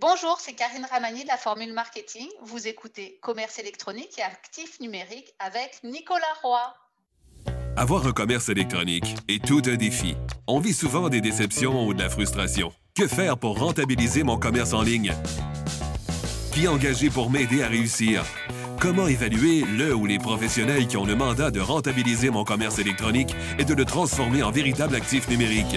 Bonjour, 0.00 0.38
c'est 0.40 0.54
Karine 0.54 0.86
Ramani 0.90 1.24
de 1.24 1.28
la 1.28 1.36
Formule 1.36 1.74
Marketing. 1.74 2.26
Vous 2.42 2.66
écoutez 2.66 3.18
Commerce 3.20 3.58
électronique 3.58 4.18
et 4.18 4.22
actifs 4.22 4.80
numériques 4.80 5.34
avec 5.38 5.78
Nicolas 5.84 6.22
Roy. 6.42 6.74
Avoir 7.76 8.06
un 8.06 8.12
commerce 8.12 8.48
électronique 8.48 9.14
est 9.28 9.44
tout 9.44 9.60
un 9.66 9.76
défi. 9.76 10.14
On 10.46 10.58
vit 10.58 10.72
souvent 10.72 11.10
des 11.10 11.20
déceptions 11.20 11.86
ou 11.86 11.92
de 11.92 12.02
la 12.02 12.08
frustration. 12.08 12.72
Que 12.96 13.06
faire 13.06 13.36
pour 13.36 13.58
rentabiliser 13.58 14.22
mon 14.22 14.38
commerce 14.38 14.72
en 14.72 14.80
ligne? 14.80 15.12
Qui 16.54 16.66
engager 16.66 17.10
pour 17.10 17.28
m'aider 17.28 17.62
à 17.62 17.68
réussir? 17.68 18.24
Comment 18.80 19.06
évaluer 19.06 19.66
le 19.66 19.94
ou 19.94 20.06
les 20.06 20.18
professionnels 20.18 20.88
qui 20.88 20.96
ont 20.96 21.04
le 21.04 21.14
mandat 21.14 21.50
de 21.50 21.60
rentabiliser 21.60 22.30
mon 22.30 22.44
commerce 22.44 22.78
électronique 22.78 23.34
et 23.58 23.66
de 23.66 23.74
le 23.74 23.84
transformer 23.84 24.42
en 24.42 24.50
véritable 24.50 24.94
actif 24.94 25.28
numérique? 25.28 25.76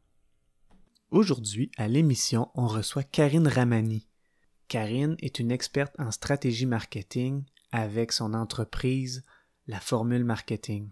Aujourd'hui, 1.11 1.69
à 1.75 1.89
l'émission, 1.89 2.49
on 2.55 2.67
reçoit 2.67 3.03
Karine 3.03 3.49
Ramani. 3.49 4.07
Karine 4.69 5.17
est 5.19 5.39
une 5.39 5.51
experte 5.51 5.93
en 5.99 6.09
stratégie 6.09 6.65
marketing 6.65 7.43
avec 7.73 8.13
son 8.13 8.33
entreprise 8.33 9.25
La 9.67 9.81
Formule 9.81 10.23
Marketing. 10.23 10.89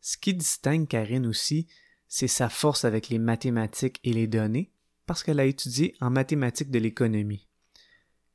Ce 0.00 0.16
qui 0.16 0.34
distingue 0.34 0.86
Karine 0.86 1.26
aussi, 1.26 1.66
c'est 2.06 2.28
sa 2.28 2.48
force 2.48 2.84
avec 2.84 3.08
les 3.08 3.18
mathématiques 3.18 3.98
et 4.04 4.12
les 4.12 4.28
données, 4.28 4.70
parce 5.06 5.24
qu'elle 5.24 5.40
a 5.40 5.44
étudié 5.44 5.96
en 6.00 6.10
mathématiques 6.10 6.70
de 6.70 6.78
l'économie. 6.78 7.48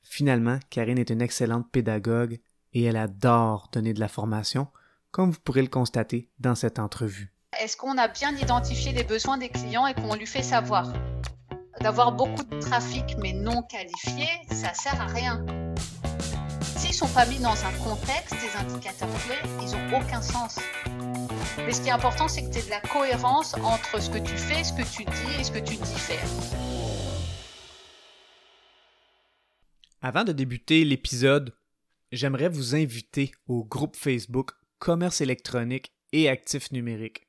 Finalement, 0.03 0.59
Karine 0.69 0.99
est 0.99 1.09
une 1.09 1.21
excellente 1.21 1.71
pédagogue 1.71 2.41
et 2.73 2.83
elle 2.83 2.97
adore 2.97 3.69
donner 3.71 3.93
de 3.93 4.01
la 4.01 4.09
formation, 4.09 4.67
comme 5.11 5.31
vous 5.31 5.39
pourrez 5.39 5.61
le 5.61 5.69
constater 5.69 6.29
dans 6.39 6.55
cette 6.55 6.79
entrevue. 6.79 7.36
Est-ce 7.59 7.75
qu'on 7.75 7.97
a 7.97 8.07
bien 8.07 8.35
identifié 8.35 8.91
les 8.91 9.03
besoins 9.03 9.39
des 9.39 9.49
clients 9.49 9.87
et 9.87 9.95
qu'on 9.95 10.13
lui 10.13 10.27
fait 10.27 10.43
savoir? 10.43 10.93
D'avoir 11.81 12.11
beaucoup 12.11 12.43
de 12.43 12.59
trafic 12.59 13.15
mais 13.17 13.33
non 13.33 13.63
qualifié, 13.63 14.27
ça 14.51 14.75
sert 14.75 15.01
à 15.01 15.07
rien. 15.07 15.43
S'ils 16.61 16.93
sont 16.93 17.07
pas 17.07 17.25
mis 17.25 17.39
dans 17.39 17.55
un 17.65 17.71
contexte, 17.83 18.35
des 18.35 18.59
indicateurs 18.59 19.09
clés, 19.25 19.49
ils 19.63 19.71
n'ont 19.71 19.99
aucun 19.99 20.21
sens. 20.21 20.59
Mais 21.57 21.71
ce 21.71 21.81
qui 21.81 21.87
est 21.87 21.91
important, 21.91 22.27
c'est 22.27 22.43
que 22.43 22.51
tu 22.51 22.59
aies 22.59 22.63
de 22.63 22.69
la 22.69 22.81
cohérence 22.81 23.55
entre 23.63 23.99
ce 23.99 24.11
que 24.11 24.19
tu 24.19 24.37
fais, 24.37 24.63
ce 24.63 24.73
que 24.73 24.83
tu 24.83 25.03
dis 25.03 25.39
et 25.39 25.43
ce 25.43 25.51
que 25.51 25.59
tu 25.59 25.77
dis 25.77 25.99
faire. 25.99 26.29
Avant 30.03 30.23
de 30.23 30.31
débuter 30.31 30.85
l'épisode, 30.85 31.55
j'aimerais 32.11 32.49
vous 32.49 32.75
inviter 32.75 33.31
au 33.47 33.63
groupe 33.63 33.95
Facebook 33.95 34.51
Commerce 34.77 35.21
électronique 35.21 35.91
et 36.11 36.29
actifs 36.29 36.71
numériques 36.71 37.26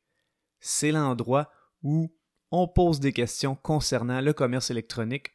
c'est 0.60 0.92
l'endroit 0.92 1.50
où 1.82 2.14
on 2.50 2.66
pose 2.66 3.00
des 3.00 3.12
questions 3.12 3.54
concernant 3.54 4.20
le 4.20 4.32
commerce 4.32 4.70
électronique, 4.70 5.32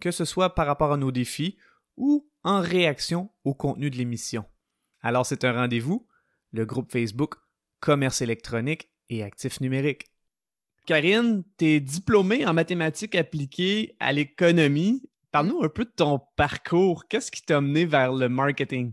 que 0.00 0.10
ce 0.10 0.24
soit 0.24 0.54
par 0.54 0.66
rapport 0.66 0.92
à 0.92 0.96
nos 0.96 1.12
défis 1.12 1.56
ou 1.96 2.28
en 2.44 2.60
réaction 2.60 3.30
au 3.44 3.54
contenu 3.54 3.90
de 3.90 3.96
l'émission. 3.96 4.44
Alors 5.00 5.26
c'est 5.26 5.44
un 5.44 5.52
rendez-vous, 5.52 6.06
le 6.52 6.64
groupe 6.64 6.92
Facebook 6.92 7.34
Commerce 7.80 8.22
électronique 8.22 8.90
et 9.08 9.22
actifs 9.22 9.60
numériques. 9.60 10.06
Karine, 10.86 11.42
tu 11.58 11.66
es 11.66 11.80
diplômée 11.80 12.46
en 12.46 12.54
mathématiques 12.54 13.16
appliquées 13.16 13.96
à 14.00 14.12
l'économie. 14.12 15.02
Parle-nous 15.32 15.62
un 15.62 15.68
peu 15.68 15.84
de 15.84 15.90
ton 15.90 16.20
parcours. 16.36 17.06
Qu'est-ce 17.08 17.30
qui 17.30 17.42
t'a 17.42 17.58
amené 17.58 17.84
vers 17.84 18.12
le 18.12 18.28
marketing? 18.28 18.92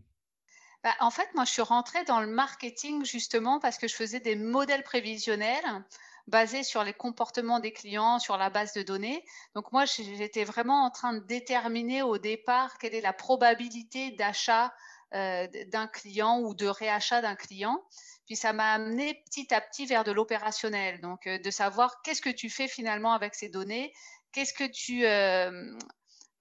Bah, 0.84 0.94
en 1.00 1.12
fait, 1.12 1.30
moi, 1.34 1.46
je 1.46 1.52
suis 1.52 1.62
rentrée 1.62 2.04
dans 2.04 2.20
le 2.20 2.28
marketing 2.28 3.06
justement 3.06 3.60
parce 3.60 3.78
que 3.78 3.88
je 3.88 3.96
faisais 3.96 4.20
des 4.20 4.36
modèles 4.36 4.84
prévisionnels 4.84 5.84
basés 6.28 6.64
sur 6.64 6.84
les 6.84 6.94
comportements 6.94 7.60
des 7.60 7.72
clients, 7.72 8.20
sur 8.20 8.38
la 8.38 8.50
base 8.50 8.74
de 8.74 8.82
données. 8.82 9.26
Donc 9.56 9.72
moi, 9.72 9.86
j'étais 9.86 10.44
vraiment 10.44 10.86
en 10.86 10.90
train 10.90 11.14
de 11.14 11.20
déterminer 11.20 12.02
au 12.02 12.18
départ 12.18 12.78
quelle 12.78 12.96
est 12.96 13.02
la 13.02 13.14
probabilité 13.14 14.12
d'achat 14.12 14.74
euh, 15.14 15.48
d'un 15.68 15.88
client 15.88 16.40
ou 16.40 16.54
de 16.54 16.66
réachat 16.66 17.22
d'un 17.22 17.36
client. 17.36 17.84
Puis 18.26 18.36
ça 18.36 18.54
m'a 18.54 18.74
amené 18.74 19.22
petit 19.26 19.54
à 19.54 19.62
petit 19.62 19.86
vers 19.86 20.04
de 20.04 20.12
l'opérationnel, 20.12 21.02
donc 21.02 21.28
euh, 21.28 21.38
de 21.40 21.52
savoir 21.52 22.02
qu'est-ce 22.02 22.22
que 22.22 22.30
tu 22.30 22.50
fais 22.50 22.68
finalement 22.68 23.14
avec 23.14 23.36
ces 23.36 23.50
données, 23.50 23.94
qu'est-ce 24.32 24.54
que 24.54 24.64
tu 24.64 25.06
euh, 25.06 25.78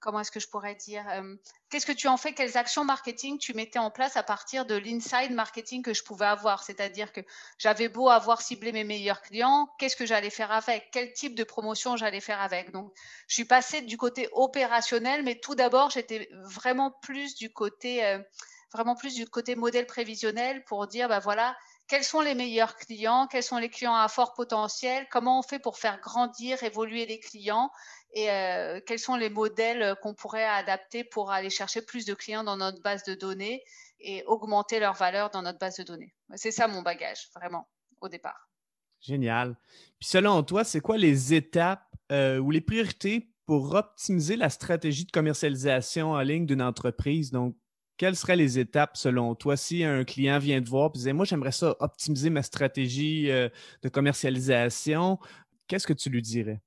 comment 0.03 0.21
est-ce 0.21 0.31
que 0.31 0.41
je 0.41 0.49
pourrais 0.49 0.75
dire 0.75 1.05
euh, 1.09 1.37
Qu'est-ce 1.71 1.87
que 1.87 1.93
tu 1.93 2.09
en 2.09 2.19
fais 2.19 2.35
Quelles 2.35 2.59
actions 2.59 2.85
marketing 2.85 3.39
tu 3.39 3.55
mettais 3.55 3.79
en 3.79 3.91
place 3.91 4.17
à 4.19 4.23
partir 4.23 4.67
de 4.67 4.75
l'inside 4.75 5.33
marketing 5.33 5.83
que 5.83 5.95
je 5.95 6.03
pouvais 6.03 6.27
avoir? 6.27 6.63
C'est-à-dire 6.65 7.13
que 7.13 7.21
j'avais 7.57 7.89
beau 7.89 8.11
avoir 8.11 8.43
ciblé 8.43 8.73
mes 8.73 8.85
meilleurs 8.85 9.23
clients, 9.23 9.71
qu'est-ce 9.79 9.97
que 9.97 10.05
j'allais 10.05 10.29
faire 10.29 10.51
avec? 10.51 10.91
Quel 10.93 11.12
type 11.15 11.35
de 11.35 11.45
promotion 11.45 11.97
j'allais 11.97 12.21
faire 12.21 12.41
avec? 12.41 12.73
Donc, 12.73 12.93
je 13.29 13.35
suis 13.35 13.45
passée 13.47 13.81
du 13.81 13.97
côté 13.97 14.29
opérationnel, 14.33 15.23
mais 15.23 15.37
tout 15.37 15.55
d'abord, 15.55 15.91
j'étais 15.91 16.29
vraiment 16.43 16.91
plus 16.91 17.35
du 17.37 17.53
côté, 17.53 18.05
euh, 18.05 18.19
vraiment 18.73 18.97
plus 18.97 19.15
du 19.15 19.27
côté 19.27 19.55
modèle 19.55 19.87
prévisionnel 19.87 20.65
pour 20.65 20.87
dire, 20.89 21.09
bah 21.09 21.21
voilà, 21.21 21.57
quels 21.93 22.05
sont 22.05 22.23
les 22.23 22.35
meilleurs 22.35 22.77
clients, 22.77 23.27
quels 23.31 23.43
sont 23.43 23.59
les 23.59 23.69
clients 23.69 23.95
à 23.95 24.09
fort 24.09 24.33
potentiel, 24.33 25.07
comment 25.11 25.41
on 25.41 25.43
fait 25.43 25.59
pour 25.59 25.77
faire 25.77 26.01
grandir, 26.01 26.63
évoluer 26.63 27.05
les 27.05 27.21
clients 27.21 27.71
et 28.15 28.31
euh, 28.31 28.81
quels 28.87 28.99
sont 28.99 29.15
les 29.15 29.29
modèles 29.29 29.95
qu'on 30.01 30.15
pourrait 30.15 30.47
adapter 30.47 31.05
pour 31.05 31.31
aller 31.31 31.51
chercher 31.51 31.83
plus 31.83 32.07
de 32.07 32.15
clients 32.15 32.45
dans 32.45 32.57
notre 32.57 32.81
base 32.81 33.05
de 33.05 33.13
données 33.13 33.63
et 34.01 34.25
augmenter 34.25 34.81
leur 34.81 34.95
valeur 34.95 35.29
dans 35.29 35.43
notre 35.43 35.59
base 35.59 35.77
de 35.77 35.83
données. 35.83 36.15
C'est 36.35 36.51
ça 36.51 36.67
mon 36.67 36.81
bagage, 36.81 37.29
vraiment, 37.37 37.69
au 38.01 38.09
départ. 38.09 38.49
Génial. 39.03 39.55
Puis 40.01 40.09
selon 40.09 40.43
toi, 40.45 40.65
c'est 40.65 40.81
quoi 40.81 40.97
les 40.97 41.35
étapes 41.35 41.95
euh, 42.11 42.39
ou 42.39 42.51
les 42.51 42.63
priorités 42.63 43.29
pour 43.45 43.75
optimiser 43.75 44.37
la 44.37 44.49
stratégie 44.49 45.05
de 45.05 45.13
commercialisation 45.13 46.13
en 46.13 46.21
ligne 46.21 46.47
d'une 46.47 46.63
entreprise? 46.63 47.33
Donc, 47.33 47.55
quelles 47.97 48.17
seraient 48.17 48.37
les 48.37 48.59
étapes 48.59 48.97
selon 48.97 49.35
toi? 49.35 49.57
Si 49.57 49.85
un 49.85 50.05
client 50.05 50.39
vient 50.39 50.63
te 50.63 50.69
voir 50.69 50.91
et 50.95 50.99
disait 50.99 51.13
Moi, 51.13 51.25
j'aimerais 51.25 51.53
ça 51.53 51.77
optimiser 51.81 52.31
ma 52.31 52.43
stratégie 52.43 53.31
euh, 53.31 53.49
de 53.83 53.89
commercialisation, 53.89 55.19
qu'est-ce 55.67 55.87
que 55.87 55.93
tu 55.93 56.11
lui 56.11 56.23
dirais? 56.23 56.61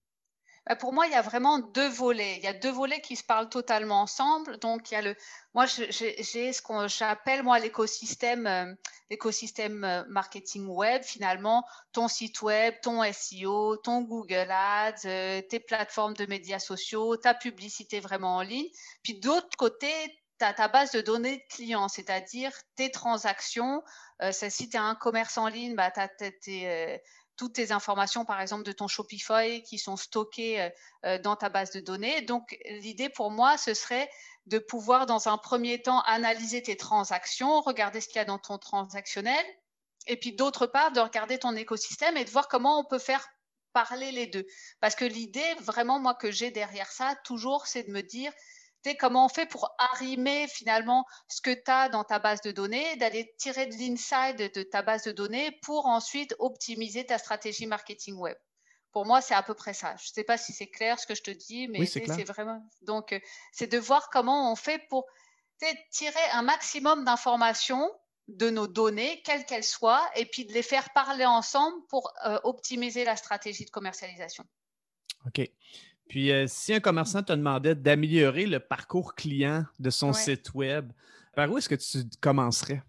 Bah, 0.67 0.75
pour 0.75 0.93
moi, 0.93 1.05
il 1.05 1.11
y 1.11 1.15
a 1.15 1.21
vraiment 1.21 1.59
deux 1.59 1.89
volets. 1.89 2.37
Il 2.37 2.43
y 2.43 2.47
a 2.47 2.53
deux 2.53 2.71
volets 2.71 2.99
qui 2.99 3.15
se 3.15 3.23
parlent 3.23 3.49
totalement 3.49 4.01
ensemble. 4.01 4.57
Donc, 4.57 4.89
il 4.89 4.95
y 4.95 4.97
a 4.97 5.01
le, 5.03 5.15
moi, 5.53 5.67
j'ai 5.67 6.53
ce 6.53 6.61
qu'on 6.61 6.87
j'appelle 6.87 7.43
moi 7.43 7.59
l'écosystème, 7.59 8.47
euh, 8.47 8.73
l'écosystème 9.11 9.83
euh, 9.83 10.03
marketing 10.09 10.67
web. 10.67 11.03
Finalement, 11.03 11.65
ton 11.91 12.07
site 12.07 12.41
web, 12.41 12.73
ton 12.81 13.03
SEO, 13.13 13.77
ton 13.77 14.01
Google 14.01 14.49
Ads, 14.49 15.43
tes 15.49 15.59
plateformes 15.59 16.15
de 16.15 16.25
médias 16.25 16.59
sociaux, 16.59 17.15
ta 17.17 17.35
publicité 17.35 17.99
vraiment 17.99 18.37
en 18.37 18.41
ligne. 18.41 18.69
Puis 19.03 19.19
d'autre 19.19 19.55
côté, 19.57 19.91
tu 20.39 20.45
as 20.45 20.53
ta 20.53 20.67
base 20.67 20.91
de 20.91 21.01
données 21.01 21.37
de 21.37 21.55
clients, 21.55 21.87
c'est-à-dire 21.87 22.51
tes 22.75 22.91
transactions. 22.91 23.83
Euh, 24.21 24.31
si 24.31 24.69
tu 24.69 24.77
as 24.77 24.83
un 24.83 24.95
commerce 24.95 25.37
en 25.37 25.47
ligne, 25.47 25.75
bah, 25.75 25.91
tu 25.91 25.99
as 25.99 26.07
tes, 26.07 27.01
toutes 27.37 27.53
tes 27.53 27.71
informations, 27.71 28.25
par 28.25 28.41
exemple, 28.41 28.63
de 28.63 28.71
ton 28.71 28.87
Shopify 28.87 29.61
qui 29.63 29.77
sont 29.77 29.97
stockées 29.97 30.61
euh, 30.61 30.69
euh, 31.05 31.19
dans 31.19 31.35
ta 31.35 31.49
base 31.49 31.71
de 31.71 31.79
données. 31.79 32.21
Donc, 32.21 32.57
l'idée 32.69 33.09
pour 33.09 33.31
moi, 33.31 33.57
ce 33.57 33.73
serait 33.73 34.09
de 34.45 34.59
pouvoir, 34.59 35.05
dans 35.05 35.27
un 35.27 35.37
premier 35.37 35.81
temps, 35.81 36.01
analyser 36.01 36.61
tes 36.61 36.77
transactions, 36.77 37.61
regarder 37.61 37.99
ce 38.01 38.07
qu'il 38.07 38.17
y 38.17 38.19
a 38.19 38.25
dans 38.25 38.39
ton 38.39 38.57
transactionnel, 38.57 39.45
et 40.07 40.17
puis 40.17 40.33
d'autre 40.33 40.67
part, 40.67 40.91
de 40.91 40.99
regarder 40.99 41.39
ton 41.39 41.55
écosystème 41.55 42.15
et 42.15 42.25
de 42.25 42.29
voir 42.29 42.47
comment 42.47 42.79
on 42.79 42.85
peut 42.85 42.99
faire 42.99 43.27
parler 43.73 44.11
les 44.11 44.27
deux. 44.27 44.45
Parce 44.79 44.95
que 44.95 45.03
l'idée, 45.03 45.55
vraiment, 45.61 45.99
moi, 45.99 46.13
que 46.13 46.31
j'ai 46.31 46.51
derrière 46.51 46.91
ça, 46.91 47.15
toujours, 47.25 47.65
c'est 47.65 47.83
de 47.83 47.91
me 47.91 48.01
dire, 48.01 48.31
comment 48.93 49.25
on 49.25 49.29
fait 49.29 49.47
pour 49.47 49.73
arrimer 49.79 50.47
finalement 50.47 51.05
ce 51.27 51.41
que 51.41 51.51
tu 51.51 51.71
as 51.71 51.89
dans 51.89 52.03
ta 52.03 52.19
base 52.19 52.41
de 52.41 52.51
données, 52.51 52.95
d'aller 52.97 53.33
tirer 53.39 53.65
de 53.65 53.75
l'inside 53.75 54.51
de 54.53 54.61
ta 54.61 54.83
base 54.83 55.03
de 55.03 55.11
données 55.11 55.51
pour 55.63 55.87
ensuite 55.87 56.35
optimiser 56.37 57.03
ta 57.03 57.17
stratégie 57.17 57.65
marketing 57.65 58.15
web. 58.17 58.37
Pour 58.91 59.05
moi, 59.05 59.19
c'est 59.21 59.33
à 59.33 59.43
peu 59.43 59.55
près 59.55 59.73
ça. 59.73 59.95
Je 59.97 60.03
ne 60.03 60.13
sais 60.13 60.23
pas 60.23 60.37
si 60.37 60.53
c'est 60.53 60.67
clair 60.67 60.99
ce 60.99 61.07
que 61.07 61.15
je 61.15 61.23
te 61.23 61.31
dis, 61.31 61.67
mais 61.67 61.85
c'est 61.85 62.05
vraiment. 62.23 62.63
Donc, 62.83 63.11
euh, 63.11 63.19
c'est 63.51 63.67
de 63.67 63.77
voir 63.77 64.09
comment 64.09 64.51
on 64.51 64.55
fait 64.55 64.79
pour 64.87 65.05
tirer 65.89 66.29
un 66.31 66.43
maximum 66.43 67.03
d'informations 67.03 67.91
de 68.27 68.49
nos 68.49 68.67
données, 68.67 69.21
quelles 69.23 69.45
qu'elles 69.45 69.63
soient, 69.63 70.09
et 70.15 70.25
puis 70.25 70.45
de 70.45 70.53
les 70.53 70.61
faire 70.61 70.91
parler 70.93 71.25
ensemble 71.25 71.75
pour 71.89 72.11
euh, 72.25 72.39
optimiser 72.43 73.03
la 73.03 73.15
stratégie 73.15 73.65
de 73.65 73.69
commercialisation. 73.69 74.45
OK. 75.25 75.41
Puis, 76.07 76.31
euh, 76.31 76.45
si 76.47 76.73
un 76.73 76.79
commerçant 76.79 77.23
te 77.23 77.33
demandait 77.33 77.75
d'améliorer 77.75 78.45
le 78.45 78.59
parcours 78.59 79.15
client 79.15 79.65
de 79.79 79.89
son 79.89 80.13
site 80.13 80.53
web, 80.53 80.91
par 81.35 81.51
où 81.51 81.57
est-ce 81.57 81.69
que 81.69 81.75
tu 81.75 82.07
commencerais? 82.21 82.83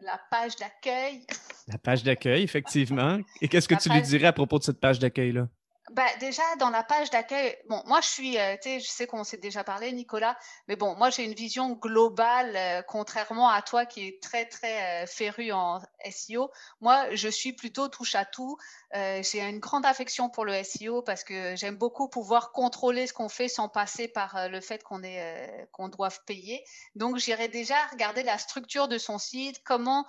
La 0.00 0.20
page 0.30 0.56
d'accueil. 0.56 1.24
La 1.68 1.78
page 1.78 2.02
d'accueil, 2.02 2.42
effectivement. 2.42 3.18
Et 3.40 3.48
qu'est-ce 3.48 3.68
que 3.68 3.74
tu 3.74 3.88
lui 3.88 4.02
dirais 4.02 4.26
à 4.26 4.32
propos 4.32 4.58
de 4.58 4.64
cette 4.64 4.80
page 4.80 4.98
d'accueil-là? 4.98 5.48
Bah, 5.92 6.06
déjà, 6.20 6.42
dans 6.58 6.70
la 6.70 6.82
page 6.82 7.10
d'accueil, 7.10 7.54
bon, 7.68 7.82
moi, 7.84 8.00
je 8.00 8.08
suis, 8.08 8.38
euh, 8.38 8.56
tu 8.56 8.70
sais, 8.70 8.80
je 8.80 8.88
sais 8.88 9.06
qu'on 9.06 9.24
s'est 9.24 9.36
déjà 9.36 9.62
parlé, 9.62 9.92
Nicolas, 9.92 10.38
mais 10.66 10.74
bon, 10.74 10.94
moi, 10.96 11.10
j'ai 11.10 11.22
une 11.22 11.34
vision 11.34 11.72
globale, 11.72 12.56
euh, 12.56 12.80
contrairement 12.80 13.50
à 13.50 13.60
toi 13.60 13.84
qui 13.84 14.06
est 14.08 14.22
très, 14.22 14.46
très 14.46 15.02
euh, 15.02 15.06
féru 15.06 15.52
en 15.52 15.82
SEO. 16.10 16.50
Moi, 16.80 17.14
je 17.14 17.28
suis 17.28 17.52
plutôt 17.52 17.88
touche 17.88 18.14
à 18.14 18.24
tout. 18.24 18.56
j'ai 18.94 19.40
une 19.40 19.58
grande 19.58 19.84
affection 19.86 20.30
pour 20.30 20.44
le 20.46 20.62
SEO 20.62 21.02
parce 21.02 21.24
que 21.24 21.56
j'aime 21.56 21.76
beaucoup 21.76 22.08
pouvoir 22.08 22.52
contrôler 22.52 23.06
ce 23.06 23.12
qu'on 23.12 23.28
fait 23.28 23.48
sans 23.48 23.68
passer 23.68 24.08
par 24.08 24.48
le 24.48 24.60
fait 24.60 24.82
qu'on 24.82 25.02
est, 25.02 25.68
qu'on 25.72 25.88
doive 25.88 26.20
payer. 26.26 26.64
Donc, 26.94 27.16
j'irai 27.18 27.48
déjà 27.48 27.76
regarder 27.90 28.22
la 28.22 28.38
structure 28.38 28.88
de 28.88 28.98
son 28.98 29.18
site, 29.18 29.62
comment, 29.64 30.06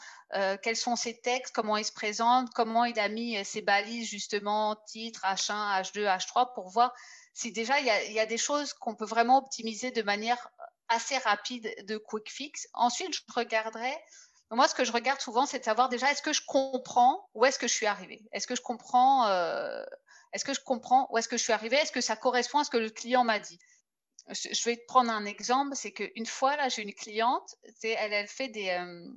quels 0.61 0.75
sont 0.75 0.95
ses 0.95 1.19
textes, 1.21 1.55
comment 1.55 1.77
il 1.77 1.85
se 1.85 1.93
présente, 1.93 2.49
comment 2.53 2.85
il 2.85 2.99
a 2.99 3.07
mis 3.07 3.43
ses 3.45 3.61
balises, 3.61 4.09
justement, 4.09 4.75
titre, 4.87 5.21
H1, 5.81 5.93
H2, 5.93 6.17
H3 6.17 6.53
pour 6.53 6.69
voir 6.69 6.93
si 7.33 7.51
déjà 7.51 7.79
il 7.79 8.13
y 8.13 8.19
a, 8.19 8.25
des 8.25 8.37
choses 8.37 8.73
qu'on 8.73 8.95
peut 8.95 9.05
vraiment 9.05 9.39
optimiser 9.39 9.91
de 9.91 10.01
manière 10.03 10.51
assez 10.87 11.17
rapide 11.17 11.73
de 11.87 11.97
quick 11.97 12.31
fix. 12.31 12.67
Ensuite, 12.73 13.13
je 13.13 13.21
regarderai. 13.35 13.93
Moi, 14.51 14.67
ce 14.67 14.75
que 14.75 14.85
je 14.85 14.91
regarde 14.91 15.19
souvent, 15.19 15.47
c'est 15.47 15.59
de 15.59 15.63
savoir 15.63 15.89
déjà 15.89 16.11
est-ce 16.11 16.21
que 16.21 16.33
je 16.33 16.43
comprends 16.45 17.27
où 17.33 17.43
est-ce 17.45 17.57
que 17.57 17.67
je 17.67 17.73
suis 17.73 17.87
arrivé. 17.87 18.23
Est-ce 18.33 18.45
que 18.45 18.55
je 18.55 18.61
comprends 18.61 19.27
euh, 19.27 19.83
Est-ce 20.33 20.45
que 20.45 20.53
je 20.53 20.61
comprends 20.61 21.07
où 21.11 21.17
est-ce 21.17 21.27
que 21.27 21.37
je 21.37 21.43
suis 21.43 21.53
arrivé 21.53 21.75
Est-ce 21.77 21.91
que 21.91 22.01
ça 22.01 22.15
correspond 22.15 22.59
à 22.59 22.63
ce 22.63 22.69
que 22.69 22.77
le 22.77 22.91
client 22.91 23.23
m'a 23.23 23.39
dit? 23.39 23.57
Je 24.29 24.63
vais 24.65 24.77
te 24.77 24.85
prendre 24.85 25.11
un 25.11 25.25
exemple. 25.25 25.75
C'est 25.75 25.91
qu'une 25.91 26.27
fois 26.27 26.55
là, 26.55 26.69
j'ai 26.69 26.83
une 26.83 26.93
cliente. 26.93 27.55
Elle, 27.81 28.13
elle 28.13 28.27
fait 28.27 28.49
des 28.49 28.69
euh, 28.69 29.09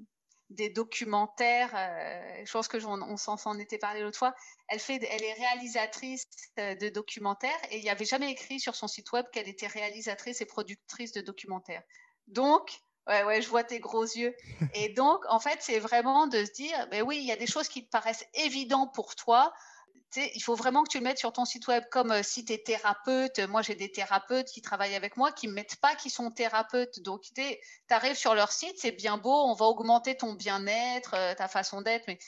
des 0.50 0.70
documentaires. 0.70 1.72
Euh, 1.74 2.44
je 2.44 2.52
pense 2.52 2.68
que 2.68 2.78
on, 2.84 3.16
s'en 3.16 3.58
était 3.58 3.78
parlé 3.78 4.00
l'autre 4.00 4.18
fois. 4.18 4.34
Elle 4.68 4.78
fait, 4.78 5.00
elle 5.10 5.22
est 5.22 5.32
réalisatrice 5.34 6.26
euh, 6.58 6.74
de 6.74 6.88
documentaires 6.88 7.58
et 7.70 7.78
il 7.78 7.82
n'y 7.82 7.90
avait 7.90 8.04
jamais 8.04 8.30
écrit 8.30 8.60
sur 8.60 8.74
son 8.74 8.88
site 8.88 9.10
web 9.12 9.26
qu'elle 9.32 9.48
était 9.48 9.66
réalisatrice 9.66 10.40
et 10.40 10.46
productrice 10.46 11.12
de 11.12 11.20
documentaires. 11.20 11.82
Donc, 12.28 12.80
ouais, 13.08 13.24
ouais, 13.24 13.42
je 13.42 13.48
vois 13.48 13.64
tes 13.64 13.80
gros 13.80 14.04
yeux. 14.04 14.34
Et 14.74 14.90
donc, 14.90 15.20
en 15.28 15.40
fait, 15.40 15.58
c'est 15.60 15.78
vraiment 15.78 16.26
de 16.26 16.44
se 16.44 16.52
dire, 16.52 16.88
ben 16.90 17.02
oui, 17.02 17.18
il 17.18 17.26
y 17.26 17.32
a 17.32 17.36
des 17.36 17.46
choses 17.46 17.68
qui 17.68 17.84
te 17.84 17.90
paraissent 17.90 18.26
évidentes 18.34 18.94
pour 18.94 19.14
toi, 19.14 19.52
il 20.14 20.42
faut 20.42 20.54
vraiment 20.54 20.84
que 20.84 20.90
tu 20.90 20.98
le 20.98 21.04
mettes 21.04 21.18
sur 21.18 21.32
ton 21.32 21.44
site 21.44 21.66
web 21.66 21.84
comme 21.90 22.12
euh, 22.12 22.22
si 22.22 22.44
tu 22.44 22.52
es 22.52 22.58
thérapeute. 22.58 23.40
Moi, 23.40 23.62
j'ai 23.62 23.74
des 23.74 23.90
thérapeutes 23.90 24.48
qui 24.48 24.62
travaillent 24.62 24.94
avec 24.94 25.16
moi 25.16 25.32
qui 25.32 25.48
ne 25.48 25.52
mettent 25.52 25.76
pas 25.76 25.94
qui 25.94 26.10
sont 26.10 26.30
thérapeutes. 26.30 27.00
Donc, 27.00 27.22
tu 27.34 27.42
arrives 27.90 28.16
sur 28.16 28.34
leur 28.34 28.52
site, 28.52 28.78
c'est 28.78 28.92
bien 28.92 29.18
beau, 29.18 29.34
on 29.34 29.54
va 29.54 29.66
augmenter 29.66 30.16
ton 30.16 30.34
bien-être, 30.34 31.14
euh, 31.14 31.34
ta 31.34 31.48
façon 31.48 31.82
d'être, 31.82 32.06
mais 32.06 32.18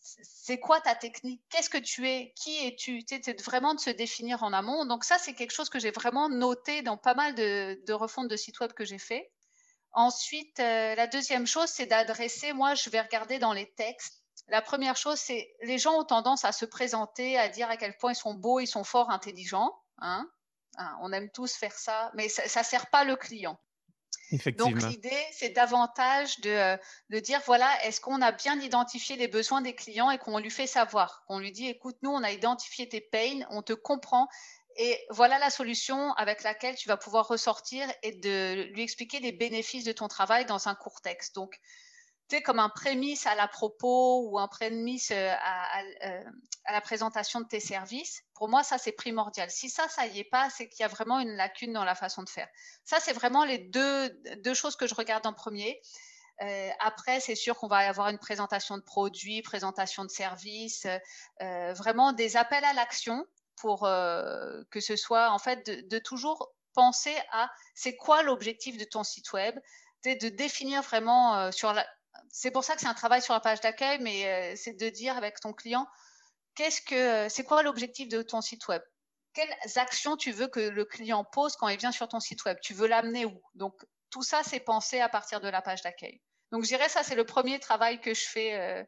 c'est 0.00 0.60
quoi 0.60 0.80
ta 0.82 0.94
technique? 0.94 1.40
Qu'est-ce 1.48 1.70
que 1.70 1.78
tu 1.78 2.06
es? 2.06 2.34
Qui 2.36 2.66
es-tu? 2.66 3.02
C'est 3.08 3.40
vraiment 3.42 3.74
de 3.74 3.80
se 3.80 3.90
définir 3.90 4.42
en 4.42 4.52
amont. 4.52 4.84
Donc, 4.84 5.04
ça, 5.04 5.18
c'est 5.18 5.32
quelque 5.32 5.52
chose 5.52 5.70
que 5.70 5.78
j'ai 5.78 5.90
vraiment 5.90 6.28
noté 6.28 6.82
dans 6.82 6.98
pas 6.98 7.14
mal 7.14 7.34
de, 7.34 7.80
de 7.86 7.92
refontes 7.94 8.28
de 8.28 8.36
sites 8.36 8.60
web 8.60 8.72
que 8.74 8.84
j'ai 8.84 8.98
fait. 8.98 9.30
Ensuite, 9.92 10.60
euh, 10.60 10.94
la 10.94 11.06
deuxième 11.06 11.46
chose, 11.46 11.70
c'est 11.70 11.86
d'adresser, 11.86 12.52
moi, 12.52 12.74
je 12.74 12.90
vais 12.90 13.00
regarder 13.00 13.38
dans 13.38 13.52
les 13.52 13.70
textes 13.72 14.23
la 14.48 14.62
première 14.62 14.96
chose, 14.96 15.18
c'est 15.18 15.54
les 15.62 15.78
gens 15.78 16.00
ont 16.00 16.04
tendance 16.04 16.44
à 16.44 16.52
se 16.52 16.64
présenter, 16.64 17.38
à 17.38 17.48
dire 17.48 17.70
à 17.70 17.76
quel 17.76 17.96
point 17.96 18.12
ils 18.12 18.16
sont 18.16 18.34
beaux, 18.34 18.60
ils 18.60 18.66
sont 18.66 18.84
forts, 18.84 19.10
intelligents. 19.10 19.74
Hein. 19.98 20.28
hein 20.76 20.96
on 21.00 21.12
aime 21.12 21.30
tous 21.30 21.54
faire 21.54 21.76
ça, 21.76 22.10
mais 22.14 22.28
ça 22.28 22.60
ne 22.60 22.64
sert 22.64 22.88
pas 22.90 23.04
le 23.04 23.16
client. 23.16 23.58
Donc 24.58 24.82
l'idée, 24.82 25.26
c'est 25.32 25.50
davantage 25.50 26.40
de, 26.40 26.78
de, 27.10 27.18
dire, 27.18 27.40
voilà, 27.46 27.84
est-ce 27.84 28.00
qu'on 28.00 28.22
a 28.22 28.32
bien 28.32 28.58
identifié 28.60 29.16
les 29.16 29.28
besoins 29.28 29.60
des 29.60 29.74
clients 29.74 30.10
et 30.10 30.18
qu'on 30.18 30.38
lui 30.38 30.50
fait 30.50 30.66
savoir, 30.66 31.24
qu'on 31.26 31.38
lui 31.38 31.52
dit, 31.52 31.68
écoute, 31.68 31.96
nous, 32.02 32.10
on 32.10 32.22
a 32.22 32.30
identifié 32.30 32.88
tes 32.88 33.00
pains, 33.00 33.40
on 33.50 33.62
te 33.62 33.72
comprend, 33.72 34.28
et 34.76 34.98
voilà 35.10 35.38
la 35.38 35.50
solution 35.50 36.12
avec 36.14 36.42
laquelle 36.42 36.74
tu 36.74 36.88
vas 36.88 36.96
pouvoir 36.96 37.28
ressortir 37.28 37.86
et 38.02 38.12
de 38.12 38.70
lui 38.72 38.82
expliquer 38.82 39.20
les 39.20 39.32
bénéfices 39.32 39.84
de 39.84 39.92
ton 39.92 40.08
travail 40.08 40.46
dans 40.46 40.68
un 40.68 40.74
court 40.74 41.00
texte. 41.00 41.34
Donc, 41.34 41.60
tu 42.28 42.36
sais, 42.36 42.42
comme 42.42 42.58
un 42.58 42.70
prémisse 42.70 43.26
à 43.26 43.34
la 43.34 43.48
propos 43.48 44.28
ou 44.28 44.38
un 44.38 44.48
prémisse 44.48 45.10
euh, 45.10 45.14
euh, 45.14 46.24
à, 46.64 46.72
la 46.72 46.80
présentation 46.80 47.40
de 47.40 47.46
tes 47.46 47.60
services, 47.60 48.22
pour 48.34 48.48
moi, 48.48 48.62
ça, 48.62 48.78
c'est 48.78 48.92
primordial. 48.92 49.50
Si 49.50 49.68
ça, 49.68 49.88
ça 49.88 50.06
y 50.06 50.20
est 50.20 50.24
pas, 50.24 50.48
c'est 50.48 50.68
qu'il 50.68 50.80
y 50.80 50.84
a 50.84 50.88
vraiment 50.88 51.20
une 51.20 51.36
lacune 51.36 51.74
dans 51.74 51.84
la 51.84 51.94
façon 51.94 52.22
de 52.22 52.30
faire. 52.30 52.48
Ça, 52.84 52.98
c'est 52.98 53.12
vraiment 53.12 53.44
les 53.44 53.58
deux, 53.58 54.08
deux 54.42 54.54
choses 54.54 54.74
que 54.76 54.86
je 54.86 54.94
regarde 54.94 55.26
en 55.26 55.34
premier. 55.34 55.82
Euh, 56.40 56.70
après, 56.80 57.20
c'est 57.20 57.34
sûr 57.34 57.58
qu'on 57.58 57.68
va 57.68 57.78
avoir 57.88 58.08
une 58.08 58.18
présentation 58.18 58.78
de 58.78 58.82
produits, 58.82 59.42
présentation 59.42 60.04
de 60.04 60.10
services, 60.10 60.86
vraiment 61.40 62.12
des 62.12 62.36
appels 62.36 62.64
à 62.64 62.72
l'action 62.72 63.24
pour 63.56 63.82
que 63.82 64.80
ce 64.80 64.96
soit 64.96 65.30
en 65.30 65.38
fait 65.38 65.64
de, 65.66 65.88
de 65.88 65.98
toujours 65.98 66.52
penser 66.72 67.14
à 67.30 67.50
c'est 67.74 67.94
quoi 67.96 68.22
l'objectif 68.22 68.78
de 68.78 68.84
ton 68.84 69.04
site 69.04 69.32
web, 69.32 69.54
de 70.04 70.28
définir 70.28 70.82
vraiment 70.82 71.52
sur 71.52 71.72
la, 71.72 71.86
c'est 72.36 72.50
pour 72.50 72.64
ça 72.64 72.74
que 72.74 72.80
c'est 72.80 72.88
un 72.88 72.94
travail 72.94 73.22
sur 73.22 73.32
la 73.32 73.38
page 73.38 73.60
d'accueil, 73.60 74.00
mais 74.00 74.26
euh, 74.26 74.56
c'est 74.56 74.72
de 74.72 74.88
dire 74.88 75.16
avec 75.16 75.38
ton 75.38 75.52
client, 75.52 75.86
qu'est-ce 76.56 76.82
que, 76.82 76.94
euh, 77.26 77.28
c'est 77.28 77.44
quoi 77.44 77.62
l'objectif 77.62 78.08
de 78.08 78.22
ton 78.22 78.40
site 78.40 78.66
web? 78.66 78.82
Quelles 79.34 79.56
actions 79.76 80.16
tu 80.16 80.32
veux 80.32 80.48
que 80.48 80.58
le 80.58 80.84
client 80.84 81.24
pose 81.24 81.54
quand 81.54 81.68
il 81.68 81.78
vient 81.78 81.92
sur 81.92 82.08
ton 82.08 82.18
site 82.18 82.44
web? 82.44 82.58
Tu 82.60 82.74
veux 82.74 82.88
l'amener 82.88 83.24
où? 83.24 83.40
Donc, 83.54 83.76
tout 84.10 84.24
ça, 84.24 84.42
c'est 84.42 84.58
pensé 84.58 84.98
à 84.98 85.08
partir 85.08 85.40
de 85.40 85.46
la 85.46 85.62
page 85.62 85.82
d'accueil. 85.82 86.20
Donc, 86.50 86.64
je 86.64 86.68
dirais 86.68 86.88
ça, 86.88 87.04
c'est 87.04 87.14
le 87.14 87.24
premier 87.24 87.60
travail 87.60 88.00
que 88.00 88.14
je 88.14 88.24
fais 88.28 88.54
euh, 88.54 88.82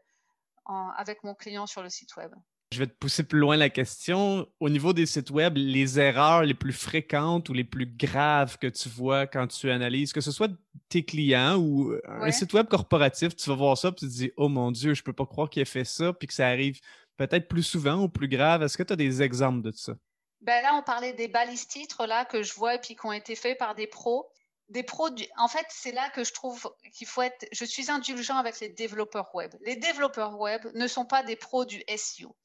avec 0.97 1.23
mon 1.23 1.37
client 1.37 1.69
sur 1.69 1.85
le 1.85 1.89
site 1.89 2.17
web. 2.17 2.35
Je 2.73 2.81
vais 2.81 2.87
te 2.87 2.95
pousser 2.95 3.23
plus 3.23 3.39
loin 3.39 3.57
la 3.57 3.71
question. 3.71 4.49
Au 4.59 4.69
niveau 4.69 4.93
des 4.93 5.07
sites 5.07 5.31
web, 5.31 5.57
les 5.57 6.01
erreurs 6.01 6.43
les 6.43 6.55
plus 6.55 6.73
fréquentes 6.73 7.49
ou 7.49 7.53
les 7.53 7.65
plus 7.65 7.87
graves 7.87 8.59
que 8.59 8.67
tu 8.67 8.89
vois 8.89 9.27
quand 9.27 9.47
tu 9.47 9.71
analyses, 9.71 10.13
que 10.13 10.21
ce 10.21 10.33
soit 10.33 10.51
tes 10.89 11.05
clients 11.05 11.57
ou 11.57 11.95
un 12.07 12.33
site 12.33 12.53
web 12.55 12.67
corporatif, 12.67 13.37
tu 13.37 13.49
vas 13.51 13.57
voir 13.57 13.79
ça 13.79 13.89
et 13.89 13.95
tu 13.95 14.07
te 14.07 14.11
dis 14.11 14.33
Oh 14.37 14.49
mon 14.49 14.73
Dieu, 14.73 14.95
je 14.95 15.03
peux 15.03 15.13
pas 15.13 15.27
croire 15.27 15.49
qu'il 15.49 15.63
ait 15.63 15.65
fait 15.65 15.85
ça, 15.85 16.13
puis 16.13 16.27
que 16.27 16.35
ça 16.35 16.49
arrive 16.49 16.81
peut-être 17.17 17.49
plus 17.49 17.63
souvent 17.63 18.03
ou 18.03 18.09
plus 18.09 18.29
grave. 18.29 18.63
Est-ce 18.63 18.77
que 18.77 18.83
tu 18.83 18.93
as 18.93 18.97
des 18.97 19.23
exemples 19.23 19.63
de 19.63 19.71
ça? 19.71 19.95
Ben 20.41 20.63
là, 20.63 20.75
on 20.75 20.83
parlait 20.83 21.13
des 21.13 21.29
balises 21.29 21.67
titres 21.67 22.07
là, 22.07 22.25
que 22.25 22.43
je 22.43 22.53
vois 22.55 22.75
et 22.75 22.81
puis 22.81 22.95
qui 22.95 23.07
ont 23.07 23.13
été 23.13 23.37
faits 23.37 23.59
par 23.59 23.75
des 23.75 23.87
pros 23.87 24.29
des 24.69 24.83
produits. 24.83 25.29
En 25.37 25.49
fait, 25.49 25.67
c'est 25.71 25.93
là 25.93 26.11
que 26.11 26.25
je 26.25 26.33
trouve 26.33 26.71
qu'il 26.93 27.07
faut 27.07 27.23
être. 27.23 27.47
Je 27.53 27.65
suis 27.65 27.91
indulgent 27.91 28.37
avec 28.37 28.61
les 28.61 28.69
développeurs 28.69 29.35
web. 29.35 29.55
Les 29.61 29.77
développeurs 29.77 30.39
web 30.39 30.67
ne 30.75 30.87
sont 30.87 31.07
pas 31.07 31.23
des 31.23 31.37
pros 31.37 31.65
du 31.65 31.83
SEO. 31.97 32.37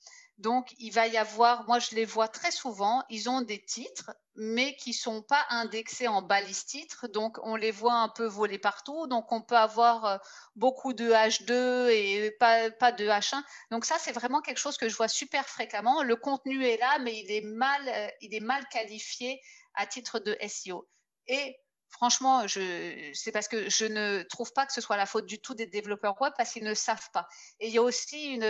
Donc, 0.41 0.73
il 0.79 0.89
va 0.89 1.05
y 1.05 1.17
avoir, 1.17 1.67
moi 1.67 1.77
je 1.77 1.93
les 1.93 2.05
vois 2.05 2.27
très 2.27 2.49
souvent, 2.49 3.03
ils 3.09 3.29
ont 3.29 3.41
des 3.41 3.63
titres, 3.63 4.09
mais 4.35 4.75
qui 4.75 4.91
sont 4.91 5.21
pas 5.21 5.45
indexés 5.49 6.07
en 6.07 6.23
balise 6.23 6.65
titres. 6.65 7.07
Donc, 7.07 7.37
on 7.43 7.55
les 7.55 7.69
voit 7.69 7.93
un 7.93 8.09
peu 8.09 8.25
voler 8.25 8.57
partout. 8.57 9.05
Donc, 9.05 9.31
on 9.31 9.43
peut 9.43 9.57
avoir 9.57 10.05
euh, 10.05 10.17
beaucoup 10.55 10.93
de 10.93 11.11
H2 11.11 11.89
et 11.89 12.31
pas, 12.39 12.71
pas 12.71 12.91
de 12.91 13.05
H1. 13.05 13.43
Donc, 13.69 13.85
ça, 13.85 13.97
c'est 13.99 14.13
vraiment 14.13 14.41
quelque 14.41 14.57
chose 14.57 14.77
que 14.77 14.89
je 14.89 14.95
vois 14.95 15.07
super 15.07 15.47
fréquemment. 15.47 16.01
Le 16.01 16.15
contenu 16.15 16.65
est 16.65 16.77
là, 16.77 16.97
mais 16.99 17.19
il 17.19 17.31
est 17.31 17.45
mal, 17.45 17.87
euh, 17.87 18.07
il 18.21 18.33
est 18.33 18.39
mal 18.39 18.67
qualifié 18.69 19.39
à 19.75 19.85
titre 19.85 20.17
de 20.17 20.35
SEO. 20.47 20.87
Et 21.27 21.55
Franchement, 21.91 22.45
c'est 22.47 23.31
parce 23.31 23.47
que 23.47 23.69
je 23.69 23.85
ne 23.85 24.23
trouve 24.23 24.51
pas 24.53 24.65
que 24.65 24.73
ce 24.73 24.81
soit 24.81 24.97
la 24.97 25.05
faute 25.05 25.25
du 25.25 25.39
tout 25.39 25.53
des 25.53 25.67
développeurs 25.67 26.19
web 26.19 26.33
parce 26.37 26.51
qu'ils 26.51 26.63
ne 26.63 26.73
savent 26.73 27.09
pas. 27.13 27.27
Et 27.59 27.67
il 27.67 27.73
y 27.73 27.77
a 27.77 27.81
aussi 27.81 28.33
une, 28.33 28.43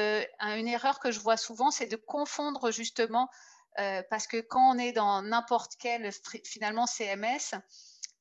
erreur 0.67 1.00
que 1.00 1.12
je 1.12 1.19
vois 1.19 1.38
souvent, 1.38 1.71
c'est 1.71 1.88
de 1.88 1.98
confondre 1.98 2.71
justement, 2.71 3.29
euh, 3.79 4.03
parce 4.10 4.27
que 4.27 4.38
quand 4.38 4.75
on 4.75 4.77
est 4.77 4.93
dans 4.93 5.21
n'importe 5.21 5.74
quel 5.79 6.12
finalement 6.45 6.88
CMS, 6.88 7.55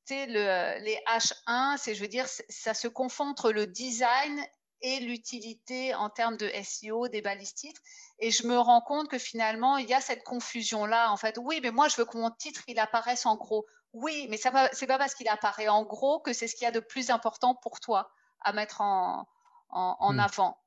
le, 0.09 0.83
les 0.83 0.99
H1, 1.07 1.77
c'est, 1.77 1.95
je 1.95 2.01
veux 2.01 2.07
dire, 2.07 2.27
ça 2.49 2.73
se 2.73 2.87
confond 2.87 3.25
entre 3.25 3.51
le 3.51 3.67
design 3.67 4.45
et 4.81 4.99
l'utilité 4.99 5.93
en 5.93 6.09
termes 6.09 6.37
de 6.37 6.49
SEO 6.63 7.07
des 7.07 7.21
balises 7.21 7.53
titres. 7.53 7.81
Et 8.19 8.31
je 8.31 8.47
me 8.47 8.57
rends 8.57 8.81
compte 8.81 9.09
que 9.09 9.19
finalement, 9.19 9.77
il 9.77 9.87
y 9.87 9.93
a 9.93 10.01
cette 10.01 10.23
confusion-là. 10.23 11.11
En 11.11 11.17
fait, 11.17 11.37
oui, 11.39 11.59
mais 11.61 11.71
moi, 11.71 11.87
je 11.87 11.97
veux 11.97 12.05
que 12.05 12.17
mon 12.17 12.31
titre, 12.31 12.61
il 12.67 12.79
apparaisse 12.79 13.25
en 13.25 13.35
gros. 13.35 13.65
Oui, 13.93 14.27
mais 14.29 14.37
ce 14.37 14.47
n'est 14.47 14.87
pas 14.87 14.97
parce 14.97 15.15
qu'il 15.15 15.27
apparaît 15.27 15.67
en 15.67 15.83
gros 15.83 16.19
que 16.19 16.33
c'est 16.33 16.47
ce 16.47 16.55
qu'il 16.55 16.63
y 16.63 16.67
a 16.67 16.71
de 16.71 16.79
plus 16.79 17.09
important 17.09 17.55
pour 17.55 17.79
toi 17.79 18.11
à 18.39 18.53
mettre 18.53 18.81
en, 18.81 19.27
en, 19.69 20.13
hmm. 20.13 20.19
avant 20.19 20.57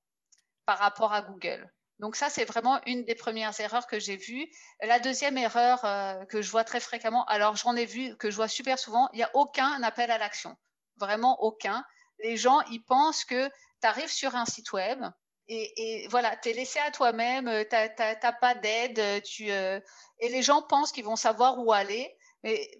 par 0.66 0.78
rapport 0.78 1.12
à 1.12 1.23
Google. 1.23 1.71
Donc 2.00 2.16
ça, 2.16 2.28
c'est 2.28 2.45
vraiment 2.45 2.81
une 2.87 3.04
des 3.04 3.14
premières 3.14 3.59
erreurs 3.61 3.87
que 3.87 4.00
j'ai 4.00 4.16
vues. 4.16 4.50
La 4.83 4.99
deuxième 4.99 5.38
erreur 5.38 5.85
euh, 5.85 6.25
que 6.26 6.43
je 6.43 6.50
vois 6.50 6.64
très 6.64 6.81
fréquemment, 6.81 7.25
alors 7.26 7.57
j'en 7.57 7.76
ai 7.76 7.87
vu, 7.87 8.16
que 8.16 8.31
je 8.31 8.37
vois 8.37 8.49
super 8.49 8.78
souvent, 8.78 9.09
il 9.12 9.16
n'y 9.16 9.23
a 9.23 9.31
aucun 9.35 9.83
appel 9.83 10.11
à 10.11 10.19
l'action. 10.19 10.57
Vraiment 10.97 11.43
aucun. 11.43 11.85
Les 12.19 12.37
gens, 12.37 12.61
ils 12.71 12.83
pensent 12.85 13.25
que 13.25 13.49
tu 13.49 13.87
arrives 13.87 14.11
sur 14.11 14.35
un 14.35 14.45
site 14.45 14.73
web 14.73 15.02
et, 15.47 16.07
voilà, 16.09 16.37
tu 16.37 16.49
es 16.49 16.52
laissé 16.54 16.78
à 16.78 16.90
toi-même, 16.90 17.50
tu 17.71 17.76
n'as 17.76 18.33
pas 18.33 18.54
d'aide, 18.54 19.23
tu, 19.23 19.50
et 19.50 19.83
les 20.21 20.43
gens 20.43 20.62
pensent 20.62 20.90
qu'ils 20.90 21.04
vont 21.04 21.16
savoir 21.16 21.59
où 21.59 21.73
aller. 21.73 22.16
Mais 22.43 22.71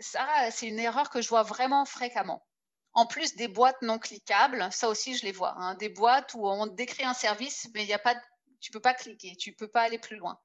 ça, 0.00 0.26
c'est 0.50 0.66
une 0.66 0.78
erreur 0.78 1.10
que 1.10 1.22
je 1.22 1.28
vois 1.28 1.42
vraiment 1.42 1.84
fréquemment. 1.84 2.44
En 2.92 3.06
plus 3.06 3.36
des 3.36 3.48
boîtes 3.48 3.82
non 3.82 3.98
cliquables, 3.98 4.66
ça 4.72 4.88
aussi 4.88 5.16
je 5.16 5.24
les 5.24 5.32
vois, 5.32 5.54
hein, 5.58 5.74
des 5.74 5.90
boîtes 5.90 6.32
où 6.34 6.46
on 6.46 6.66
décrit 6.66 7.04
un 7.04 7.14
service, 7.14 7.68
mais 7.74 7.82
il 7.82 7.88
y 7.88 7.92
a 7.92 7.98
pas, 7.98 8.14
tu 8.60 8.70
peux 8.70 8.80
pas 8.80 8.94
cliquer, 8.94 9.36
tu 9.36 9.52
peux 9.52 9.68
pas 9.68 9.82
aller 9.82 9.98
plus 9.98 10.16
loin. 10.16 10.38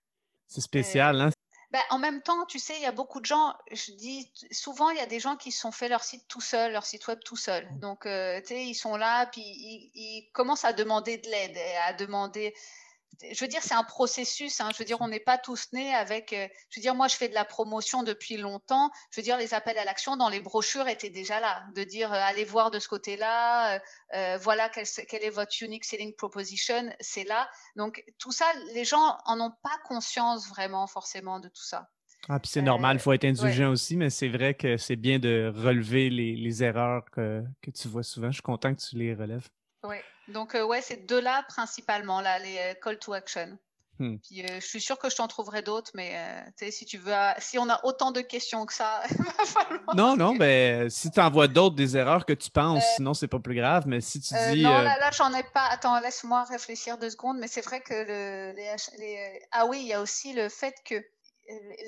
C'est 0.48 0.62
spécial, 0.62 1.22
hein? 1.22 1.29
Ben, 1.72 1.79
en 1.89 2.00
même 2.00 2.22
temps, 2.22 2.46
tu 2.46 2.60
sais, 2.60 2.75
il 2.75 2.81
y 2.81 2.86
a 2.86 2.91
beaucoup 2.91 3.22
de 3.22 3.25
gens, 3.25 3.55
je 3.72 3.93
dis 3.93 4.29
souvent, 4.51 4.89
il 4.89 4.98
y 4.98 5.01
a 5.01 5.05
des 5.05 5.22
gens 5.22 5.38
qui 5.38 5.53
se 5.53 5.62
sont 5.62 5.72
fait 5.72 5.88
leur 5.88 6.03
site 6.03 6.27
tout 6.27 6.41
seul, 6.41 6.74
leur 6.74 6.86
site 6.86 7.08
web 7.08 7.20
tout 7.24 7.38
seul. 7.38 7.65
Donc, 7.79 8.05
euh, 8.05 8.41
tu 8.41 8.48
sais, 8.48 8.65
ils 8.65 8.75
sont 8.75 8.98
là, 8.98 9.25
puis 9.27 9.41
ils, 9.41 9.91
ils 9.93 10.29
commencent 10.34 10.65
à 10.65 10.74
demander 10.74 11.20
de 11.20 11.29
l'aide, 11.29 11.58
à 11.86 11.93
demander 11.93 12.53
je 13.32 13.39
veux 13.39 13.48
dire, 13.48 13.62
c'est 13.62 13.74
un 13.74 13.84
processus. 13.84 14.60
Hein. 14.62 14.70
Je 14.74 14.80
veux 14.80 14.86
dire, 14.86 14.98
on 15.01 15.08
n'est 15.08 15.20
pas 15.20 15.38
tous 15.38 15.68
nés 15.74 15.94
avec. 15.94 16.34
Euh, 16.34 16.48
je 16.70 16.80
veux 16.80 16.82
dire, 16.82 16.96
moi, 16.96 17.08
je 17.08 17.15
fais 17.15 17.30
de 17.30 17.34
la 17.34 17.46
promotion 17.46 18.03
depuis 18.03 18.38
longtemps. 18.38 18.89
Je 19.12 19.20
veux 19.20 19.24
dire, 19.24 19.38
les 19.38 19.53
appels 19.53 19.77
à 19.77 19.86
l'action 19.86 20.18
dans 20.18 20.30
les 20.30 20.39
brochures 20.39 20.88
étaient 20.88 21.10
déjà 21.10 21.39
là. 21.39 21.63
De 21.75 21.84
dire, 21.84 22.12
euh, 22.12 22.20
allez 22.22 22.44
voir 22.44 22.72
de 22.72 22.80
ce 22.80 22.88
côté-là. 22.88 23.80
Euh, 24.15 24.38
voilà 24.41 24.70
quelle, 24.70 24.86
est 25.24 25.30
votre 25.30 25.53
unique 25.62 25.86
selling 25.86 26.15
proposition. 26.15 26.91
C'est 27.00 27.24
là. 27.24 27.50
Donc, 27.75 28.03
tout 28.18 28.32
ça, 28.32 28.46
les 28.74 28.86
gens 28.86 29.18
en 29.25 29.39
ont 29.39 29.53
pas 29.63 29.77
conscience 29.86 30.48
vraiment 30.50 30.88
forcément 30.88 31.39
de 31.39 31.48
tout 31.48 31.63
ça. 31.63 31.89
Ah, 32.30 32.39
puis 32.39 32.51
c'est 32.51 32.62
normal, 32.62 32.98
il 32.98 33.00
faut 33.00 33.13
être 33.13 33.25
indulgent 33.25 33.72
aussi, 33.72 33.98
mais 33.98 34.12
c'est 34.12 34.30
vrai 34.30 34.53
que 34.53 34.77
c'est 34.77 34.96
bien 34.96 35.18
de 35.18 35.51
relever 35.56 36.12
les, 36.12 36.63
erreurs 36.63 37.03
que, 37.12 37.44
que, 37.63 37.72
tu 37.72 37.88
vois 37.88 38.03
souvent. 38.03 38.27
Je 38.27 38.34
suis 38.34 38.44
content 38.44 38.75
que 38.75 38.80
tu 38.80 38.96
les 38.96 39.15
relèves. 39.15 39.50
Oui. 39.84 39.96
Donc, 40.31 40.55
euh, 40.55 40.63
ouais, 40.63 40.81
c'est 40.81 41.05
deux-là 41.05 41.43
principalement, 41.47 42.21
là, 42.21 42.39
les 42.39 42.57
euh, 42.57 42.73
call 42.81 42.97
to 43.00 43.13
action. 43.13 43.57
Hmm. 44.00 44.17
Puis, 44.17 44.43
euh, 44.43 44.59
je 44.59 44.65
suis 44.65 44.81
sûre 44.81 44.97
que 44.97 45.09
je 45.09 45.15
t'en 45.15 45.27
trouverai 45.27 45.61
d'autres, 45.61 45.91
mais 45.93 46.15
si 46.71 46.85
tu 46.85 46.97
veux, 46.97 47.13
si 47.38 47.59
on 47.59 47.69
a 47.69 47.79
autant 47.85 48.11
de 48.11 48.21
questions 48.21 48.65
que 48.65 48.73
ça, 48.73 49.03
Non, 49.95 50.15
non, 50.15 50.33
mais 50.33 50.79
ben, 50.79 50.89
si 50.89 51.11
tu 51.11 51.19
envoies 51.19 51.47
d'autres 51.47 51.75
des 51.75 51.97
erreurs 51.97 52.25
que 52.25 52.33
tu 52.33 52.50
penses, 52.50 52.83
sinon 52.95 53.13
c'est 53.13 53.27
pas 53.27 53.39
plus 53.39 53.55
grave, 53.55 53.83
mais 53.85 54.01
si 54.01 54.19
tu 54.19 54.33
dis. 54.53 54.63
non, 54.63 54.81
là, 54.81 54.97
là 54.97 55.11
j'en 55.11 55.31
ai 55.33 55.43
pas. 55.43 55.67
Attends, 55.69 56.00
laisse-moi 56.00 56.45
réfléchir 56.45 56.97
deux 56.97 57.11
secondes, 57.11 57.38
mais 57.38 57.47
c'est 57.47 57.63
vrai 57.63 57.81
que 57.81 57.93
le, 57.93 58.55
les, 58.55 59.39
Ah 59.51 59.67
oui, 59.67 59.81
il 59.81 59.88
y 59.88 59.93
a 59.93 60.01
aussi 60.01 60.33
le 60.33 60.50
fait 60.50 60.73
que 60.83 60.95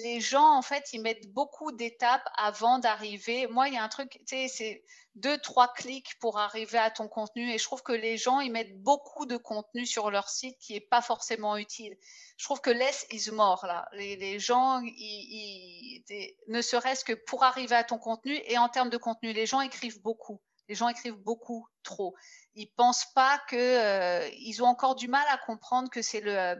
les 0.03 0.19
gens, 0.19 0.57
en 0.57 0.61
fait, 0.61 0.93
ils 0.93 1.01
mettent 1.01 1.31
beaucoup 1.31 1.71
d'étapes 1.71 2.27
avant 2.37 2.79
d'arriver. 2.79 3.47
Moi, 3.47 3.67
il 3.67 3.75
y 3.75 3.77
a 3.77 3.83
un 3.83 3.89
truc, 3.89 4.11
tu 4.11 4.35
sais, 4.35 4.47
c'est 4.47 4.83
deux, 5.15 5.37
trois 5.37 5.71
clics 5.73 6.17
pour 6.19 6.39
arriver 6.39 6.77
à 6.77 6.89
ton 6.89 7.07
contenu. 7.07 7.51
Et 7.51 7.57
je 7.57 7.63
trouve 7.63 7.83
que 7.83 7.93
les 7.93 8.17
gens, 8.17 8.39
ils 8.39 8.51
mettent 8.51 8.81
beaucoup 8.81 9.25
de 9.25 9.37
contenu 9.37 9.85
sur 9.85 10.11
leur 10.11 10.29
site 10.29 10.57
qui 10.59 10.73
n'est 10.73 10.81
pas 10.81 11.01
forcément 11.01 11.55
utile. 11.57 11.97
Je 12.37 12.45
trouve 12.45 12.61
que 12.61 12.71
less 12.71 13.05
is 13.11 13.31
more, 13.31 13.65
là. 13.65 13.87
Les, 13.93 14.39
gens, 14.39 14.81
ils, 14.83 16.03
ne 16.47 16.61
serait-ce 16.61 17.05
que 17.05 17.13
pour 17.13 17.43
arriver 17.43 17.75
à 17.75 17.83
ton 17.83 17.99
contenu, 17.99 18.39
et 18.45 18.57
en 18.57 18.69
termes 18.69 18.89
de 18.89 18.97
contenu, 18.97 19.33
les 19.33 19.45
gens 19.45 19.61
écrivent 19.61 20.01
beaucoup. 20.01 20.41
Les 20.67 20.75
gens 20.75 20.89
écrivent 20.89 21.13
beaucoup 21.13 21.67
trop. 21.83 22.15
Ils 22.55 22.71
pensent 22.71 23.11
pas 23.13 23.39
que, 23.49 23.55
euh, 23.55 24.29
ils 24.39 24.63
ont 24.63 24.67
encore 24.67 24.95
du 24.95 25.07
mal 25.07 25.25
à 25.29 25.37
comprendre 25.37 25.89
que 25.89 26.01
c'est 26.01 26.21
le, 26.21 26.55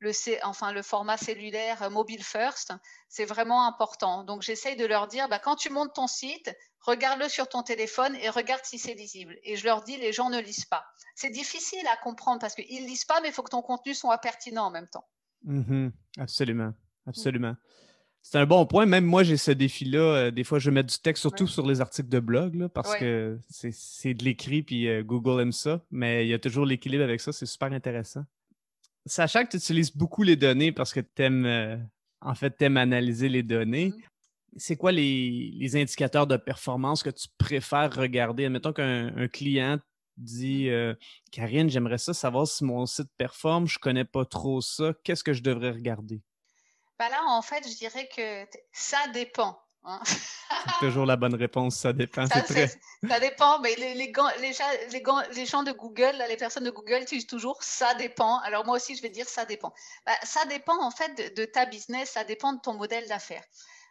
le, 0.00 0.12
enfin, 0.44 0.72
le 0.72 0.82
format 0.82 1.16
cellulaire 1.16 1.82
euh, 1.82 1.90
mobile 1.90 2.22
first, 2.22 2.72
c'est 3.08 3.24
vraiment 3.24 3.66
important. 3.66 4.24
Donc, 4.24 4.42
j'essaye 4.42 4.76
de 4.76 4.86
leur 4.86 5.08
dire, 5.08 5.28
bah, 5.28 5.38
quand 5.38 5.56
tu 5.56 5.70
montes 5.70 5.94
ton 5.94 6.06
site, 6.06 6.54
regarde-le 6.80 7.28
sur 7.28 7.48
ton 7.48 7.62
téléphone 7.62 8.14
et 8.16 8.28
regarde 8.30 8.62
si 8.64 8.78
c'est 8.78 8.94
lisible. 8.94 9.36
Et 9.42 9.56
je 9.56 9.64
leur 9.64 9.82
dis, 9.82 9.96
les 9.96 10.12
gens 10.12 10.30
ne 10.30 10.40
lisent 10.40 10.66
pas. 10.66 10.84
C'est 11.14 11.30
difficile 11.30 11.86
à 11.92 11.96
comprendre 11.96 12.40
parce 12.40 12.54
qu'ils 12.54 12.82
ne 12.82 12.88
lisent 12.88 13.04
pas, 13.04 13.20
mais 13.20 13.28
il 13.28 13.34
faut 13.34 13.42
que 13.42 13.50
ton 13.50 13.62
contenu 13.62 13.94
soit 13.94 14.18
pertinent 14.18 14.66
en 14.66 14.70
même 14.70 14.88
temps. 14.88 15.06
Mm-hmm. 15.46 15.90
Absolument. 16.18 16.72
Absolument. 17.06 17.56
C'est 18.22 18.38
un 18.38 18.46
bon 18.46 18.66
point. 18.66 18.84
Même 18.84 19.04
moi, 19.04 19.22
j'ai 19.22 19.36
ce 19.36 19.50
défi-là. 19.50 19.98
Euh, 19.98 20.30
des 20.30 20.44
fois, 20.44 20.58
je 20.58 20.70
mets 20.70 20.82
du 20.82 20.98
texte, 20.98 21.22
surtout 21.22 21.46
sur 21.46 21.66
les 21.66 21.80
articles 21.80 22.08
de 22.08 22.20
blog, 22.20 22.68
parce 22.68 22.94
que 22.96 23.38
c'est 23.48 24.14
de 24.14 24.24
l'écrit, 24.24 24.62
puis 24.62 24.88
euh, 24.88 25.02
Google 25.02 25.40
aime 25.40 25.52
ça. 25.52 25.82
Mais 25.90 26.26
il 26.26 26.28
y 26.28 26.34
a 26.34 26.38
toujours 26.38 26.66
l'équilibre 26.66 27.04
avec 27.04 27.20
ça. 27.20 27.32
C'est 27.32 27.46
super 27.46 27.72
intéressant. 27.72 28.24
Sachant 29.08 29.44
que 29.44 29.50
tu 29.50 29.56
utilises 29.56 29.94
beaucoup 29.94 30.22
les 30.22 30.36
données 30.36 30.72
parce 30.72 30.92
que 30.92 31.00
tu 31.00 31.22
aimes, 31.22 31.46
euh, 31.46 31.76
en 32.20 32.34
fait, 32.34 32.60
aimes 32.62 32.76
analyser 32.76 33.28
les 33.28 33.42
données, 33.42 33.88
mmh. 33.88 34.02
c'est 34.56 34.76
quoi 34.76 34.92
les, 34.92 35.70
indicateurs 35.74 36.26
de 36.26 36.36
performance 36.36 37.02
que 37.02 37.10
tu 37.10 37.28
préfères 37.38 37.94
regarder? 37.94 38.46
Admettons 38.46 38.72
qu'un 38.72 39.28
client 39.28 39.78
dit 40.16 40.66
mmh. 40.66 40.72
euh, 40.72 40.94
Karine, 41.32 41.70
j'aimerais 41.70 41.98
ça 41.98 42.14
savoir 42.14 42.46
si 42.46 42.64
mon 42.64 42.86
site 42.86 43.10
performe, 43.16 43.66
je 43.66 43.78
connais 43.78 44.04
pas 44.04 44.24
trop 44.24 44.60
ça, 44.60 44.92
qu'est-ce 45.04 45.24
que 45.24 45.32
je 45.32 45.42
devrais 45.42 45.70
regarder? 45.70 46.20
Ben 46.98 47.08
là, 47.10 47.22
en 47.28 47.42
fait, 47.42 47.64
je 47.68 47.76
dirais 47.76 48.08
que 48.14 48.44
ça 48.72 48.98
dépend. 49.14 49.56
Hein. 49.84 50.00
C'est 50.04 50.86
toujours 50.86 51.06
la 51.06 51.16
bonne 51.16 51.34
réponse, 51.34 51.76
ça 51.76 51.92
dépend. 51.92 52.26
Ça, 52.26 52.42
ça 53.06 53.20
dépend, 53.20 53.60
mais 53.60 53.76
les, 53.76 53.94
les, 53.94 54.12
les, 54.40 55.46
gens 55.46 55.62
de 55.62 55.72
Google, 55.72 56.24
les 56.28 56.36
personnes 56.36 56.64
de 56.64 56.70
Google 56.70 57.02
utilisent 57.02 57.28
toujours 57.28 57.62
ça 57.62 57.94
dépend. 57.94 58.38
Alors 58.40 58.64
moi 58.64 58.76
aussi, 58.76 58.96
je 58.96 59.02
vais 59.02 59.08
dire 59.08 59.28
ça 59.28 59.44
dépend. 59.44 59.72
Bah, 60.04 60.16
ça 60.24 60.44
dépend 60.46 60.82
en 60.82 60.90
fait 60.90 61.36
de, 61.36 61.44
ta 61.44 61.66
business, 61.66 62.10
ça 62.10 62.24
dépend 62.24 62.52
de 62.52 62.60
ton 62.60 62.74
modèle 62.74 63.06
d'affaires. 63.06 63.44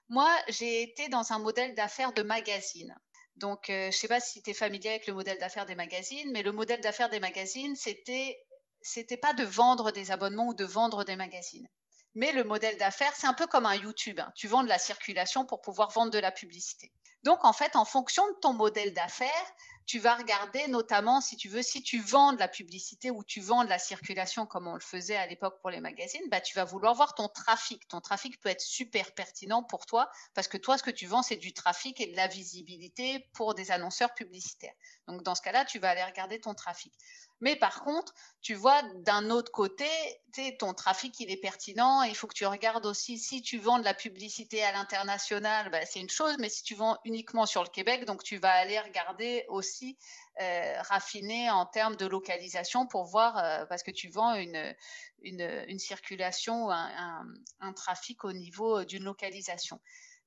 Moi, 0.09 0.29
j'ai 0.49 0.81
été 0.81 1.07
dans 1.07 1.31
un 1.31 1.39
modèle 1.39 1.73
d'affaires 1.73 2.11
de 2.13 2.23
magazine. 2.23 2.95
Donc, 3.37 3.69
euh, 3.69 3.83
je 3.83 3.87
ne 3.87 3.91
sais 3.91 4.07
pas 4.07 4.19
si 4.19 4.41
tu 4.41 4.49
es 4.49 4.53
familier 4.53 4.89
avec 4.89 5.07
le 5.07 5.13
modèle 5.13 5.37
d'affaires 5.37 5.65
des 5.65 5.75
magazines, 5.75 6.31
mais 6.31 6.43
le 6.43 6.51
modèle 6.51 6.81
d'affaires 6.81 7.09
des 7.09 7.19
magazines, 7.19 7.75
c'était 7.75 8.37
c'était 8.81 9.17
pas 9.17 9.33
de 9.33 9.43
vendre 9.43 9.91
des 9.91 10.11
abonnements 10.11 10.47
ou 10.47 10.53
de 10.53 10.65
vendre 10.65 11.03
des 11.03 11.15
magazines. 11.15 11.67
Mais 12.15 12.31
le 12.31 12.43
modèle 12.43 12.77
d'affaires, 12.77 13.13
c'est 13.15 13.27
un 13.27 13.33
peu 13.33 13.47
comme 13.47 13.65
un 13.65 13.75
YouTube. 13.75 14.19
Hein. 14.19 14.31
Tu 14.35 14.47
vends 14.47 14.63
de 14.63 14.69
la 14.69 14.79
circulation 14.79 15.45
pour 15.45 15.61
pouvoir 15.61 15.91
vendre 15.91 16.11
de 16.11 16.19
la 16.19 16.31
publicité. 16.31 16.91
Donc, 17.27 17.43
en 17.43 17.51
fait, 17.51 17.75
en 17.75 17.83
fonction 17.83 18.25
de 18.29 18.35
ton 18.35 18.53
modèle 18.53 18.93
d'affaires, 18.93 19.29
tu 19.87 19.99
vas 19.99 20.15
regarder 20.15 20.67
notamment, 20.67 21.21
si 21.21 21.37
tu 21.37 21.47
veux, 21.47 21.61
si 21.61 21.81
tu 21.81 22.01
vends 22.01 22.33
de 22.33 22.39
la 22.39 22.49
publicité 22.49 23.09
ou 23.09 23.23
tu 23.23 23.39
vends 23.39 23.63
de 23.63 23.69
la 23.69 23.79
circulation 23.79 24.45
comme 24.45 24.67
on 24.67 24.73
le 24.73 24.81
faisait 24.81 25.15
à 25.15 25.25
l'époque 25.25 25.61
pour 25.61 25.69
les 25.69 25.79
magazines, 25.79 26.27
bah, 26.29 26.41
tu 26.41 26.53
vas 26.55 26.65
vouloir 26.65 26.93
voir 26.93 27.15
ton 27.15 27.29
trafic. 27.29 27.87
Ton 27.87 28.01
trafic 28.01 28.37
peut 28.41 28.49
être 28.49 28.61
super 28.61 29.13
pertinent 29.13 29.63
pour 29.63 29.85
toi 29.85 30.09
parce 30.33 30.49
que 30.49 30.57
toi, 30.57 30.77
ce 30.77 30.83
que 30.83 30.91
tu 30.91 31.07
vends, 31.07 31.23
c'est 31.23 31.37
du 31.37 31.53
trafic 31.53 32.01
et 32.01 32.07
de 32.07 32.17
la 32.17 32.27
visibilité 32.27 33.29
pour 33.33 33.55
des 33.55 33.71
annonceurs 33.71 34.13
publicitaires. 34.13 34.75
Donc, 35.07 35.23
dans 35.23 35.35
ce 35.35 35.41
cas-là, 35.41 35.63
tu 35.63 35.79
vas 35.79 35.89
aller 35.91 36.03
regarder 36.03 36.41
ton 36.41 36.53
trafic. 36.53 36.93
Mais 37.39 37.55
par 37.55 37.81
contre, 37.83 38.13
tu 38.41 38.55
vois, 38.55 38.81
d'un 38.95 39.29
autre 39.29 39.51
côté, 39.51 39.87
ton 40.59 40.73
trafic, 40.73 41.19
il 41.19 41.31
est 41.31 41.37
pertinent. 41.37 42.03
Il 42.03 42.15
faut 42.15 42.27
que 42.27 42.33
tu 42.33 42.45
regardes 42.45 42.85
aussi 42.85 43.17
si 43.17 43.41
tu 43.41 43.57
vends 43.57 43.79
de 43.79 43.83
la 43.83 43.93
publicité 43.93 44.63
à 44.63 44.71
l'international, 44.71 45.69
ben, 45.69 45.85
c'est 45.89 45.99
une 45.99 46.09
chose, 46.09 46.35
mais 46.39 46.49
si 46.49 46.63
tu 46.63 46.75
vends 46.75 46.97
uniquement 47.05 47.45
sur 47.45 47.63
le 47.63 47.69
Québec, 47.69 48.05
donc 48.05 48.23
tu 48.23 48.37
vas 48.37 48.51
aller 48.51 48.79
regarder 48.79 49.45
aussi 49.49 49.76
euh, 50.41 50.81
raffiner 50.81 51.49
en 51.49 51.65
termes 51.65 51.95
de 51.95 52.05
localisation 52.05 52.87
pour 52.87 53.05
voir, 53.05 53.37
euh, 53.37 53.65
parce 53.65 53.83
que 53.83 53.91
tu 53.91 54.09
vends 54.09 54.35
une, 54.35 54.75
une, 55.21 55.79
circulation, 55.79 56.69
un, 56.69 57.25
un, 57.59 57.73
trafic 57.73 58.23
au 58.23 58.33
niveau 58.33 58.83
d'une 58.85 59.03
localisation. 59.03 59.79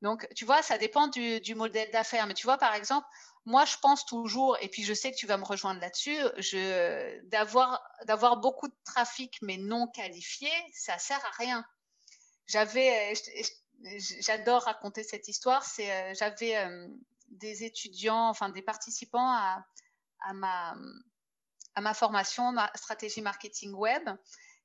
Donc, 0.02 0.26
tu 0.34 0.44
vois, 0.44 0.62
ça 0.62 0.78
dépend 0.78 1.08
du, 1.08 1.40
du 1.40 1.54
modèle 1.54 1.90
d'affaires. 1.90 2.26
Mais 2.26 2.34
tu 2.34 2.46
vois, 2.46 2.58
par 2.58 2.74
exemple, 2.74 3.06
moi, 3.44 3.64
je 3.64 3.76
pense 3.82 4.06
toujours, 4.06 4.56
et 4.60 4.68
puis 4.68 4.82
je 4.82 4.94
sais 4.94 5.10
que 5.10 5.16
tu 5.16 5.26
vas 5.26 5.36
me 5.36 5.44
rejoindre 5.44 5.80
là-dessus, 5.80 6.18
d'avoir, 7.24 7.82
d'avoir 8.04 8.38
beaucoup 8.38 8.68
de 8.68 8.76
trafic 8.84 9.38
mais 9.42 9.56
non 9.56 9.86
qualifié, 9.88 10.50
ça 10.72 10.98
sert 10.98 11.24
à 11.24 11.30
rien. 11.38 11.64
J'avais, 12.46 13.14
j'adore 14.20 14.62
raconter 14.62 15.02
cette 15.02 15.28
histoire. 15.28 15.64
C'est, 15.64 15.90
euh, 15.90 16.14
j'avais 16.14 16.56
euh, 16.56 16.88
des 17.30 17.64
étudiants, 17.64 18.28
enfin 18.28 18.48
des 18.48 18.62
participants 18.62 19.32
à, 19.32 19.64
ma 20.34 20.76
à 21.74 21.80
ma 21.80 21.94
formation 21.94 22.52
ma 22.52 22.70
stratégie 22.74 23.22
marketing 23.22 23.72
web 23.72 24.02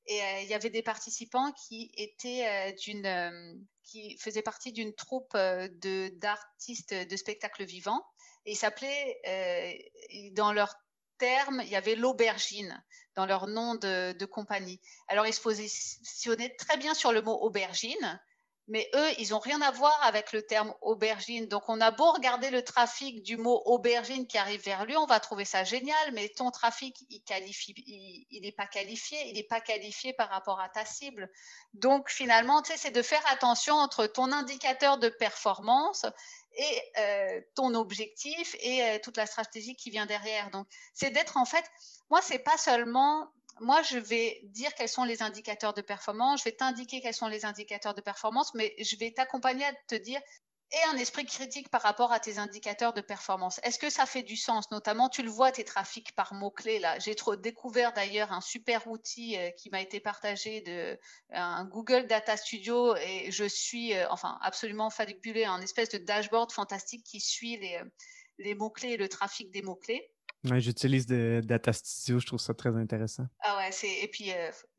et 0.08 0.22
euh, 0.22 0.42
il 0.42 0.48
y 0.48 0.54
avait 0.54 0.70
des 0.70 0.82
participants 0.82 1.52
qui 1.54 1.92
étaient 1.96 2.76
d'une 2.84 3.66
qui 3.84 4.18
faisaient 4.18 4.42
partie 4.42 4.72
d'une 4.72 4.94
troupe 4.94 5.34
de 5.36 6.10
d'artistes 6.18 6.94
de 6.94 7.16
spectacles 7.16 7.64
vivants 7.64 8.04
et 8.46 8.52
ils 8.52 8.58
s'appelaient, 8.58 9.20
euh, 9.28 10.30
dans 10.34 10.54
leur 10.54 10.76
terme, 11.18 11.62
il 11.64 11.70
y 11.70 11.76
avait 11.76 11.96
l'aubergine 11.96 12.84
dans 13.16 13.26
leur 13.26 13.48
nom 13.48 13.76
de, 13.76 14.14
de, 14.14 14.26
compagnie. 14.26 14.80
Alors, 15.08 15.26
ils 15.26 15.34
se 15.34 15.42
positionnaient 15.42 16.56
très 16.56 16.78
bien 16.78 16.94
sur 16.94 17.12
le 17.12 17.22
mot 17.22 17.40
aubergine, 17.42 18.22
mais 18.68 18.90
eux, 18.96 19.12
ils 19.20 19.30
n'ont 19.30 19.40
rien 19.40 19.62
à 19.62 19.70
voir 19.70 19.98
avec 20.04 20.32
le 20.32 20.42
terme 20.42 20.74
aubergine. 20.82 21.48
Donc, 21.48 21.64
on 21.68 21.80
a 21.82 21.92
beau 21.92 22.12
regarder 22.12 22.50
le 22.50 22.64
trafic 22.64 23.22
du 23.22 23.38
mot 23.38 23.62
aubergine 23.66 24.26
qui 24.26 24.38
arrive 24.38 24.62
vers 24.64 24.86
lui, 24.86 24.98
on 24.98 25.06
va 25.06 25.20
trouver 25.20 25.46
ça 25.46 25.64
génial, 25.64 26.12
mais 26.14 26.30
ton 26.30 26.50
trafic, 26.50 26.98
il 27.10 27.22
qualifie, 27.22 27.74
il 28.32 28.42
n'est 28.42 28.52
pas 28.52 28.66
qualifié, 28.66 29.20
il 29.28 29.36
n'est 29.36 29.44
pas 29.44 29.62
qualifié 29.62 30.14
par 30.14 30.30
rapport 30.30 30.60
à 30.60 30.70
ta 30.70 30.84
cible. 30.84 31.30
Donc, 31.74 32.10
finalement, 32.10 32.64
tu 32.64 32.72
sais, 32.72 32.78
c'est 32.78 32.92
de 32.92 33.04
faire 33.04 33.24
attention 33.32 33.76
entre 33.76 34.08
ton 34.08 34.32
indicateur 34.32 34.98
de 34.98 35.10
performance 35.10 36.06
et 36.56 36.82
euh, 36.98 37.42
ton 37.54 37.76
objectif 37.76 38.56
et 38.60 38.82
euh, 38.82 39.00
toute 39.04 39.18
la 39.18 39.28
stratégie 39.28 39.76
qui 39.76 39.92
vient 39.92 40.06
derrière. 40.06 40.50
Donc, 40.50 40.68
c'est 40.94 41.12
d'être 41.12 41.38
en 41.38 41.46
fait, 41.46 41.66
moi, 42.10 42.22
c'est 42.22 42.40
pas 42.40 42.58
seulement 42.58 43.30
moi, 43.62 43.82
je 43.84 43.98
vais 43.98 44.42
dire 44.44 44.74
quels 44.76 44.90
sont 44.90 45.04
les 45.04 45.22
indicateurs 45.22 45.74
de 45.74 45.82
performance, 45.82 46.40
je 46.40 46.46
vais 46.46 46.56
t'indiquer 46.56 47.02
quels 47.02 47.14
sont 47.14 47.28
les 47.28 47.46
indicateurs 47.46 47.94
de 47.94 48.02
performance, 48.02 48.54
mais 48.54 48.76
je 48.80 48.96
vais 48.98 49.12
t'accompagner 49.12 49.66
à 49.66 49.74
te 49.88 49.96
dire 49.96 50.22
et 50.72 50.90
un 50.90 50.98
esprit 50.98 51.26
critique 51.26 51.70
par 51.70 51.82
rapport 51.82 52.12
à 52.12 52.20
tes 52.20 52.38
indicateurs 52.40 52.94
de 52.94 53.02
performance. 53.02 53.60
Est-ce 53.64 53.78
que 53.78 53.90
ça 53.90 54.06
fait 54.06 54.24
du 54.24 54.36
sens? 54.36 54.70
Notamment, 54.72 55.10
tu 55.10 55.22
le 55.22 55.30
vois, 55.30 55.52
tes 55.52 55.64
trafics 55.64 56.14
par 56.16 56.34
mots-clés. 56.34 56.80
Là, 56.80 56.98
j'ai 57.00 57.16
trop 57.16 57.36
découvert 57.36 57.94
d'ailleurs 57.94 58.32
un 58.32 58.42
super 58.42 58.88
outil 58.88 59.38
euh, 59.38 59.52
qui 59.52 59.70
m'a 59.70 59.82
été 59.82 60.00
partagé 60.00 60.62
de 60.62 61.00
un 61.32 61.66
Google 61.66 62.08
Data 62.08 62.36
Studio 62.36 62.96
et 62.96 63.32
je 63.32 63.46
suis, 63.46 63.94
euh, 63.94 64.08
enfin, 64.10 64.38
absolument 64.42 64.90
fabuleux, 64.90 65.46
un 65.46 65.62
espèce 65.62 65.90
de 65.90 66.00
dashboard 66.00 66.52
fantastique 66.52 67.06
qui 67.06 67.20
suit 67.20 67.60
euh, 67.76 67.84
les 68.40 68.56
mots-clés 68.56 68.94
et 68.94 68.98
le 68.98 69.08
trafic 69.08 69.52
des 69.52 69.62
mots-clés. 69.62 70.12
J'utilise 70.58 71.08
Data 71.08 71.74
Studio, 71.74 72.20
je 72.20 72.26
trouve 72.26 72.40
ça 72.40 72.54
très 72.54 72.76
intéressant. 72.76 73.26
Ah 73.42 73.58
ouais, 73.58 73.70
et 73.84 74.08
puis 74.08 74.32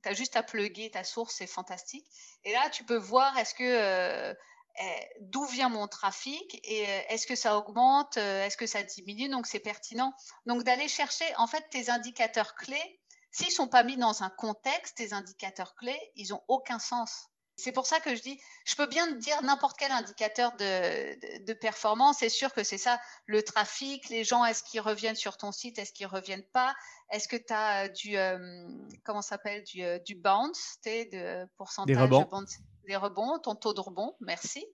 tu 0.02 0.08
as 0.08 0.14
juste 0.14 0.36
à 0.36 0.42
plugger 0.42 0.90
ta 0.90 1.04
source, 1.04 1.34
c'est 1.36 1.46
fantastique. 1.46 2.06
Et 2.44 2.52
là, 2.52 2.70
tu 2.70 2.84
peux 2.84 2.96
voir 2.96 3.36
est-ce 3.38 3.54
que 3.54 4.34
eh, 4.78 5.08
d'où 5.20 5.44
vient 5.46 5.70
mon 5.70 5.88
trafic 5.88 6.60
et 6.64 6.86
euh, 6.86 7.00
est-ce 7.08 7.26
que 7.26 7.34
ça 7.34 7.56
augmente, 7.56 8.18
euh, 8.18 8.44
est-ce 8.44 8.58
que 8.58 8.66
ça 8.66 8.82
diminue, 8.82 9.30
donc 9.30 9.46
c'est 9.46 9.60
pertinent. 9.60 10.12
Donc 10.44 10.64
d'aller 10.64 10.86
chercher 10.86 11.24
en 11.38 11.46
fait 11.46 11.64
tes 11.70 11.88
indicateurs 11.88 12.54
clés, 12.54 13.00
s'ils 13.30 13.50
sont 13.50 13.68
pas 13.68 13.84
mis 13.84 13.96
dans 13.96 14.22
un 14.22 14.28
contexte, 14.28 14.98
tes 14.98 15.14
indicateurs 15.14 15.74
clés, 15.76 15.98
ils 16.14 16.34
ont 16.34 16.42
aucun 16.48 16.78
sens. 16.78 17.28
C'est 17.56 17.72
pour 17.72 17.86
ça 17.86 18.00
que 18.00 18.14
je 18.14 18.22
dis, 18.22 18.38
je 18.66 18.76
peux 18.76 18.86
bien 18.86 19.06
te 19.06 19.14
dire 19.18 19.42
n'importe 19.42 19.78
quel 19.78 19.90
indicateur 19.90 20.52
de, 20.56 21.44
de, 21.44 21.52
performance. 21.54 22.18
C'est 22.20 22.28
sûr 22.28 22.52
que 22.52 22.62
c'est 22.62 22.78
ça, 22.78 23.00
le 23.24 23.42
trafic, 23.42 24.08
les 24.10 24.24
gens, 24.24 24.44
est-ce 24.44 24.62
qu'ils 24.62 24.82
reviennent 24.82 25.16
sur 25.16 25.38
ton 25.38 25.52
site, 25.52 25.78
est-ce 25.78 25.92
qu'ils 25.92 26.06
reviennent 26.06 26.46
pas, 26.52 26.74
est-ce 27.10 27.28
que 27.28 27.36
tu 27.36 27.52
as 27.52 27.88
du, 27.88 28.18
euh, 28.18 28.68
comment 29.04 29.22
s'appelle, 29.22 29.64
du, 29.64 29.82
du 30.04 30.14
bounce, 30.14 30.78
de 30.84 31.46
pourcentage 31.56 31.96
de 31.96 32.24
bounce 32.24 32.58
des 32.86 32.96
rebonds, 32.96 33.38
ton 33.38 33.54
taux 33.54 33.74
de 33.74 33.80
rebond, 33.80 34.14
merci. 34.20 34.64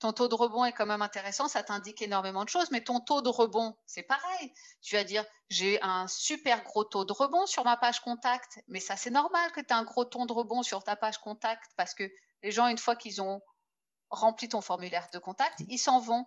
Ton 0.00 0.12
taux 0.12 0.28
de 0.28 0.34
rebond 0.34 0.64
est 0.64 0.72
quand 0.72 0.86
même 0.86 1.02
intéressant, 1.02 1.46
ça 1.46 1.62
t'indique 1.62 2.00
énormément 2.00 2.44
de 2.44 2.48
choses, 2.48 2.70
mais 2.70 2.82
ton 2.82 3.00
taux 3.00 3.20
de 3.20 3.28
rebond, 3.28 3.76
c'est 3.86 4.02
pareil. 4.02 4.52
Tu 4.80 4.96
vas 4.96 5.04
dire, 5.04 5.24
j'ai 5.50 5.80
un 5.82 6.08
super 6.08 6.64
gros 6.64 6.84
taux 6.84 7.04
de 7.04 7.12
rebond 7.12 7.44
sur 7.44 7.64
ma 7.64 7.76
page 7.76 8.00
contact, 8.00 8.60
mais 8.66 8.80
ça 8.80 8.96
c'est 8.96 9.10
normal 9.10 9.52
que 9.52 9.60
tu 9.60 9.66
aies 9.66 9.72
un 9.72 9.84
gros 9.84 10.06
taux 10.06 10.24
de 10.24 10.32
rebond 10.32 10.62
sur 10.62 10.82
ta 10.82 10.96
page 10.96 11.18
contact 11.18 11.70
parce 11.76 11.94
que 11.94 12.10
les 12.42 12.50
gens, 12.50 12.66
une 12.68 12.78
fois 12.78 12.96
qu'ils 12.96 13.20
ont 13.20 13.42
rempli 14.08 14.48
ton 14.48 14.62
formulaire 14.62 15.06
de 15.12 15.18
contact, 15.18 15.60
ils 15.68 15.78
s'en 15.78 16.00
vont. 16.00 16.26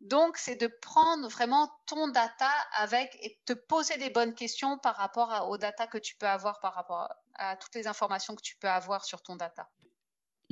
Donc, 0.00 0.36
c'est 0.36 0.56
de 0.56 0.66
prendre 0.66 1.28
vraiment 1.28 1.70
ton 1.86 2.08
data 2.08 2.50
avec 2.76 3.16
et 3.22 3.40
te 3.46 3.54
poser 3.54 3.96
les 3.96 4.10
bonnes 4.10 4.34
questions 4.34 4.76
par 4.78 4.96
rapport 4.96 5.48
aux 5.48 5.56
data 5.56 5.86
que 5.86 5.98
tu 5.98 6.14
peux 6.16 6.28
avoir, 6.28 6.60
par 6.60 6.74
rapport 6.74 7.08
à 7.36 7.56
toutes 7.56 7.74
les 7.74 7.86
informations 7.86 8.34
que 8.34 8.42
tu 8.42 8.56
peux 8.56 8.68
avoir 8.68 9.04
sur 9.04 9.22
ton 9.22 9.36
data 9.36 9.68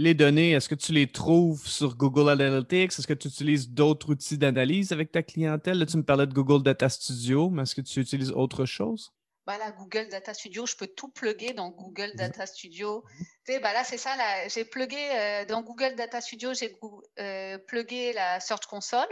les 0.03 0.15
données, 0.15 0.53
est-ce 0.53 0.69
que 0.69 0.75
tu 0.75 0.93
les 0.93 1.07
trouves 1.07 1.67
sur 1.67 1.97
Google 1.97 2.29
Analytics? 2.29 2.99
Est-ce 2.99 3.07
que 3.07 3.15
tu 3.15 3.29
utilises 3.29 3.71
d'autres 3.71 4.11
outils 4.11 4.37
d'analyse 4.37 4.93
avec 4.93 5.13
ta 5.13 5.23
clientèle? 5.23 5.79
Là, 5.79 5.87
tu 5.87 5.97
me 5.97 6.03
parlais 6.03 6.27
de 6.27 6.33
Google 6.33 6.63
Data 6.63 6.89
Studio, 6.89 7.49
mais 7.51 7.63
est-ce 7.63 7.75
que 7.75 7.81
tu 7.81 8.01
utilises 8.01 8.31
autre 8.33 8.65
chose? 8.65 9.13
Bah 9.47 9.59
là, 9.59 9.73
Google 9.73 10.09
Data 10.09 10.35
Studio, 10.35 10.67
je 10.67 10.77
peux 10.77 10.87
tout 10.87 11.09
plugger 11.09 11.53
dans 11.53 11.71
Google 11.71 12.13
Data 12.15 12.47
Studio. 12.47 13.05
Tu 13.45 13.53
sais, 13.53 13.59
bah 13.59 13.73
là, 13.73 13.83
c'est 13.83 13.97
ça, 13.97 14.15
là, 14.17 14.47
j'ai 14.49 14.65
plugué 14.65 14.97
euh, 14.97 15.45
dans 15.47 15.63
Google 15.63 15.97
Data 15.97 16.21
Studio, 16.21 16.55
j'ai 16.55 16.77
euh, 17.19 17.59
plugué 17.67 18.13
la 18.13 18.39
Search 18.39 18.67
Console, 18.67 19.09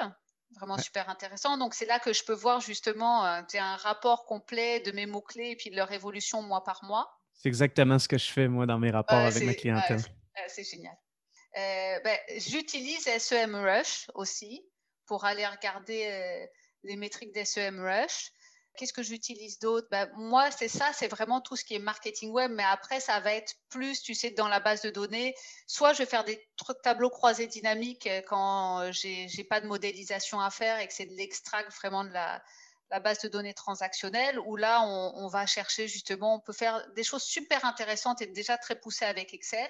vraiment 0.54 0.78
super 0.78 1.08
intéressant. 1.08 1.58
Donc, 1.58 1.74
c'est 1.74 1.86
là 1.86 1.98
que 1.98 2.12
je 2.12 2.22
peux 2.24 2.34
voir 2.34 2.60
justement 2.60 3.26
euh, 3.26 3.42
un 3.54 3.76
rapport 3.76 4.24
complet 4.24 4.80
de 4.80 4.92
mes 4.92 5.06
mots-clés 5.06 5.50
et 5.50 5.56
puis 5.56 5.70
de 5.70 5.76
leur 5.76 5.90
évolution 5.90 6.42
mois 6.42 6.62
par 6.62 6.84
mois. 6.84 7.08
C'est 7.32 7.48
exactement 7.48 7.98
ce 7.98 8.06
que 8.06 8.18
je 8.18 8.30
fais, 8.30 8.46
moi, 8.46 8.66
dans 8.66 8.78
mes 8.78 8.90
rapports 8.90 9.18
avec 9.18 9.42
ma 9.44 9.54
clientèle. 9.54 10.00
Euh, 10.40 10.48
c'est 10.48 10.64
génial. 10.64 10.96
Euh, 11.56 12.00
ben, 12.04 12.18
j'utilise 12.36 13.04
SEMrush 13.18 14.10
aussi 14.14 14.64
pour 15.06 15.24
aller 15.24 15.46
regarder 15.46 16.06
euh, 16.06 16.46
les 16.84 16.96
métriques 16.96 17.34
d'SEMrush. 17.34 18.32
Qu'est-ce 18.76 18.92
que 18.92 19.02
j'utilise 19.02 19.58
d'autre? 19.58 19.88
Ben, 19.90 20.08
Moi, 20.14 20.50
c'est 20.52 20.68
ça, 20.68 20.92
c'est 20.92 21.08
vraiment 21.08 21.40
tout 21.40 21.56
ce 21.56 21.64
qui 21.64 21.74
est 21.74 21.80
marketing 21.80 22.30
web, 22.30 22.52
mais 22.52 22.62
après, 22.62 23.00
ça 23.00 23.18
va 23.18 23.34
être 23.34 23.54
plus, 23.68 24.00
tu 24.00 24.14
sais, 24.14 24.30
dans 24.30 24.46
la 24.46 24.60
base 24.60 24.82
de 24.82 24.90
données. 24.90 25.34
Soit 25.66 25.92
je 25.92 25.98
vais 25.98 26.06
faire 26.06 26.24
des 26.24 26.48
tableaux 26.84 27.10
croisés 27.10 27.48
dynamiques 27.48 28.08
quand 28.28 28.90
j'ai 28.92 29.44
pas 29.48 29.60
de 29.60 29.66
modélisation 29.66 30.40
à 30.40 30.50
faire 30.50 30.78
et 30.78 30.86
que 30.86 30.94
c'est 30.94 31.06
de 31.06 31.14
l'extract 31.14 31.72
vraiment 31.74 32.04
de 32.04 32.12
la, 32.12 32.42
base 33.00 33.18
de 33.20 33.28
données 33.28 33.54
transactionnelle, 33.54 34.38
où 34.38 34.56
là, 34.56 34.82
on, 34.82 35.26
va 35.28 35.46
chercher 35.46 35.88
justement, 35.88 36.36
on 36.36 36.40
peut 36.40 36.52
faire 36.52 36.88
des 36.94 37.04
choses 37.04 37.24
super 37.24 37.64
intéressantes 37.64 38.22
et 38.22 38.26
déjà 38.26 38.56
très 38.56 38.78
poussées 38.78 39.04
avec 39.04 39.34
Excel. 39.34 39.68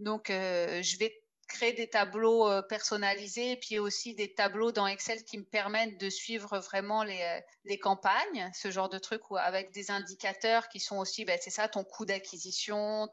Donc, 0.00 0.30
euh, 0.30 0.82
je 0.82 0.98
vais 0.98 1.14
créer 1.46 1.72
des 1.74 1.88
tableaux 1.88 2.48
euh, 2.48 2.62
personnalisés 2.62 3.52
et 3.52 3.56
puis 3.56 3.78
aussi 3.78 4.14
des 4.14 4.32
tableaux 4.32 4.72
dans 4.72 4.86
Excel 4.86 5.24
qui 5.24 5.36
me 5.36 5.44
permettent 5.44 5.98
de 5.98 6.08
suivre 6.08 6.58
vraiment 6.58 7.02
les, 7.02 7.20
euh, 7.68 7.76
campagnes, 7.82 8.50
ce 8.54 8.70
genre 8.70 8.88
de 8.88 8.98
trucs, 8.98 9.30
ou 9.30 9.36
avec 9.36 9.72
des 9.72 9.90
indicateurs 9.90 10.68
qui 10.68 10.80
sont 10.80 10.96
aussi, 10.98 11.24
ben, 11.26 11.38
c'est 11.40 11.50
ça, 11.50 11.68
ton 11.68 11.84
coût 11.84 12.06
d'acquisition, 12.06 13.08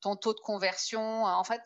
ton 0.00 0.16
taux 0.16 0.32
de 0.32 0.40
conversion. 0.40 1.24
En 1.24 1.44
fait, 1.44 1.60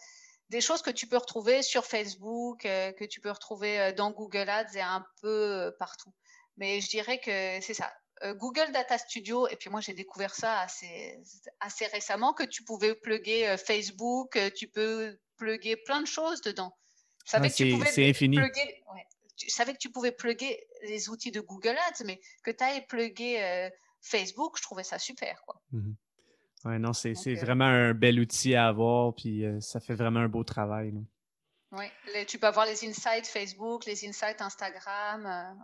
des 0.50 0.60
choses 0.60 0.82
que 0.82 0.90
tu 0.90 1.06
peux 1.06 1.18
retrouver 1.18 1.62
sur 1.62 1.84
Facebook, 1.84 2.62
que 2.62 3.04
tu 3.04 3.20
peux 3.20 3.30
retrouver 3.30 3.92
dans 3.92 4.10
Google 4.10 4.48
Ads 4.48 4.74
et 4.76 4.80
un 4.80 5.04
peu 5.20 5.72
partout. 5.78 6.12
Mais 6.56 6.80
je 6.80 6.88
dirais 6.88 7.20
que 7.20 7.60
c'est 7.60 7.74
ça. 7.74 7.92
Euh, 8.24 8.34
Google 8.34 8.72
Data 8.72 8.98
Studio, 8.98 9.46
et 9.48 9.56
puis 9.56 9.70
moi 9.70 9.80
j'ai 9.80 9.92
découvert 9.92 10.34
ça 10.34 10.60
assez, 10.60 11.18
assez 11.60 11.86
récemment, 11.86 12.32
que 12.32 12.42
tu 12.42 12.64
pouvais 12.64 12.94
plugger 12.94 13.48
euh, 13.48 13.56
Facebook, 13.56 14.36
euh, 14.36 14.50
tu 14.54 14.66
peux 14.66 15.16
plugger 15.36 15.76
plein 15.76 16.00
de 16.00 16.06
choses 16.06 16.40
dedans. 16.40 16.76
Je 17.24 17.30
savais 17.30 17.48
que 17.48 17.54
tu 17.54 17.70
pouvais 17.70 18.08
infini. 18.08 18.36
Plugger, 18.36 18.82
tu 19.36 19.50
savais 19.50 19.72
que 19.72 19.78
tu 19.78 19.90
pouvais 19.90 20.10
plugger 20.10 20.66
les 20.82 21.08
outils 21.08 21.30
de 21.30 21.40
Google 21.40 21.76
Ads, 21.88 22.04
mais 22.04 22.20
que 22.42 22.50
tu 22.50 22.64
ailles 22.64 22.86
plugger 22.86 23.70
Facebook, 24.00 24.56
je 24.56 24.62
trouvais 24.62 24.82
ça 24.82 24.98
super. 24.98 25.40
Quoi. 25.46 25.60
Mmh 25.72 25.92
ouais, 26.64 26.78
non, 26.80 26.92
c'est 26.92 27.34
vraiment 27.34 27.66
un 27.66 27.94
bel 27.94 28.18
outil 28.18 28.56
à 28.56 28.66
avoir, 28.66 29.14
puis 29.14 29.44
ça 29.60 29.78
fait 29.78 29.94
vraiment 29.94 30.20
un 30.20 30.28
beau 30.28 30.42
travail. 30.42 30.92
Oui, 31.70 31.84
tu 32.26 32.38
peux 32.38 32.48
avoir 32.48 32.66
les 32.66 32.84
insights 32.84 33.26
Facebook, 33.26 33.84
les 33.84 34.08
insights 34.08 34.40
Instagram. 34.40 35.54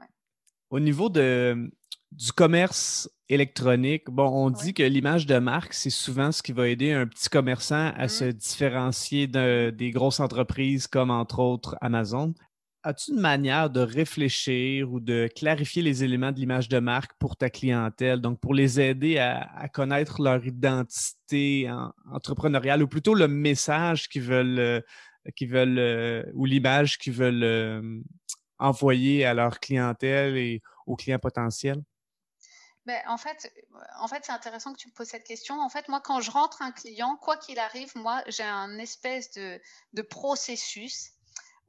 Au 0.70 0.80
niveau 0.80 1.08
de, 1.08 1.70
du 2.12 2.32
commerce 2.32 3.10
électronique, 3.28 4.04
bon, 4.10 4.28
on 4.28 4.50
dit 4.50 4.74
que 4.74 4.82
l'image 4.82 5.26
de 5.26 5.38
marque, 5.38 5.74
c'est 5.74 5.90
souvent 5.90 6.32
ce 6.32 6.42
qui 6.42 6.52
va 6.52 6.68
aider 6.68 6.92
un 6.92 7.06
petit 7.06 7.28
commerçant 7.28 7.92
à 7.96 8.08
se 8.08 8.24
mmh. 8.24 8.32
différencier 8.32 9.26
de, 9.26 9.70
des 9.70 9.90
grosses 9.90 10.20
entreprises 10.20 10.86
comme 10.86 11.10
entre 11.10 11.40
autres 11.40 11.76
Amazon. 11.80 12.34
As-tu 12.86 13.12
une 13.12 13.20
manière 13.20 13.70
de 13.70 13.80
réfléchir 13.80 14.92
ou 14.92 15.00
de 15.00 15.26
clarifier 15.34 15.80
les 15.80 16.04
éléments 16.04 16.32
de 16.32 16.38
l'image 16.38 16.68
de 16.68 16.78
marque 16.78 17.12
pour 17.18 17.34
ta 17.34 17.48
clientèle, 17.48 18.20
donc 18.20 18.40
pour 18.40 18.52
les 18.52 18.78
aider 18.78 19.16
à, 19.16 19.68
connaître 19.72 20.20
leur 20.20 20.44
identité 20.44 21.70
entrepreneuriale 22.12 22.82
ou 22.82 22.86
plutôt 22.86 23.14
le 23.14 23.26
message 23.26 24.10
qu'ils 24.10 24.20
veulent, 24.20 24.58
euh, 24.58 24.80
veulent 25.40 25.78
euh, 25.78 26.24
ou 26.34 26.44
l'image 26.44 26.98
qu'ils 26.98 27.14
veulent 27.14 27.42
euh, 27.42 28.00
envoyer 28.58 29.24
à 29.24 29.34
leur 29.34 29.60
clientèle 29.60 30.36
et 30.36 30.62
aux 30.86 30.96
clients 30.96 31.18
potentiels? 31.18 31.82
Ben, 32.86 33.00
en 33.06 33.16
fait, 33.16 33.50
en 33.98 34.08
fait 34.08 34.24
c'est 34.24 34.32
intéressant 34.32 34.72
que 34.74 34.78
tu 34.78 34.88
me 34.88 34.92
poses 34.92 35.08
cette 35.08 35.24
question. 35.24 35.60
En 35.60 35.70
fait, 35.70 35.88
moi, 35.88 36.00
quand 36.02 36.20
je 36.20 36.30
rentre 36.30 36.60
un 36.60 36.70
client, 36.70 37.16
quoi 37.16 37.36
qu'il 37.38 37.58
arrive, 37.58 37.90
moi, 37.96 38.22
j'ai 38.26 38.42
un 38.42 38.78
espèce 38.78 39.32
de, 39.32 39.58
de 39.94 40.02
processus 40.02 41.12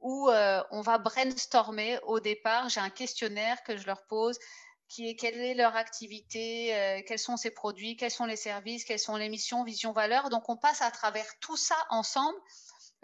où 0.00 0.28
euh, 0.28 0.62
on 0.70 0.82
va 0.82 0.98
brainstormer 0.98 1.98
au 2.02 2.20
départ. 2.20 2.68
J'ai 2.68 2.80
un 2.80 2.90
questionnaire 2.90 3.62
que 3.62 3.78
je 3.78 3.86
leur 3.86 4.06
pose 4.06 4.38
qui 4.88 5.08
est 5.08 5.16
quelle 5.16 5.40
est 5.40 5.54
leur 5.54 5.74
activité, 5.74 6.74
euh, 6.74 7.02
quels 7.06 7.18
sont 7.18 7.36
ses 7.36 7.50
produits, 7.50 7.96
quels 7.96 8.10
sont 8.10 8.24
les 8.24 8.36
services, 8.36 8.84
quelles 8.84 9.00
sont 9.00 9.16
les 9.16 9.28
missions, 9.28 9.64
vision, 9.64 9.92
valeur. 9.92 10.28
Donc, 10.28 10.48
on 10.48 10.56
passe 10.56 10.82
à 10.82 10.90
travers 10.90 11.26
tout 11.40 11.56
ça 11.56 11.74
ensemble 11.90 12.38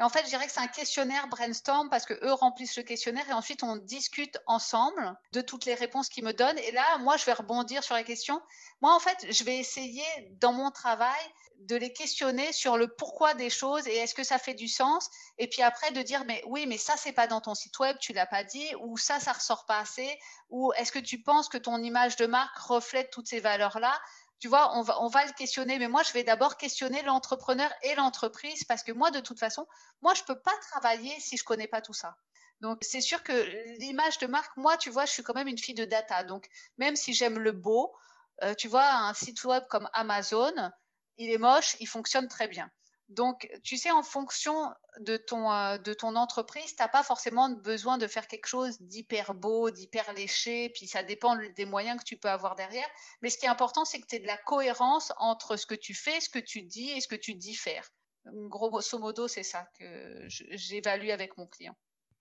et 0.03 0.05
en 0.05 0.09
fait, 0.09 0.25
je 0.25 0.31
dirais 0.31 0.47
que 0.49 0.53
c'est 0.53 0.59
un 0.59 0.67
questionnaire 0.67 1.29
brainstorm 1.29 1.89
parce 1.89 2.07
que 2.07 2.15
eux 2.25 2.33
remplissent 2.33 2.77
le 2.77 2.83
questionnaire 2.83 3.25
et 3.29 3.35
ensuite 3.35 3.63
on 3.63 3.77
discute 3.77 4.37
ensemble 4.49 5.17
de 5.31 5.41
toutes 5.41 5.65
les 5.65 5.75
réponses 5.75 6.09
qu'ils 6.09 6.25
me 6.25 6.33
donnent. 6.33 6.59
Et 6.59 6.73
là, 6.73 6.99
moi, 6.99 7.17
je 7.17 7.25
vais 7.25 7.33
rebondir 7.33 7.85
sur 7.85 7.95
la 7.95 8.03
question. 8.03 8.43
Moi, 8.81 8.93
en 8.93 8.99
fait, 8.99 9.29
je 9.31 9.45
vais 9.45 9.59
essayer 9.59 10.03
dans 10.41 10.53
mon 10.53 10.73
travail 10.73 11.23
de 11.61 11.77
les 11.77 11.93
questionner 11.93 12.51
sur 12.51 12.77
le 12.77 12.89
pourquoi 12.89 13.35
des 13.35 13.49
choses 13.49 13.87
et 13.87 13.95
est-ce 13.95 14.17
que 14.17 14.25
ça 14.25 14.39
fait 14.39 14.55
du 14.55 14.67
sens 14.67 15.09
et 15.39 15.47
puis 15.47 15.63
après 15.63 15.93
de 15.93 16.03
dire 16.03 16.25
mais 16.25 16.43
oui 16.47 16.67
mais 16.67 16.79
ça 16.79 16.95
c'est 16.97 17.13
pas 17.13 17.29
dans 17.29 17.41
ton 17.41 17.55
site 17.55 17.79
web 17.79 17.97
tu 18.01 18.13
l'as 18.13 18.27
pas 18.27 18.43
dit 18.43 18.67
ou 18.81 18.97
ça 18.97 19.21
ça 19.21 19.33
ressort 19.33 19.65
pas 19.65 19.79
assez 19.79 20.19
ou 20.51 20.73
est-ce 20.73 20.91
que 20.91 20.99
tu 20.99 21.23
penses 21.23 21.49
que 21.49 21.59
ton 21.59 21.81
image 21.81 22.17
de 22.17 22.27
marque 22.27 22.59
reflète 22.59 23.11
toutes 23.11 23.29
ces 23.29 23.39
valeurs 23.39 23.79
là 23.79 23.97
tu 24.43 24.49
vois, 24.49 24.77
on 24.77 24.83
va, 24.83 25.25
le 25.25 25.33
questionner, 25.35 25.79
mais 25.79 25.87
moi, 25.87 26.03
je 26.03 26.13
vais 26.13 26.25
d'abord 26.25 26.57
questionner 26.57 27.01
l'entrepreneur 27.03 27.73
et 27.85 27.95
l'entreprise 27.95 28.65
parce 28.65 28.83
que 28.83 28.91
moi, 28.91 29.13
de 29.13 29.21
toute 29.21 29.39
façon, 29.39 29.69
moi, 30.01 30.15
je 30.15 30.25
peux 30.25 30.37
pas 30.37 30.57
travailler 30.69 31.15
si 31.21 31.37
je 31.37 31.45
connais 31.45 31.69
pas 31.69 31.81
tout 31.81 31.93
ça. 31.93 32.17
Donc, 32.61 32.79
c'est 32.83 33.01
sûr 33.01 33.23
que 33.23 33.33
l'image 33.79 34.19
de 34.19 34.27
marque, 34.27 34.57
moi, 34.57 34.77
tu 34.77 34.91
vois, 34.91 35.07
je 35.07 35.13
suis 35.13 35.23
quand 35.23 35.37
même 35.37 35.47
une 35.47 35.59
fille 35.59 35.77
de 35.77 35.85
data. 35.85 36.25
Donc, 36.25 36.49
même 36.77 36.97
si 36.97 37.15
j'aime 37.15 37.39
le 37.39 37.53
beau, 37.53 37.95
euh, 38.43 38.53
tu 38.55 38.67
vois, 38.67 38.93
un 38.93 39.15
site 39.15 39.45
web 39.45 39.63
comme 39.71 39.89
Amazon, 39.93 40.73
il 41.19 41.31
est 41.31 41.39
moche, 41.39 41.77
il 41.79 41.87
fonctionne 41.87 42.27
très 42.27 42.49
bien. 42.49 42.69
Donc, 43.13 43.49
tu 43.63 43.77
sais, 43.77 43.91
en 43.91 44.03
fonction 44.03 44.73
de 45.01 45.17
ton, 45.17 45.53
euh, 45.53 45.79
de 45.79 45.93
ton 45.93 46.17
entreprise, 46.17 46.75
tu 46.75 46.83
n'as 46.83 46.89
pas 46.89 47.03
forcément 47.03 47.51
besoin 47.51 47.99
de 47.99 48.07
faire 48.07 48.27
quelque 48.27 48.47
chose 48.47 48.81
d'hyper 48.81 49.35
beau, 49.35 49.71
d'hyper 49.71 50.13
léché, 50.15 50.71
puis 50.71 50.87
ça 50.87 51.03
dépend 51.03 51.37
des 51.57 51.65
moyens 51.65 51.99
que 51.99 52.05
tu 52.05 52.17
peux 52.17 52.31
avoir 52.31 52.55
derrière. 52.55 52.89
Mais 53.21 53.29
ce 53.29 53.39
qui 53.39 53.47
est 53.47 53.51
important, 53.51 53.85
c'est 53.85 54.01
que 54.01 54.07
tu 54.07 54.17
aies 54.17 54.21
de 54.21 54.27
la 54.27 54.39
cohérence 54.39 55.13
entre 55.19 55.57
ce 55.57 55.67
que 55.67 55.75
tu 55.75 55.95
fais, 55.95 56.21
ce 56.21 56.29
que 56.29 56.39
tu 56.39 56.63
dis 56.63 56.91
et 56.91 57.01
ce 57.01 57.09
que 57.09 57.17
tu 57.17 57.35
dis 57.35 57.55
faire. 57.55 57.89
Grosso 58.25 58.99
modo, 58.99 59.29
c'est 59.29 59.43
ça 59.43 59.69
que 59.79 60.25
j'évalue 60.29 61.11
avec 61.11 61.37
mon 61.37 61.47
client. 61.47 61.77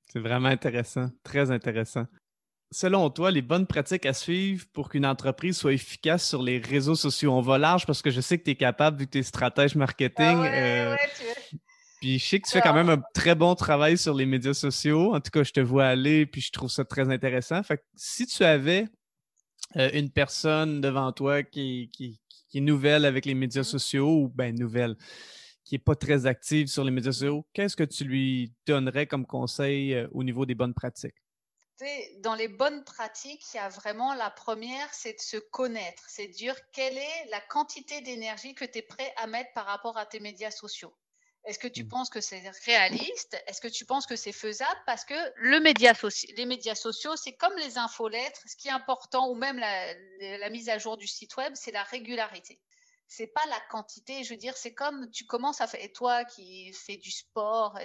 C'est 0.08 0.20
vraiment 0.20 0.50
intéressant, 0.50 1.10
très 1.24 1.52
intéressant 1.52 2.06
selon 2.72 3.10
toi, 3.10 3.32
les 3.32 3.42
bonnes 3.42 3.68
pratiques 3.68 4.06
à 4.06 4.14
suivre 4.14 4.66
pour 4.74 4.90
qu'une 4.90 5.06
entreprise 5.06 5.58
soit 5.58 5.74
efficace 5.74 6.28
sur 6.28 6.42
les 6.42 6.58
réseaux 6.58 6.96
sociaux? 6.96 7.34
On 7.34 7.42
va 7.42 7.58
large 7.58 7.86
parce 7.86 8.02
que 8.02 8.10
je 8.10 8.22
sais 8.22 8.38
que 8.38 8.44
tu 8.44 8.52
es 8.52 8.56
capable, 8.56 9.00
vu 9.00 9.06
que 9.06 9.12
tu 9.12 9.18
es 9.20 9.24
stratège 9.24 9.76
marketing. 9.76 10.26
Ah 10.26 10.46
euh, 10.46 10.98
puis 12.00 12.18
je 12.18 12.26
sais 12.26 12.40
que 12.40 12.48
tu 12.48 12.54
fais 12.54 12.62
quand 12.62 12.74
même 12.74 12.90
un 12.90 13.02
très 13.14 13.36
bon 13.36 13.54
travail 13.56 13.98
sur 13.98 14.14
les 14.14 14.26
médias 14.26 14.54
sociaux. 14.54 15.14
En 15.14 15.20
tout 15.20 15.30
cas, 15.32 15.44
je 15.44 15.52
te 15.52 15.60
vois 15.60 15.86
aller, 15.86 16.26
puis 16.26 16.42
je 16.42 16.52
trouve 16.52 16.72
ça 16.72 16.86
très 16.86 17.10
intéressant. 17.10 17.62
Fait 17.62 17.78
que 17.78 17.84
si 17.96 18.26
tu 18.26 18.44
avais 18.44 18.88
euh, 19.76 19.90
une 19.94 20.10
personne 20.10 20.82
devant 20.82 21.12
toi 21.12 21.44
qui, 21.44 21.90
qui, 21.94 22.20
est 22.54 22.60
nouvelle 22.60 23.06
avec 23.06 23.26
les 23.26 23.36
médias 23.36 23.62
mmh. 23.62 23.66
sociaux, 23.66 24.24
ou 24.24 24.30
ben 24.30 24.58
nouvelle, 24.58 24.96
qui 25.64 25.76
n'est 25.76 25.80
pas 25.80 25.96
très 25.96 26.26
active 26.26 26.68
sur 26.68 26.84
les 26.84 26.92
médias 26.92 27.12
sociaux, 27.12 27.46
qu'est-ce 27.54 27.76
que 27.76 27.84
tu 27.84 28.04
lui 28.04 28.52
donnerais 28.66 29.08
comme 29.08 29.26
conseil 29.26 29.94
euh, 29.94 30.08
au 30.12 30.24
niveau 30.24 30.46
des 30.46 30.56
bonnes 30.56 30.74
pratiques? 30.74 31.16
Dans 32.20 32.36
les 32.36 32.48
bonnes 32.48 32.84
pratiques, 32.84 33.44
il 33.54 33.58
y 33.58 33.60
a 33.60 33.70
vraiment 33.70 34.14
la 34.14 34.30
première, 34.30 34.94
c'est 34.94 35.14
de 35.14 35.22
se 35.22 35.38
connaître, 35.38 36.04
c'est 36.08 36.28
de 36.28 36.34
dire 36.34 36.56
quelle 36.72 36.98
est 36.98 37.26
la 37.30 37.42
quantité 37.42 38.02
d'énergie 38.02 38.54
que 38.54 38.66
tu 38.66 38.80
es 38.80 38.82
prêt 38.82 39.14
à 39.18 39.28
mettre 39.28 39.52
par 39.54 39.66
rapport 39.66 39.98
à 39.98 40.06
tes 40.06 40.20
médias 40.20 40.52
sociaux. 40.52 40.96
Est-ce 41.44 41.58
que 41.58 41.68
tu 41.68 41.84
mmh. 41.84 41.88
penses 41.88 42.10
que 42.10 42.22
c'est 42.22 42.44
réaliste? 42.66 43.42
Est-ce 43.48 43.62
que 43.62 43.68
tu 43.68 43.86
penses 43.86 44.06
que 44.06 44.16
c'est 44.16 44.32
faisable? 44.32 44.80
Parce 44.86 45.06
que 45.06 45.16
le 45.38 45.60
média 45.60 45.94
les 46.38 46.46
médias 46.46 46.76
sociaux, 46.76 47.16
c'est 47.16 47.34
comme 47.34 47.56
les 47.58 47.80
infolettres. 47.80 48.42
Ce 48.46 48.56
qui 48.56 48.68
est 48.68 48.72
important, 48.72 49.28
ou 49.28 49.34
même 49.34 49.58
la 49.58 50.50
mise 50.52 50.70
à 50.70 50.78
jour 50.78 50.98
du 50.98 51.08
site 51.08 51.36
web, 51.38 51.54
c'est 51.56 51.72
la 51.72 51.84
régularité 51.84 52.60
c'est 53.12 53.28
pas 53.28 53.46
la 53.48 53.60
quantité. 53.70 54.24
Je 54.24 54.30
veux 54.30 54.38
dire, 54.38 54.56
c'est 54.56 54.74
comme 54.74 55.12
tu 55.12 55.26
commences 55.26 55.60
à 55.60 55.68
faire, 55.68 55.84
et 55.84 55.92
toi 55.92 56.24
qui 56.24 56.72
fais 56.72 56.96
du 56.96 57.12
sport, 57.12 57.78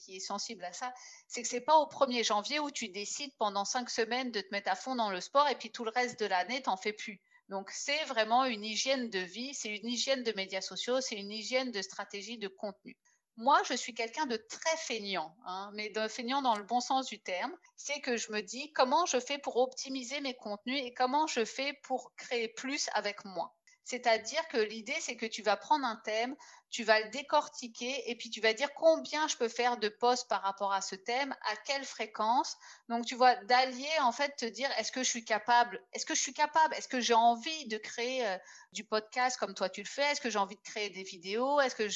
qui 0.00 0.16
est 0.16 0.20
sensible 0.20 0.64
à 0.64 0.72
ça, 0.72 0.92
c'est 1.28 1.40
que 1.40 1.48
c'est 1.48 1.60
pas 1.60 1.76
au 1.76 1.86
1er 1.86 2.24
janvier 2.24 2.58
où 2.58 2.68
tu 2.68 2.88
décides 2.88 3.32
pendant 3.38 3.64
cinq 3.64 3.88
semaines 3.88 4.32
de 4.32 4.40
te 4.40 4.48
mettre 4.50 4.72
à 4.72 4.74
fond 4.74 4.96
dans 4.96 5.10
le 5.10 5.20
sport 5.20 5.48
et 5.48 5.54
puis 5.54 5.70
tout 5.70 5.84
le 5.84 5.92
reste 5.94 6.18
de 6.18 6.26
l'année, 6.26 6.62
t'en 6.62 6.76
fais 6.76 6.92
plus. 6.92 7.20
Donc, 7.48 7.70
c'est 7.70 8.04
vraiment 8.06 8.44
une 8.44 8.64
hygiène 8.64 9.08
de 9.08 9.20
vie, 9.20 9.54
c'est 9.54 9.68
une 9.68 9.86
hygiène 9.86 10.24
de 10.24 10.32
médias 10.32 10.60
sociaux, 10.60 11.00
c'est 11.00 11.16
une 11.16 11.30
hygiène 11.30 11.70
de 11.70 11.80
stratégie 11.80 12.38
de 12.38 12.48
contenu. 12.48 12.96
Moi, 13.36 13.62
je 13.68 13.74
suis 13.74 13.94
quelqu'un 13.94 14.26
de 14.26 14.36
très 14.36 14.76
feignant, 14.78 15.36
hein, 15.46 15.70
mais 15.74 15.90
de 15.90 16.08
feignant 16.08 16.42
dans 16.42 16.56
le 16.56 16.64
bon 16.64 16.80
sens 16.80 17.06
du 17.06 17.20
terme. 17.20 17.56
C'est 17.76 18.00
que 18.00 18.16
je 18.16 18.32
me 18.32 18.40
dis 18.40 18.72
comment 18.72 19.06
je 19.06 19.20
fais 19.20 19.38
pour 19.38 19.58
optimiser 19.58 20.20
mes 20.20 20.34
contenus 20.34 20.82
et 20.84 20.92
comment 20.92 21.28
je 21.28 21.44
fais 21.44 21.72
pour 21.84 22.12
créer 22.16 22.48
plus 22.48 22.90
avec 22.94 23.24
moins. 23.24 23.52
C'est-à-dire 23.84 24.46
que 24.48 24.58
l'idée, 24.58 24.96
c'est 25.00 25.16
que 25.16 25.26
tu 25.26 25.42
vas 25.42 25.56
prendre 25.56 25.84
un 25.84 25.96
thème, 26.04 26.36
tu 26.70 26.84
vas 26.84 27.00
le 27.00 27.10
décortiquer 27.10 28.10
et 28.10 28.16
puis 28.16 28.30
tu 28.30 28.40
vas 28.40 28.54
dire 28.54 28.72
combien 28.74 29.28
je 29.28 29.36
peux 29.36 29.48
faire 29.48 29.76
de 29.76 29.88
posts 29.88 30.28
par 30.28 30.42
rapport 30.42 30.72
à 30.72 30.80
ce 30.80 30.94
thème, 30.94 31.34
à 31.42 31.56
quelle 31.66 31.84
fréquence. 31.84 32.56
Donc, 32.88 33.04
tu 33.04 33.14
vois, 33.14 33.34
d'allier, 33.44 33.90
en 34.00 34.12
fait, 34.12 34.34
te 34.36 34.46
dire 34.46 34.70
est-ce 34.78 34.92
que 34.92 35.02
je 35.02 35.08
suis 35.08 35.24
capable, 35.24 35.82
est-ce 35.92 36.06
que 36.06 36.14
je 36.14 36.20
suis 36.20 36.32
capable, 36.32 36.74
est-ce 36.74 36.88
que 36.88 37.00
j'ai 37.00 37.14
envie 37.14 37.66
de 37.66 37.76
créer 37.76 38.26
euh, 38.26 38.38
du 38.72 38.84
podcast 38.84 39.36
comme 39.36 39.54
toi 39.54 39.68
tu 39.68 39.82
le 39.82 39.88
fais, 39.88 40.10
est-ce 40.12 40.20
que 40.20 40.30
j'ai 40.30 40.38
envie 40.38 40.56
de 40.56 40.62
créer 40.62 40.90
des 40.90 41.02
vidéos, 41.02 41.60
est-ce 41.60 41.74
que 41.74 41.88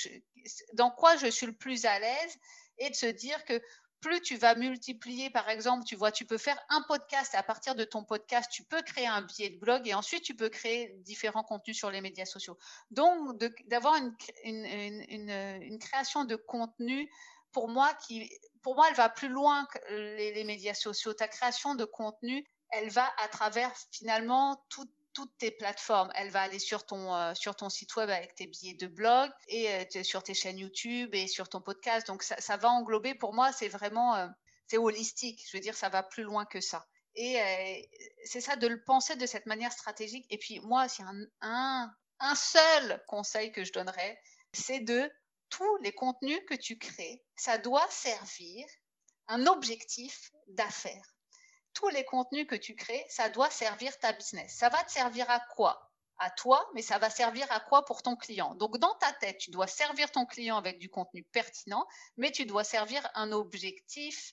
dans 0.74 0.90
quoi 0.90 1.16
je 1.16 1.28
suis 1.28 1.46
le 1.46 1.56
plus 1.56 1.86
à 1.86 1.98
l'aise? 1.98 2.38
Et 2.78 2.90
de 2.90 2.94
se 2.94 3.06
dire 3.06 3.42
que 3.46 3.62
plus 4.06 4.20
tu 4.20 4.36
vas 4.36 4.54
multiplier, 4.54 5.30
par 5.30 5.48
exemple, 5.48 5.84
tu 5.84 5.96
vois, 5.96 6.12
tu 6.12 6.24
peux 6.24 6.38
faire 6.38 6.58
un 6.68 6.80
podcast 6.82 7.34
à 7.34 7.42
partir 7.42 7.74
de 7.74 7.82
ton 7.82 8.04
podcast, 8.04 8.48
tu 8.52 8.62
peux 8.62 8.80
créer 8.82 9.08
un 9.08 9.22
billet 9.22 9.50
de 9.50 9.58
blog 9.58 9.88
et 9.88 9.94
ensuite 9.94 10.22
tu 10.22 10.36
peux 10.36 10.48
créer 10.48 10.94
différents 10.98 11.42
contenus 11.42 11.76
sur 11.76 11.90
les 11.90 12.00
médias 12.00 12.24
sociaux. 12.24 12.56
Donc, 12.92 13.36
d'avoir 13.66 13.96
une, 13.96 14.14
une, 14.44 15.78
création 15.80 16.24
de 16.24 16.36
contenu, 16.36 17.10
pour 17.50 17.68
moi, 17.68 17.92
qui, 18.06 18.30
pour 18.62 18.76
moi, 18.76 18.86
elle 18.88 18.94
va 18.94 19.08
plus 19.08 19.28
loin 19.28 19.66
que 19.66 19.78
les, 19.90 20.32
les 20.34 20.44
médias 20.44 20.74
sociaux. 20.74 21.12
Ta 21.12 21.26
création 21.26 21.74
de 21.74 21.84
contenu, 21.84 22.46
elle 22.70 22.90
va 22.90 23.12
à 23.18 23.26
travers 23.26 23.72
finalement 23.90 24.64
tout, 24.68 24.88
toutes 25.16 25.38
tes 25.38 25.50
plateformes. 25.50 26.12
Elle 26.14 26.28
va 26.28 26.42
aller 26.42 26.58
sur 26.58 26.84
ton, 26.84 27.14
euh, 27.14 27.32
sur 27.32 27.56
ton 27.56 27.70
site 27.70 27.96
web 27.96 28.10
avec 28.10 28.34
tes 28.34 28.46
billets 28.46 28.74
de 28.74 28.86
blog 28.86 29.30
et 29.48 29.70
euh, 29.70 30.02
sur 30.02 30.22
tes 30.22 30.34
chaînes 30.34 30.58
YouTube 30.58 31.14
et 31.14 31.26
sur 31.26 31.48
ton 31.48 31.62
podcast. 31.62 32.06
Donc, 32.06 32.22
ça, 32.22 32.56
va 32.58 32.68
englober, 32.68 33.14
pour 33.14 33.32
moi, 33.32 33.50
c'est 33.50 33.68
vraiment, 33.68 34.14
euh, 34.14 34.28
c'est 34.66 34.76
holistique. 34.76 35.42
Je 35.50 35.56
veux 35.56 35.62
dire, 35.62 35.74
ça 35.74 35.88
va 35.88 36.02
plus 36.02 36.22
loin 36.22 36.44
que 36.44 36.60
ça. 36.60 36.86
Et 37.14 37.88
c'est 38.26 38.42
ça, 38.42 38.56
de 38.56 38.66
le 38.66 38.84
penser 38.84 39.16
de 39.16 39.24
cette 39.24 39.46
manière 39.46 39.72
stratégique. 39.72 40.26
Et 40.28 40.36
puis, 40.36 40.60
moi, 40.60 40.86
c'est 40.86 41.02
un, 41.02 41.24
un, 41.40 41.90
un 42.20 42.34
seul 42.34 43.02
conseil 43.08 43.52
que 43.52 43.64
je 43.64 43.72
donnerais, 43.72 44.20
c'est 44.52 44.80
de 44.80 45.10
tous 45.48 45.76
les 45.78 45.92
contenus 45.92 46.40
que 46.46 46.52
tu 46.54 46.76
crées, 46.76 47.24
ça 47.34 47.56
doit 47.56 47.86
servir 47.88 48.66
un 49.28 49.46
objectif 49.46 50.30
d'affaires 50.48 51.15
tous 51.76 51.88
les 51.90 52.04
contenus 52.04 52.46
que 52.46 52.54
tu 52.54 52.74
crées, 52.74 53.04
ça 53.08 53.28
doit 53.28 53.50
servir 53.50 53.96
ta 53.98 54.12
business. 54.12 54.56
Ça 54.56 54.70
va 54.70 54.82
te 54.82 54.90
servir 54.90 55.30
à 55.30 55.40
quoi? 55.54 55.92
À 56.18 56.30
toi, 56.30 56.66
mais 56.74 56.80
ça 56.80 56.98
va 56.98 57.10
servir 57.10 57.46
à 57.52 57.60
quoi 57.60 57.84
pour 57.84 58.02
ton 58.02 58.16
client? 58.16 58.54
Donc, 58.54 58.78
dans 58.78 58.94
ta 58.94 59.12
tête, 59.12 59.36
tu 59.36 59.50
dois 59.50 59.66
servir 59.66 60.10
ton 60.10 60.24
client 60.24 60.56
avec 60.56 60.78
du 60.78 60.88
contenu 60.88 61.22
pertinent, 61.24 61.86
mais 62.16 62.32
tu 62.32 62.46
dois 62.46 62.64
servir 62.64 63.06
un 63.14 63.30
objectif 63.30 64.32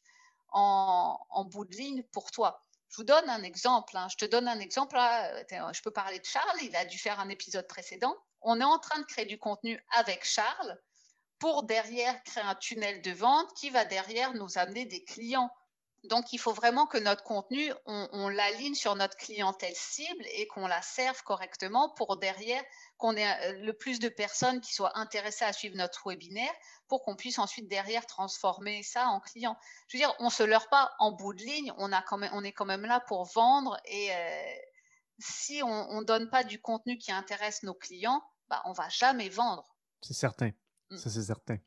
en, 0.54 1.46
bout 1.52 1.66
de 1.66 1.76
ligne 1.76 2.04
pour 2.14 2.32
toi. 2.32 2.64
Je 2.90 2.98
vous 2.98 3.04
donne 3.04 3.30
un 3.30 3.44
exemple. 3.44 3.98
Hein. 3.98 4.08
Je 4.10 4.16
te 4.16 4.26
donne 4.26 4.48
un 4.48 4.60
exemple. 4.60 4.96
Je 4.98 5.82
peux 5.82 5.92
parler 5.92 6.20
de 6.20 6.26
Charles. 6.26 6.60
Il 6.62 6.76
a 6.78 6.86
dû 6.86 6.98
faire 6.98 7.20
un 7.20 7.28
épisode 7.28 7.68
précédent. 7.68 8.16
On 8.42 8.62
est 8.62 8.64
en 8.64 8.80
train 8.80 9.00
de 9.00 9.06
créer 9.06 9.26
du 9.26 9.38
contenu 9.38 9.84
avec 9.92 10.24
Charles 10.24 10.80
pour 11.40 11.64
derrière 11.64 12.24
créer 12.24 12.44
un 12.44 12.56
tunnel 12.56 13.02
de 13.02 13.12
vente 13.12 13.54
qui 13.56 13.70
va 13.70 13.84
derrière 13.84 14.34
nous 14.34 14.58
amener 14.58 14.86
des 14.86 15.04
clients. 15.04 15.52
Donc, 16.04 16.34
il 16.34 16.38
faut 16.38 16.52
vraiment 16.52 16.86
que 16.86 16.98
notre 16.98 17.24
contenu, 17.24 17.72
on, 17.86 18.28
l'aligne 18.28 18.76
sur 18.76 18.96
notre 18.96 19.16
clientèle 19.16 19.76
cible 19.76 20.26
et 20.34 20.48
qu'on 20.48 20.68
la 20.68 20.82
serve 20.82 21.22
correctement 21.24 21.89
pour 21.96 22.18
derrière 22.18 22.62
qu'on 22.98 23.16
ait 23.16 23.50
euh, 23.50 23.60
le 23.63 23.74
plus 23.74 24.00
de 24.00 24.10
personnes 24.10 24.60
qui 24.60 24.74
soient 24.74 24.98
intéressées 24.98 25.46
à 25.46 25.54
suivre 25.54 25.78
notre 25.78 26.10
webinaire 26.10 26.54
pour 26.89 27.04
qu'on 27.04 27.16
puisse 27.16 27.39
ensuite 27.39 27.70
derrière 27.70 28.06
transformer 28.06 28.84
ça 28.84 29.08
en 29.08 29.22
client. 29.22 29.58
Je 29.88 29.98
veux 29.98 30.02
dire, 30.02 30.13
on 30.20 30.30
se 30.30 30.44
leurre 30.44 30.68
pas 30.68 30.92
en 31.00 31.13
bout 31.13 31.34
de 31.34 31.42
ligne, 31.42 31.72
on, 31.78 31.92
a 31.94 32.02
quand 32.02 32.18
même, 32.18 32.32
on 32.34 32.44
est 32.44 32.52
quand 32.52 32.66
même 32.66 32.86
là 32.86 33.00
pour 33.08 33.26
vendre 33.26 33.80
et 33.86 34.13
euh, 34.13 34.56
si 35.20 35.63
on 35.63 36.02
ne 36.02 36.06
donne 36.06 36.30
pas 36.30 36.44
du 36.44 36.60
contenu 36.60 36.98
qui 36.98 37.12
intéresse 37.12 37.63
nos 37.63 37.74
clients, 37.74 38.22
bah, 38.50 38.62
on 38.66 38.74
va 38.74 38.89
jamais 38.89 39.30
vendre. 39.30 39.76
C'est 40.02 40.13
certain. 40.13 40.52
Mm. 40.89 40.98
Ça, 40.98 41.10
c'est 41.10 41.24
certain 41.24 41.58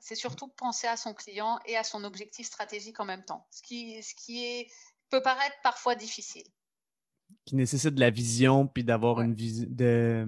c'est 0.00 0.14
surtout 0.14 0.48
penser 0.48 0.86
à 0.86 0.96
son 0.96 1.14
client 1.14 1.58
et 1.66 1.76
à 1.76 1.84
son 1.84 2.04
objectif 2.04 2.46
stratégique 2.46 3.00
en 3.00 3.04
même 3.04 3.24
temps, 3.24 3.46
ce 3.50 3.62
qui, 3.62 4.02
ce 4.02 4.14
qui 4.14 4.44
est, 4.44 4.68
peut 5.10 5.22
paraître 5.22 5.56
parfois 5.62 5.94
difficile. 5.94 6.46
Qui 7.44 7.56
nécessite 7.56 7.94
de 7.94 8.00
la 8.00 8.10
vision, 8.10 8.66
puis 8.66 8.84
d'avoir 8.84 9.20
une 9.20 9.34
vision, 9.34 9.66
de 9.68 10.26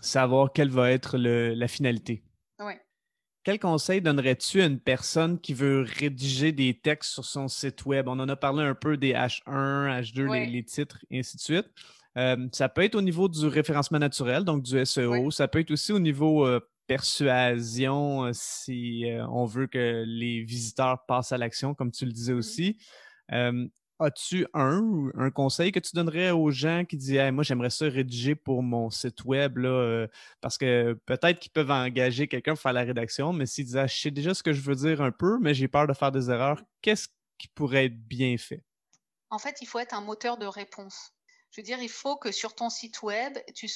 savoir 0.00 0.52
quelle 0.52 0.70
va 0.70 0.90
être 0.90 1.16
la 1.18 1.68
finalité. 1.68 2.24
Oui. 2.58 2.74
Quel 3.42 3.58
conseil 3.58 4.02
donnerais-tu 4.02 4.60
à 4.60 4.66
une 4.66 4.78
personne 4.78 5.40
qui 5.40 5.54
veut 5.54 5.86
rédiger 5.98 6.52
des 6.52 6.78
textes 6.78 7.12
sur 7.12 7.24
son 7.24 7.48
site 7.48 7.86
web? 7.86 8.06
On 8.06 8.18
en 8.18 8.28
a 8.28 8.36
parlé 8.36 8.64
un 8.64 8.74
peu 8.74 8.98
des 8.98 9.12
H1, 9.12 10.02
H2, 10.02 10.50
les, 10.50 10.64
titres, 10.64 10.98
et 11.10 11.20
ainsi 11.20 11.36
de 11.36 11.42
suite. 11.42 11.66
Euh, 12.18 12.48
ça 12.52 12.68
peut 12.68 12.82
être 12.82 12.96
au 12.96 13.00
niveau 13.00 13.28
du 13.28 13.46
référencement 13.46 13.98
naturel, 13.98 14.44
donc 14.44 14.62
du 14.62 14.84
SEO. 14.84 15.30
Ça 15.30 15.48
peut 15.48 15.60
être 15.60 15.70
aussi 15.70 15.92
au 15.92 15.98
niveau 15.98 16.44
euh, 16.44 16.60
persuasion 16.90 18.24
euh, 18.24 18.30
si 18.32 19.08
euh, 19.08 19.24
on 19.28 19.44
veut 19.44 19.68
que 19.68 20.02
les 20.04 20.42
visiteurs 20.42 21.06
passent 21.06 21.30
à 21.30 21.38
l'action, 21.38 21.72
comme 21.74 21.92
tu 21.92 22.04
le 22.04 22.12
disais 22.12 22.32
mmh 22.32 22.36
aussi. 22.36 22.78
As-tu 24.02 24.46
un, 24.54 25.10
un 25.14 25.30
conseil 25.30 25.72
que 25.72 25.78
tu 25.78 25.94
donnerais 25.94 26.30
aux 26.30 26.50
gens 26.50 26.86
qui 26.88 26.96
disent 26.96 27.20
Moi, 27.32 27.44
j'aimerais 27.44 27.68
ça 27.68 27.84
rédiger 27.84 28.34
pour 28.34 28.62
mon 28.62 28.88
site 28.88 29.26
web 29.26 29.58
là, 29.58 29.68
euh, 29.68 30.08
parce 30.40 30.56
que 30.56 30.98
peut-être 31.04 31.38
qu'ils 31.38 31.52
peuvent 31.52 31.70
engager 31.70 32.26
quelqu'un 32.26 32.54
pour 32.54 32.62
faire 32.62 32.72
la 32.72 32.82
rédaction, 32.82 33.34
mais 33.34 33.44
s'ils 33.44 33.66
disent 33.66 33.76
ah, 33.76 33.86
Je 33.86 33.94
sais 33.94 34.10
déjà 34.10 34.32
ce 34.32 34.42
que 34.42 34.54
je 34.54 34.62
veux 34.62 34.74
dire 34.74 35.02
un 35.02 35.12
peu, 35.12 35.38
mais 35.38 35.52
j'ai 35.52 35.68
peur 35.68 35.86
de 35.86 35.92
faire 35.92 36.10
des 36.10 36.30
erreurs, 36.30 36.62
qu'est-ce 36.80 37.08
qui 37.36 37.48
pourrait 37.48 37.86
être 37.86 38.08
bien 38.08 38.38
fait? 38.38 38.64
En 39.28 39.38
fait, 39.38 39.58
il 39.60 39.66
faut 39.66 39.78
être 39.78 39.92
un 39.92 40.00
moteur 40.00 40.38
de 40.38 40.46
réponse. 40.46 41.12
Je 41.50 41.60
veux 41.60 41.64
dire, 41.64 41.82
il 41.82 41.90
faut 41.90 42.16
que 42.16 42.30
sur 42.30 42.54
ton 42.54 42.70
site 42.70 43.02
web, 43.02 43.36
tu, 43.54 43.66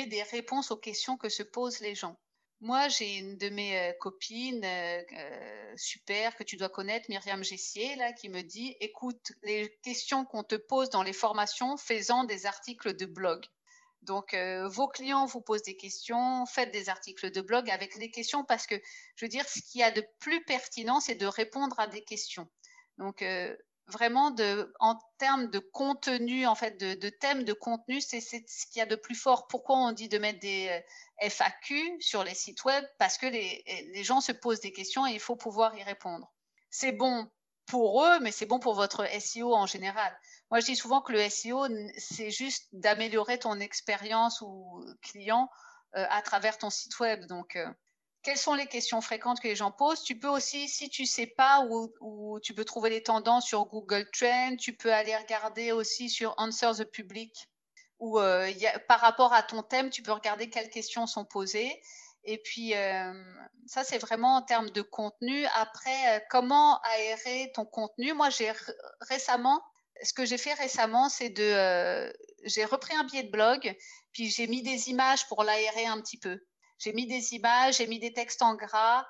aies 0.00 0.06
des 0.06 0.22
réponses 0.24 0.70
aux 0.70 0.76
questions 0.76 1.16
que 1.16 1.28
se 1.28 1.42
posent 1.42 1.80
les 1.80 1.94
gens. 1.94 2.18
Moi, 2.60 2.88
j'ai 2.88 3.18
une 3.18 3.36
de 3.36 3.50
mes 3.50 3.78
euh, 3.78 3.92
copines 4.00 4.64
euh, 4.64 5.02
euh, 5.12 5.72
super 5.76 6.34
que 6.36 6.42
tu 6.42 6.56
dois 6.56 6.70
connaître, 6.70 7.06
Myriam 7.10 7.44
Gessier, 7.44 7.98
qui 8.18 8.30
me 8.30 8.40
dit 8.42 8.74
écoute, 8.80 9.32
les 9.42 9.78
questions 9.82 10.24
qu'on 10.24 10.42
te 10.42 10.54
pose 10.54 10.88
dans 10.88 11.02
les 11.02 11.12
formations, 11.12 11.76
faisant 11.76 12.24
des 12.24 12.46
articles 12.46 12.96
de 12.96 13.04
blog. 13.06 13.44
Donc, 14.02 14.36
vos 14.66 14.86
clients 14.86 15.26
vous 15.26 15.40
posent 15.40 15.64
des 15.64 15.76
questions, 15.76 16.46
faites 16.46 16.70
des 16.70 16.88
articles 16.88 17.32
de 17.32 17.40
blog 17.40 17.68
avec 17.70 17.98
des 17.98 18.08
questions 18.08 18.44
parce 18.44 18.64
que, 18.68 18.76
je 19.16 19.24
veux 19.24 19.28
dire, 19.28 19.48
ce 19.48 19.60
qu'il 19.60 19.80
y 19.80 19.84
a 19.84 19.90
de 19.90 20.06
plus 20.20 20.44
pertinent, 20.44 21.00
c'est 21.00 21.16
de 21.16 21.26
répondre 21.26 21.74
à 21.80 21.88
des 21.88 22.04
questions. 22.04 22.48
Donc, 22.98 23.24
vraiment, 23.88 24.30
de, 24.30 24.72
en 24.80 24.98
termes 25.18 25.48
de 25.48 25.58
contenu, 25.58 26.46
en 26.46 26.54
fait, 26.54 26.80
de, 26.80 26.94
de 26.94 27.08
thèmes 27.08 27.44
de 27.44 27.52
contenu, 27.52 28.00
c'est 28.00 28.20
ce 28.20 28.36
qu'il 28.66 28.78
y 28.78 28.80
a 28.80 28.86
de 28.86 28.96
plus 28.96 29.14
fort. 29.14 29.46
Pourquoi 29.46 29.76
on 29.76 29.92
dit 29.92 30.08
de 30.08 30.18
mettre 30.18 30.40
des 30.40 30.68
euh, 30.68 31.28
FAQ 31.28 31.98
sur 32.00 32.24
les 32.24 32.34
sites 32.34 32.64
web? 32.64 32.84
Parce 32.98 33.18
que 33.18 33.26
les, 33.26 33.64
les 33.92 34.04
gens 34.04 34.20
se 34.20 34.32
posent 34.32 34.60
des 34.60 34.72
questions 34.72 35.06
et 35.06 35.12
il 35.12 35.20
faut 35.20 35.36
pouvoir 35.36 35.76
y 35.76 35.82
répondre. 35.82 36.32
C'est 36.70 36.92
bon 36.92 37.30
pour 37.66 38.04
eux, 38.04 38.20
mais 38.20 38.32
c'est 38.32 38.46
bon 38.46 38.58
pour 38.58 38.74
votre 38.74 39.06
SEO 39.20 39.54
en 39.54 39.66
général. 39.66 40.16
Moi, 40.50 40.60
je 40.60 40.66
dis 40.66 40.76
souvent 40.76 41.00
que 41.00 41.12
le 41.12 41.28
SEO, 41.28 41.66
c'est 41.98 42.30
juste 42.30 42.68
d'améliorer 42.72 43.38
ton 43.38 43.58
expérience 43.58 44.40
ou 44.40 44.84
client 45.02 45.48
euh, 45.96 46.06
à 46.10 46.22
travers 46.22 46.58
ton 46.58 46.70
site 46.70 46.98
web. 47.00 47.26
Donc, 47.26 47.56
euh, 47.56 47.66
quelles 48.26 48.36
sont 48.36 48.54
les 48.54 48.66
questions 48.66 49.00
fréquentes 49.00 49.38
que 49.38 49.46
les 49.46 49.54
gens 49.54 49.70
posent 49.70 50.02
Tu 50.02 50.18
peux 50.18 50.26
aussi, 50.26 50.68
si 50.68 50.88
tu 50.88 51.06
sais 51.06 51.28
pas 51.28 51.64
où, 51.70 52.40
tu 52.40 52.54
peux 52.54 52.64
trouver 52.64 52.90
les 52.90 53.04
tendances 53.04 53.46
sur 53.46 53.66
Google 53.66 54.04
Trends, 54.10 54.56
tu 54.56 54.72
peux 54.72 54.92
aller 54.92 55.16
regarder 55.16 55.70
aussi 55.70 56.10
sur 56.10 56.34
Answer 56.36 56.72
the 56.76 56.82
Public, 56.82 57.32
où 58.00 58.18
euh, 58.18 58.50
par 58.88 58.98
rapport 58.98 59.32
à 59.32 59.44
ton 59.44 59.62
thème, 59.62 59.90
tu 59.90 60.02
peux 60.02 60.10
regarder 60.10 60.50
quelles 60.50 60.70
questions 60.70 61.06
sont 61.06 61.24
posées. 61.24 61.80
Et 62.24 62.38
puis, 62.38 62.72
ça, 63.66 63.84
c'est 63.84 63.98
vraiment 63.98 64.34
en 64.34 64.42
termes 64.42 64.70
de 64.70 64.82
contenu. 64.82 65.46
Après, 65.54 66.26
comment 66.28 66.80
aérer 66.80 67.52
ton 67.54 67.64
contenu? 67.64 68.12
Moi, 68.12 68.30
j'ai 68.30 68.52
récemment, 69.02 69.62
ce 70.02 70.12
que 70.12 70.24
j'ai 70.24 70.36
fait 70.36 70.54
récemment, 70.54 71.08
c'est 71.08 71.30
de, 71.30 72.12
j'ai 72.42 72.64
repris 72.64 72.96
un 72.96 73.04
billet 73.04 73.22
de 73.22 73.30
blog, 73.30 73.76
puis 74.12 74.28
j'ai 74.30 74.48
mis 74.48 74.64
des 74.64 74.90
images 74.90 75.28
pour 75.28 75.44
l'aérer 75.44 75.86
un 75.86 76.00
petit 76.00 76.18
peu. 76.18 76.40
J'ai 76.78 76.92
mis 76.92 77.06
des 77.06 77.34
images, 77.34 77.78
j'ai 77.78 77.86
mis 77.86 77.98
des 77.98 78.12
textes 78.12 78.42
en 78.42 78.54
gras, 78.54 79.06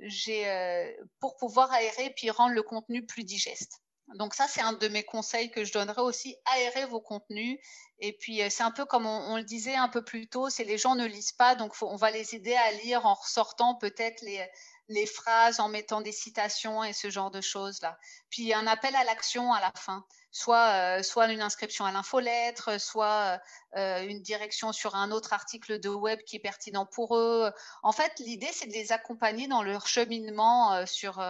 j'ai 0.00 0.96
pour 1.20 1.36
pouvoir 1.36 1.72
aérer 1.72 2.10
puis 2.16 2.30
rendre 2.30 2.54
le 2.54 2.62
contenu 2.62 3.04
plus 3.04 3.24
digeste. 3.24 3.84
Donc 4.14 4.34
ça, 4.34 4.46
c'est 4.46 4.60
un 4.60 4.74
de 4.74 4.88
mes 4.88 5.02
conseils 5.02 5.50
que 5.50 5.64
je 5.64 5.72
donnerais 5.72 6.02
aussi, 6.02 6.36
aérer 6.44 6.86
vos 6.86 7.00
contenus. 7.00 7.58
Et 7.98 8.12
puis, 8.12 8.42
euh, 8.42 8.48
c'est 8.50 8.62
un 8.62 8.70
peu 8.70 8.84
comme 8.84 9.06
on, 9.06 9.36
le 9.36 9.44
disait 9.44 9.74
un 9.74 9.88
peu 9.88 10.04
plus 10.04 10.28
tôt, 10.28 10.50
c'est 10.50 10.64
les 10.64 10.78
gens 10.78 10.94
ne 10.94 11.06
lisent 11.06 11.32
pas, 11.32 11.54
donc 11.54 11.74
on 11.80 11.96
va 11.96 12.10
les 12.10 12.34
aider 12.34 12.54
à 12.54 12.72
lire 12.72 13.06
en 13.06 13.14
ressortant 13.14 13.76
peut-être 13.76 14.20
les, 14.22 14.46
les 14.88 15.06
phrases, 15.06 15.58
en 15.58 15.68
mettant 15.68 16.00
des 16.00 16.12
citations 16.12 16.84
et 16.84 16.92
ce 16.92 17.08
genre 17.08 17.30
de 17.30 17.40
choses-là. 17.40 17.98
Puis, 18.30 18.52
un 18.52 18.66
appel 18.66 18.94
à 18.94 19.04
l'action 19.04 19.52
à 19.52 19.60
la 19.60 19.72
fin, 19.76 20.04
soit, 20.34 20.98
euh, 20.98 21.02
soit 21.02 21.32
une 21.32 21.40
inscription 21.40 21.86
à 21.86 21.92
l'infolettre, 21.92 22.78
soit 22.78 23.40
euh, 23.76 24.02
une 24.06 24.20
direction 24.20 24.72
sur 24.72 24.94
un 24.94 25.10
autre 25.10 25.32
article 25.32 25.80
de 25.80 25.88
web 25.88 26.18
qui 26.26 26.36
est 26.36 26.40
pertinent 26.40 26.84
pour 26.84 27.16
eux. 27.16 27.50
En 27.82 27.92
fait, 27.92 28.12
l'idée, 28.18 28.50
c'est 28.52 28.66
de 28.66 28.72
les 28.72 28.92
accompagner 28.92 29.48
dans 29.48 29.62
leur 29.62 29.86
cheminement 29.86 30.84
sur, 30.84 31.24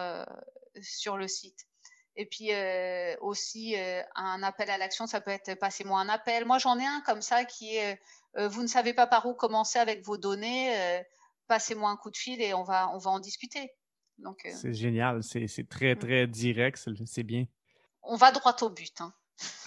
sur 0.81 1.15
le 1.15 1.27
site. 1.29 1.65
Et 2.17 2.25
puis 2.25 2.53
euh, 2.53 3.15
aussi 3.19 3.75
euh, 3.77 4.01
un 4.15 4.41
appel 4.41 4.69
à 4.69 4.77
l'action, 4.77 5.05
ça 5.05 5.19
peut 5.19 5.31
être 5.31 5.55
passez-moi 5.59 5.99
un 5.99 6.07
appel. 6.07 6.45
Moi, 6.45 6.59
j'en 6.59 6.79
ai 6.79 6.85
un 6.85 7.01
comme 7.05 7.21
ça 7.21 7.43
qui 7.43 7.75
est 7.75 7.99
euh, 8.37 8.47
vous 8.47 8.61
ne 8.61 8.67
savez 8.67 8.93
pas 8.93 9.07
par 9.07 9.25
où 9.25 9.33
commencer 9.33 9.79
avec 9.79 10.03
vos 10.03 10.17
données, 10.17 10.73
passez-moi 11.47 11.89
un 11.89 11.97
coup 11.97 12.11
de 12.11 12.17
fil 12.17 12.41
et 12.41 12.53
on 12.53 12.63
va 12.63 12.89
on 12.93 12.97
va 12.97 13.11
en 13.11 13.19
discuter. 13.19 13.69
Donc 14.17 14.47
c'est 14.49 14.73
génial, 14.73 15.23
c'est 15.23 15.69
très 15.69 15.95
mm. 15.95 15.99
très 15.99 16.27
direct, 16.27 16.89
c'est 17.05 17.23
bien. 17.23 17.45
On 18.07 18.15
va 18.15 18.31
droit 18.31 18.55
au 18.61 18.69
but. 18.69 18.93
Hein. 18.99 19.13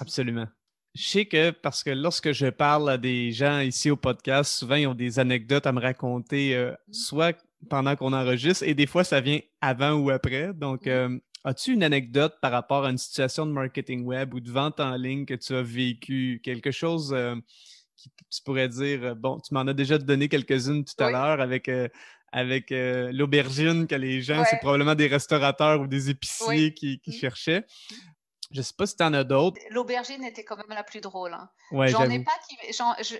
Absolument. 0.00 0.46
Je 0.94 1.06
sais 1.06 1.26
que 1.26 1.50
parce 1.50 1.82
que 1.82 1.90
lorsque 1.90 2.32
je 2.32 2.46
parle 2.46 2.90
à 2.90 2.98
des 2.98 3.30
gens 3.32 3.60
ici 3.60 3.90
au 3.90 3.96
podcast, 3.96 4.52
souvent 4.52 4.74
ils 4.74 4.86
ont 4.86 4.94
des 4.94 5.18
anecdotes 5.18 5.66
à 5.66 5.72
me 5.72 5.80
raconter, 5.80 6.56
mm. 6.56 6.92
soit 6.92 7.36
pendant 7.68 7.94
qu'on 7.94 8.12
enregistre, 8.12 8.64
et 8.64 8.74
des 8.74 8.86
fois 8.86 9.04
ça 9.04 9.20
vient 9.20 9.40
avant 9.60 9.92
ou 9.92 10.10
après. 10.10 10.52
Donc, 10.54 10.86
mm. 10.86 11.20
As-tu 11.44 11.72
une 11.72 11.82
anecdote 11.82 12.34
par 12.42 12.50
rapport 12.52 12.84
à 12.84 12.90
une 12.90 12.98
situation 12.98 13.46
de 13.46 13.52
marketing 13.52 14.04
web 14.04 14.34
ou 14.34 14.40
de 14.40 14.50
vente 14.50 14.80
en 14.80 14.96
ligne 14.96 15.24
que 15.24 15.34
tu 15.34 15.54
as 15.54 15.62
vécu? 15.62 16.40
Quelque 16.42 16.70
chose 16.70 17.12
euh, 17.14 17.36
qui 17.96 18.10
tu 18.30 18.42
pourrais 18.44 18.68
dire, 18.68 19.04
euh, 19.04 19.14
bon, 19.14 19.38
tu 19.40 19.54
m'en 19.54 19.60
as 19.60 19.72
déjà 19.72 19.98
donné 19.98 20.28
quelques-unes 20.28 20.84
tout 20.84 21.02
à 21.02 21.10
l'heure 21.10 21.40
avec, 21.40 21.68
euh, 21.68 21.88
avec 22.32 22.70
l'aubergine 22.70 23.86
que 23.86 23.94
les 23.94 24.20
gens, 24.20 24.44
c'est 24.50 24.58
probablement 24.58 24.94
des 24.94 25.06
restaurateurs 25.06 25.80
ou 25.80 25.86
des 25.86 26.10
épiciers 26.10 26.74
qui, 26.74 27.00
mmh. 27.06 27.12
cherchaient. 27.12 27.64
Je 28.50 28.58
ne 28.58 28.62
sais 28.62 28.72
pas 28.76 28.86
si 28.86 28.96
tu 28.96 29.02
en 29.02 29.12
as 29.12 29.24
d'autres. 29.24 29.60
L'aubergine 29.70 30.24
était 30.24 30.44
quand 30.44 30.56
même 30.56 30.70
la 30.70 30.82
plus 30.82 31.00
drôle. 31.00 31.34
Hein. 31.34 31.50
j'en 31.70 32.08
ai 32.08 32.24
pas 32.24 32.32
qui, 32.48 32.56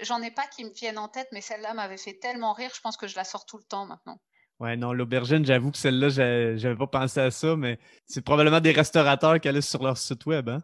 j'en 0.03 0.23
ai 0.23 0.31
pas 0.31 0.47
qui 0.47 0.65
me 0.65 0.71
viennent 0.71 0.99
en 0.99 1.09
tête, 1.09 1.29
mais 1.33 1.43
celle-là 1.43 1.75
m'avait 1.75 1.99
fait 1.99 2.15
tellement 2.15 2.55
rire. 2.55 2.71
Je 2.75 2.81
pense 2.81 2.97
que 2.97 3.07
je 3.07 3.17
la 3.17 3.25
sors 3.25 3.45
tout 3.45 3.59
le 3.59 3.65
temps 3.65 3.87
maintenant. 3.87 4.19
Ouais, 4.61 4.77
non, 4.77 4.93
l'aubergine, 4.93 5.45
j'avoue 5.45 5.71
que 5.71 5.79
celle-là, 5.79 6.09
j'avais 6.57 6.77
pas 6.77 6.87
pensé 6.87 7.21
à 7.21 7.31
ça, 7.31 7.55
mais 7.55 7.79
c'est 8.07 8.23
probablement 8.23 8.61
des 8.61 8.73
restaurateurs 8.73 9.39
qui 9.39 9.49
allaient 9.49 9.61
sur 9.61 9.83
leur 9.83 9.97
site 9.97 10.27
web, 10.27 10.49
hein? 10.49 10.63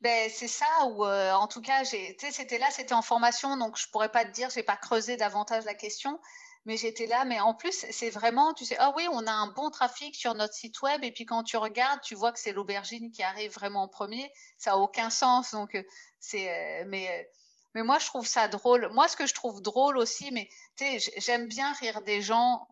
Ben, 0.00 0.30
c'est 0.30 0.48
ça, 0.48 0.66
ou 0.90 1.04
euh, 1.04 1.32
en 1.32 1.48
tout 1.48 1.62
cas, 1.62 1.84
c'était 1.84 2.58
là, 2.58 2.66
c'était 2.70 2.94
en 2.94 3.02
formation, 3.02 3.56
donc 3.56 3.78
je 3.78 3.88
pourrais 3.90 4.10
pas 4.10 4.24
te 4.24 4.30
dire, 4.30 4.50
j'ai 4.50 4.62
pas 4.62 4.76
creusé 4.76 5.16
davantage 5.16 5.64
la 5.64 5.74
question, 5.74 6.20
mais 6.66 6.76
j'étais 6.76 7.06
là. 7.06 7.24
Mais 7.24 7.40
en 7.40 7.54
plus, 7.54 7.86
c'est 7.90 8.10
vraiment, 8.10 8.52
tu 8.52 8.64
sais, 8.64 8.76
ah 8.78 8.92
oui, 8.96 9.08
on 9.10 9.26
a 9.26 9.32
un 9.32 9.46
bon 9.46 9.70
trafic 9.70 10.14
sur 10.14 10.34
notre 10.34 10.52
site 10.52 10.82
web, 10.82 11.02
et 11.02 11.12
puis 11.12 11.24
quand 11.24 11.42
tu 11.44 11.56
regardes, 11.56 12.00
tu 12.02 12.14
vois 12.14 12.32
que 12.32 12.38
c'est 12.38 12.52
l'aubergine 12.52 13.10
qui 13.10 13.22
arrive 13.22 13.52
vraiment 13.52 13.84
en 13.84 13.88
premier. 13.88 14.30
Ça 14.58 14.72
a 14.72 14.76
aucun 14.76 15.08
sens, 15.08 15.52
donc 15.52 15.74
euh, 15.74 15.82
c'est, 16.20 16.50
euh, 16.50 16.84
mais. 16.86 17.30
mais 17.74 17.82
moi, 17.82 17.98
je 17.98 18.06
trouve 18.06 18.26
ça 18.26 18.48
drôle. 18.48 18.90
Moi, 18.92 19.08
ce 19.08 19.16
que 19.16 19.26
je 19.26 19.34
trouve 19.34 19.62
drôle 19.62 19.96
aussi, 19.96 20.30
mais 20.32 20.48
tu 20.76 20.84
sais, 20.84 21.12
j'aime 21.16 21.46
bien 21.46 21.72
rire 21.74 22.02
des 22.02 22.20
gens 22.20 22.68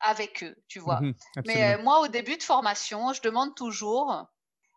avec 0.00 0.44
eux, 0.44 0.56
tu 0.68 0.78
vois. 0.78 1.00
Mmh 1.00 1.14
Mais 1.46 1.74
euh, 1.74 1.82
moi, 1.82 2.00
au 2.00 2.08
début 2.08 2.36
de 2.36 2.42
formation, 2.42 3.12
je 3.12 3.22
demande 3.22 3.54
toujours 3.56 4.26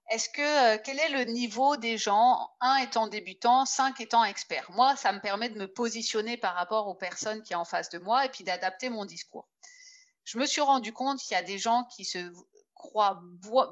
est-ce 0.10 0.30
que 0.30 0.76
euh, 0.76 0.78
quel 0.84 1.00
est 1.00 1.10
le 1.10 1.32
niveau 1.32 1.78
des 1.78 1.98
gens, 1.98 2.50
un 2.60 2.78
étant 2.78 3.08
débutant, 3.08 3.66
cinq 3.66 4.02
étant 4.02 4.24
expert? 4.24 4.70
Moi, 4.72 4.96
ça 4.96 5.14
me 5.14 5.20
permet 5.20 5.50
de 5.50 5.58
me 5.58 5.68
positionner 5.68 6.38
par 6.38 6.56
rapport 6.56 6.88
aux 6.88 6.96
personnes 6.96 7.42
qui 7.44 7.54
sont 7.54 7.60
en 7.60 7.66
face 7.66 7.90
de 7.90 8.00
moi 8.00 8.26
et 8.26 8.30
puis 8.30 8.44
d'adapter 8.44 8.90
mon 8.90 9.06
discours. 9.06 9.48
Je 10.26 10.38
me 10.38 10.46
suis 10.46 10.62
rendu 10.62 10.92
compte 10.94 11.20
qu'il 11.20 11.36
y 11.36 11.40
a 11.40 11.44
des 11.44 11.58
gens 11.58 11.86
qui 11.96 12.06
se 12.06 12.32
croient 12.74 13.22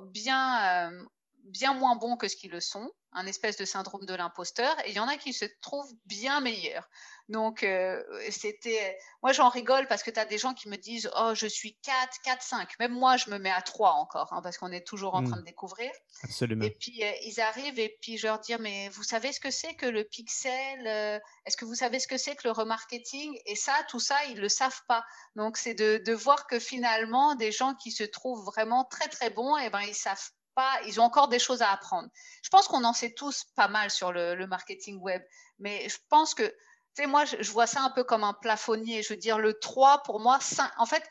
bien, 0.08 0.92
euh, 0.92 1.06
bien 1.50 1.74
moins 1.74 1.96
bons 1.96 2.18
que 2.18 2.28
ce 2.28 2.36
qu'ils 2.36 2.52
le 2.52 2.60
sont, 2.60 2.92
un 3.12 3.26
espèce 3.26 3.58
de 3.58 3.66
syndrome 3.66 4.06
de 4.06 4.14
l'imposteur, 4.14 4.76
et 4.86 4.90
il 4.90 4.96
y 4.96 5.00
en 5.00 5.08
a 5.08 5.18
qui 5.18 5.34
se 5.34 5.46
trouvent 5.62 5.92
bien 6.06 6.42
meilleurs. 6.42 6.88
Donc, 7.30 7.62
euh, 7.62 8.02
c'était. 8.32 8.98
Moi, 9.22 9.34
j'en 9.34 9.50
rigole 9.50 9.88
parce 9.88 10.02
que 10.02 10.10
tu 10.10 10.20
as 10.20 10.26
des 10.26 10.40
gens 10.40 10.56
qui 10.56 10.68
me 10.68 10.78
disent 10.78 11.10
Oh, 11.16 11.34
je 11.36 11.46
suis 11.46 11.78
4, 11.84 12.22
4, 12.24 12.42
5. 12.42 12.80
Même 12.80 12.92
moi, 12.92 13.18
je 13.18 13.30
me 13.30 13.38
mets 13.38 13.52
à 13.52 13.62
3 13.62 13.92
encore, 13.92 14.34
hein, 14.34 14.42
parce 14.42 14.58
qu'on 14.58 14.72
est 14.72 14.86
toujours 14.86 15.14
en 15.14 15.24
train 15.24 15.36
mmh. 15.36 15.42
de 15.42 15.46
découvrir. 15.46 15.92
Absolument. 16.24 16.66
Et 16.66 16.72
puis, 16.72 17.04
euh, 17.04 17.12
ils 17.24 17.40
arrivent 17.40 17.80
et 17.80 17.98
puis 18.02 18.18
je 18.18 18.26
leur 18.26 18.40
dis 18.40 18.56
Mais 18.60 18.90
vous 18.90 19.04
savez 19.04 19.32
ce 19.32 19.40
que 19.40 19.52
c'est 19.52 19.76
que 19.76 19.86
le 19.86 20.04
pixel 20.04 20.88
euh, 20.88 21.20
Est-ce 21.46 21.56
que 21.56 21.66
vous 21.66 21.76
savez 21.76 22.00
ce 22.00 22.08
que 22.08 22.18
c'est 22.18 22.36
que 22.36 22.48
le 22.48 22.52
remarketing? 22.52 23.38
Et 23.46 23.56
ça, 23.56 23.76
tout 23.90 24.00
ça, 24.00 24.18
ils 24.30 24.36
ne 24.36 24.42
le 24.42 24.50
savent 24.50 24.82
pas. 24.88 25.06
Donc, 25.36 25.58
c'est 25.58 25.76
de, 25.76 26.02
de, 26.04 26.14
voir 26.14 26.48
que 26.48 26.58
finalement, 26.58 27.36
des 27.36 27.52
gens 27.52 27.76
qui 27.76 27.92
se 27.92 28.04
trouvent 28.04 28.44
vraiment 28.44 28.86
très, 28.86 29.08
très 29.08 29.30
bons, 29.30 29.56
et 29.58 29.66
eh 29.66 29.70
ben, 29.70 29.82
ils 29.82 29.96
savent 29.96 30.32
pas, 30.60 30.82
ils 30.88 31.00
ont 31.00 31.04
encore 31.04 31.30
des 31.30 31.40
choses 31.40 31.62
à 31.62 31.72
apprendre. 31.72 32.10
Je 32.44 32.50
pense 32.50 32.68
qu'on 32.68 32.84
en 32.84 32.94
sait 32.94 33.14
tous 33.14 33.46
pas 33.56 33.70
mal 33.70 33.90
sur 33.90 34.12
le, 34.12 34.36
le 34.36 34.46
marketing 34.46 35.00
web, 35.00 35.22
mais 35.58 35.88
je 35.88 35.98
pense 36.10 36.34
que 36.34 36.44
tu 36.44 37.04
sais, 37.04 37.08
moi, 37.08 37.24
je, 37.24 37.52
vois 37.52 37.68
ça 37.68 37.82
un 37.84 37.92
peu 37.92 38.04
comme 38.04 38.24
un 38.24 38.34
plafonnier. 38.34 39.04
Je 39.04 39.14
veux 39.14 39.20
dire, 39.20 39.38
le 39.38 39.54
3, 39.54 40.04
pour 40.04 40.20
moi, 40.20 40.40
5, 40.42 40.70
en 40.78 40.86
fait, 40.86 41.04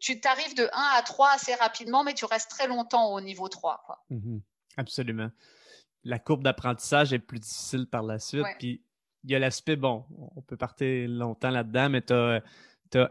tu 0.00 0.20
t'arrives 0.20 0.56
de 0.56 0.64
1 0.64 0.68
à 0.96 1.02
3 1.02 1.30
assez 1.34 1.54
rapidement, 1.54 2.02
mais 2.02 2.14
tu 2.14 2.24
restes 2.24 2.50
très 2.50 2.66
longtemps 2.66 3.12
au 3.12 3.20
niveau 3.20 3.48
3. 3.48 3.82
Quoi. 3.86 4.04
Mmh 4.10 4.38
absolument. 4.76 5.30
La 6.04 6.20
courbe 6.20 6.44
d'apprentissage 6.44 7.12
est 7.12 7.18
plus 7.18 7.40
difficile 7.40 7.86
par 7.86 8.04
la 8.04 8.20
suite. 8.20 8.46
Puis 8.60 8.80
il 9.24 9.30
y 9.30 9.34
a 9.34 9.40
l'aspect, 9.40 9.74
bon, 9.74 10.04
on 10.36 10.40
peut 10.40 10.56
partir 10.56 11.08
longtemps 11.08 11.50
là-dedans, 11.50 11.88
mais 11.90 12.02
tu 12.02 12.14
as, 12.14 12.42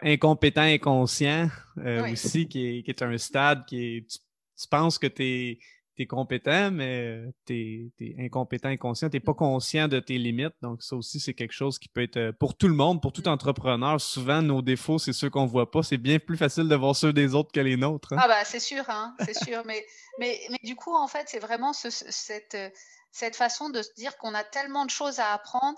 incompétent 0.02 0.62
inconscient 0.62 1.50
euh, 1.80 2.10
aussi, 2.10 2.48
qui 2.48 2.66
est, 2.66 2.84
qui 2.84 2.90
est, 2.90 3.02
un 3.02 3.18
stade 3.18 3.66
qui 3.66 3.98
est. 3.98 4.08
tu 4.08 4.68
penses 4.70 4.98
que 4.98 5.08
tu 5.08 5.24
es 5.24 5.60
tu 5.60 5.77
es 6.04 6.06
compétent, 6.06 6.72
mais 6.72 7.24
tu 7.46 7.92
es, 8.00 8.16
incompétent, 8.20 8.70
inconscient. 8.70 9.10
Tu 9.10 9.18
n'es 9.18 9.22
pas 9.22 9.34
conscient 9.34 9.88
de 9.88 10.00
tes 10.00 10.18
limites. 10.18 10.54
Donc, 10.62 10.84
ça 10.84 10.96
aussi, 10.96 11.20
c'est 11.20 11.34
quelque 11.34 11.54
chose 11.54 11.80
qui 11.80 11.90
peut 11.90 12.04
être 12.04 12.18
euh, 12.18 12.32
pour 12.32 12.56
tout 12.56 12.68
le 12.68 12.74
monde, 12.74 13.02
pour 13.02 13.12
tout 13.12 13.24
mmh. 13.26 13.32
entrepreneur. 13.32 14.00
Souvent, 14.00 14.42
nos 14.42 14.62
défauts, 14.62 15.00
c'est 15.00 15.14
ceux 15.14 15.30
qu'on 15.30 15.44
ne 15.44 15.50
voit 15.50 15.72
pas. 15.72 15.84
C'est 15.84 15.98
bien 15.98 16.20
plus 16.20 16.38
facile 16.38 16.68
de 16.68 16.76
voir 16.76 16.96
ceux 16.96 17.14
des 17.14 17.36
autres 17.36 17.52
que 17.52 17.60
les 17.60 17.78
nôtres. 17.78 18.14
Hein. 18.14 18.18
Ah, 18.20 18.28
bah, 18.28 18.44
c'est 18.46 18.60
sûr, 18.60 18.84
hein, 18.90 19.16
c'est 19.26 19.38
sûr. 19.44 19.64
Mais, 19.66 19.86
mais, 20.20 20.40
mais 20.50 20.60
du 20.64 20.76
coup, 20.76 20.96
en 20.96 21.08
fait, 21.08 21.28
c'est 21.30 21.40
vraiment 21.40 21.74
cette, 21.74 22.56
euh, 22.56 22.70
cette 23.12 23.36
façon 23.36 23.70
de 23.70 23.82
se 23.82 23.94
dire 23.96 24.18
qu'on 24.18 24.34
a 24.34 24.44
tellement 24.44 24.86
de 24.86 24.92
choses 24.92 25.20
à 25.20 25.34
apprendre. 25.34 25.78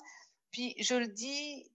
Puis, 0.52 0.76
je 0.80 0.96
le 0.96 1.08
dis, 1.08 1.72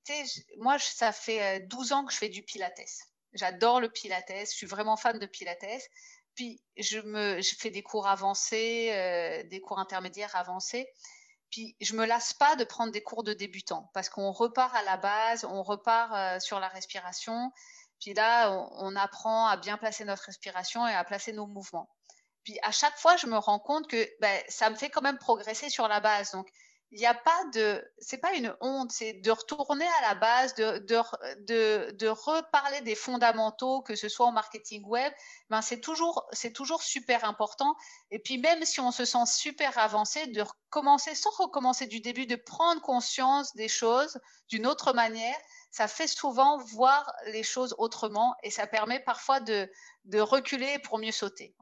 moi, 0.58 0.78
ça 0.78 1.12
fait 1.12 1.60
12 1.68 1.92
euh, 1.92 1.94
ans 1.94 2.04
que 2.04 2.12
je 2.12 2.18
fais 2.18 2.28
du 2.28 2.42
Pilates. 2.42 3.08
J'adore 3.32 3.80
le 3.80 3.88
Pilates. 3.88 4.30
Je 4.30 4.50
suis 4.50 4.66
vraiment 4.66 4.96
fan 4.96 5.18
de 5.18 5.26
Pilates. 5.26 5.88
Puis 6.34 6.60
je 6.76 7.56
fais 7.58 7.70
des 7.70 7.82
cours 7.82 8.06
avancés, 8.06 8.90
euh, 8.92 9.42
des 9.44 9.60
cours 9.60 9.78
intermédiaires 9.78 10.34
avancés. 10.36 10.88
Puis 11.50 11.76
je 11.80 11.94
me 11.94 12.04
lasse 12.04 12.32
pas 12.32 12.56
de 12.56 12.64
prendre 12.64 12.92
des 12.92 13.02
cours 13.02 13.22
de 13.22 13.32
débutants 13.32 13.90
parce 13.94 14.08
qu'on 14.08 14.32
repart 14.32 14.74
à 14.74 14.82
la 14.82 14.96
base, 14.96 15.44
on 15.44 15.62
repart 15.62 16.12
euh, 16.12 16.40
sur 16.40 16.58
la 16.58 16.68
respiration. 16.68 17.52
Puis 18.00 18.12
là, 18.12 18.50
on, 18.72 18.96
apprend 18.96 19.46
à 19.46 19.56
bien 19.56 19.78
placer 19.78 20.04
notre 20.04 20.24
respiration 20.24 20.86
et 20.86 20.92
à 20.92 21.04
placer 21.04 21.32
nos 21.32 21.46
mouvements. 21.46 21.88
Puis 22.42 22.58
à 22.62 22.72
chaque 22.72 22.98
fois, 22.98 23.16
je 23.16 23.26
me 23.26 23.38
rends 23.38 23.60
compte 23.60 23.88
que 23.88 24.08
ben, 24.20 24.42
ça 24.48 24.68
me 24.68 24.74
fait 24.74 24.90
quand 24.90 25.00
même 25.00 25.16
progresser 25.16 25.70
sur 25.70 25.88
la 25.88 26.00
base. 26.00 26.32
Donc 26.32 26.48
il 26.94 27.00
n'y 27.00 27.06
a 27.06 27.14
pas 27.14 27.44
de, 27.52 27.84
c'est 27.98 28.18
pas 28.18 28.34
une 28.34 28.54
honte, 28.60 28.92
c'est 28.92 29.14
de 29.14 29.30
retourner 29.32 29.84
à 29.84 30.08
la 30.08 30.14
base, 30.14 30.54
de, 30.54 30.78
de, 30.78 31.90
de, 31.90 32.06
reparler 32.06 32.82
des 32.82 32.94
fondamentaux, 32.94 33.82
que 33.82 33.96
ce 33.96 34.08
soit 34.08 34.26
en 34.26 34.32
marketing 34.32 34.84
web, 34.86 35.12
ben 35.50 35.60
c'est 35.60 35.80
toujours, 35.80 36.24
c'est 36.30 36.52
toujours 36.52 36.84
super 36.84 37.24
important. 37.24 37.74
Et 38.12 38.20
puis 38.20 38.38
même 38.38 38.64
si 38.64 38.78
on 38.78 38.92
se 38.92 39.04
sent 39.04 39.26
super 39.26 39.76
avancé, 39.76 40.28
de 40.28 40.42
recommencer 40.42 41.16
sans 41.16 41.30
recommencer 41.36 41.88
du 41.88 41.98
début, 41.98 42.26
de 42.26 42.36
prendre 42.36 42.80
conscience 42.80 43.56
des 43.56 43.68
choses 43.68 44.20
d'une 44.48 44.64
autre 44.64 44.92
manière, 44.92 45.36
ça 45.72 45.88
fait 45.88 46.06
souvent 46.06 46.58
voir 46.58 47.12
les 47.32 47.42
choses 47.42 47.74
autrement 47.78 48.36
et 48.44 48.50
ça 48.50 48.68
permet 48.68 49.00
parfois 49.00 49.40
de, 49.40 49.68
de 50.04 50.20
reculer 50.20 50.78
pour 50.84 51.00
mieux 51.00 51.10
sauter. 51.10 51.56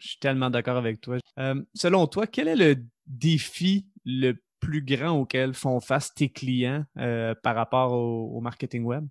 Je 0.00 0.10
suis 0.10 0.18
tellement 0.18 0.50
d'accord 0.50 0.76
avec 0.76 1.00
toi. 1.00 1.16
Euh, 1.40 1.60
selon 1.74 2.06
toi, 2.06 2.28
quel 2.28 2.46
est 2.46 2.54
le 2.54 2.76
défi 3.06 3.86
le 4.04 4.40
plus 4.66 4.82
grand 4.82 5.12
auquel 5.12 5.54
font 5.54 5.80
face 5.80 6.12
tes 6.12 6.28
clients 6.28 6.84
euh, 6.98 7.34
par 7.42 7.54
rapport 7.54 7.92
au, 7.92 8.40
marketing 8.40 8.84
web? 8.84 9.06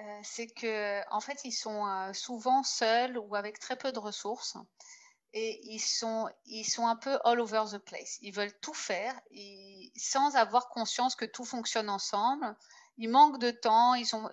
Euh, 0.00 0.02
c'est 0.22 0.48
que 0.48 1.00
en 1.12 1.20
fait, 1.20 1.38
ils 1.44 1.52
sont 1.52 1.86
euh, 1.86 2.12
souvent 2.12 2.64
seuls 2.64 3.16
ou 3.16 3.36
avec 3.36 3.60
très 3.60 3.76
peu 3.76 3.92
de 3.92 3.98
ressources 4.00 4.56
et 5.32 5.60
ils 5.62 5.80
sont, 5.80 6.28
ils 6.46 6.64
sont 6.64 6.86
un 6.86 6.96
peu 6.96 7.16
all 7.24 7.38
over 7.38 7.64
the 7.72 7.78
place. 7.78 8.18
Ils 8.22 8.34
veulent 8.34 8.58
tout 8.60 8.74
faire 8.74 9.14
sans 9.96 10.34
avoir 10.34 10.68
conscience 10.68 11.14
que 11.14 11.26
tout 11.26 11.44
fonctionne 11.44 11.90
ensemble. 11.90 12.56
Ils 12.96 13.08
manquent 13.08 13.38
de 13.40 13.52
temps, 13.52 13.94
ils 13.94 14.16
ont, 14.16 14.28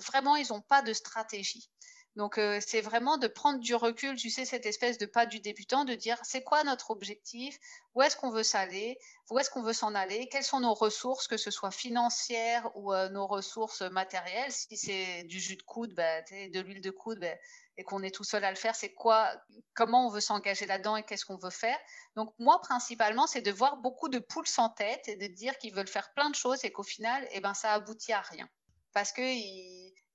vraiment, 0.00 0.34
ils 0.34 0.48
n'ont 0.50 0.62
pas 0.62 0.82
de 0.82 0.92
stratégie. 0.92 1.70
Donc, 2.16 2.36
euh, 2.36 2.60
c'est 2.64 2.82
vraiment 2.82 3.16
de 3.16 3.26
prendre 3.26 3.58
du 3.58 3.74
recul, 3.74 4.16
tu 4.16 4.28
sais, 4.28 4.44
cette 4.44 4.66
espèce 4.66 4.98
de 4.98 5.06
pas 5.06 5.24
du 5.24 5.40
débutant, 5.40 5.84
de 5.84 5.94
dire 5.94 6.18
c'est 6.22 6.42
quoi 6.42 6.62
notre 6.62 6.90
objectif, 6.90 7.58
où 7.94 8.02
est-ce 8.02 8.16
qu'on 8.16 8.30
veut 8.30 8.42
s'aller, 8.42 8.98
où 9.30 9.38
est-ce 9.38 9.48
qu'on 9.48 9.62
veut 9.62 9.72
s'en 9.72 9.94
aller, 9.94 10.28
quelles 10.28 10.44
sont 10.44 10.60
nos 10.60 10.74
ressources, 10.74 11.26
que 11.26 11.38
ce 11.38 11.50
soit 11.50 11.70
financières 11.70 12.70
ou 12.74 12.92
euh, 12.92 13.08
nos 13.08 13.26
ressources 13.26 13.80
matérielles? 13.80 14.52
Si 14.52 14.76
c'est 14.76 15.24
du 15.24 15.40
jus 15.40 15.56
de 15.56 15.62
coude, 15.62 15.94
bah, 15.94 16.20
de 16.22 16.60
l'huile 16.60 16.82
de 16.82 16.90
coude, 16.90 17.18
bah, 17.18 17.34
et 17.78 17.84
qu'on 17.84 18.02
est 18.02 18.14
tout 18.14 18.24
seul 18.24 18.44
à 18.44 18.50
le 18.50 18.56
faire, 18.56 18.74
c'est 18.74 18.92
quoi, 18.92 19.32
comment 19.74 20.06
on 20.06 20.10
veut 20.10 20.20
s'engager 20.20 20.66
là-dedans 20.66 20.96
et 20.96 21.04
qu'est-ce 21.04 21.24
qu'on 21.24 21.38
veut 21.38 21.50
faire? 21.50 21.78
Donc, 22.16 22.34
moi, 22.38 22.60
principalement, 22.60 23.26
c'est 23.26 23.40
de 23.40 23.50
voir 23.50 23.78
beaucoup 23.78 24.10
de 24.10 24.18
poules 24.18 24.46
sans 24.46 24.68
tête 24.68 25.08
et 25.08 25.16
de 25.16 25.26
dire 25.28 25.56
qu'ils 25.56 25.74
veulent 25.74 25.88
faire 25.88 26.12
plein 26.12 26.28
de 26.28 26.34
choses 26.34 26.64
et 26.64 26.70
qu'au 26.70 26.82
final, 26.82 27.26
eh 27.32 27.40
ben, 27.40 27.54
ça 27.54 27.72
aboutit 27.72 28.12
à 28.12 28.20
rien. 28.20 28.46
Parce 28.92 29.12
que 29.12 29.22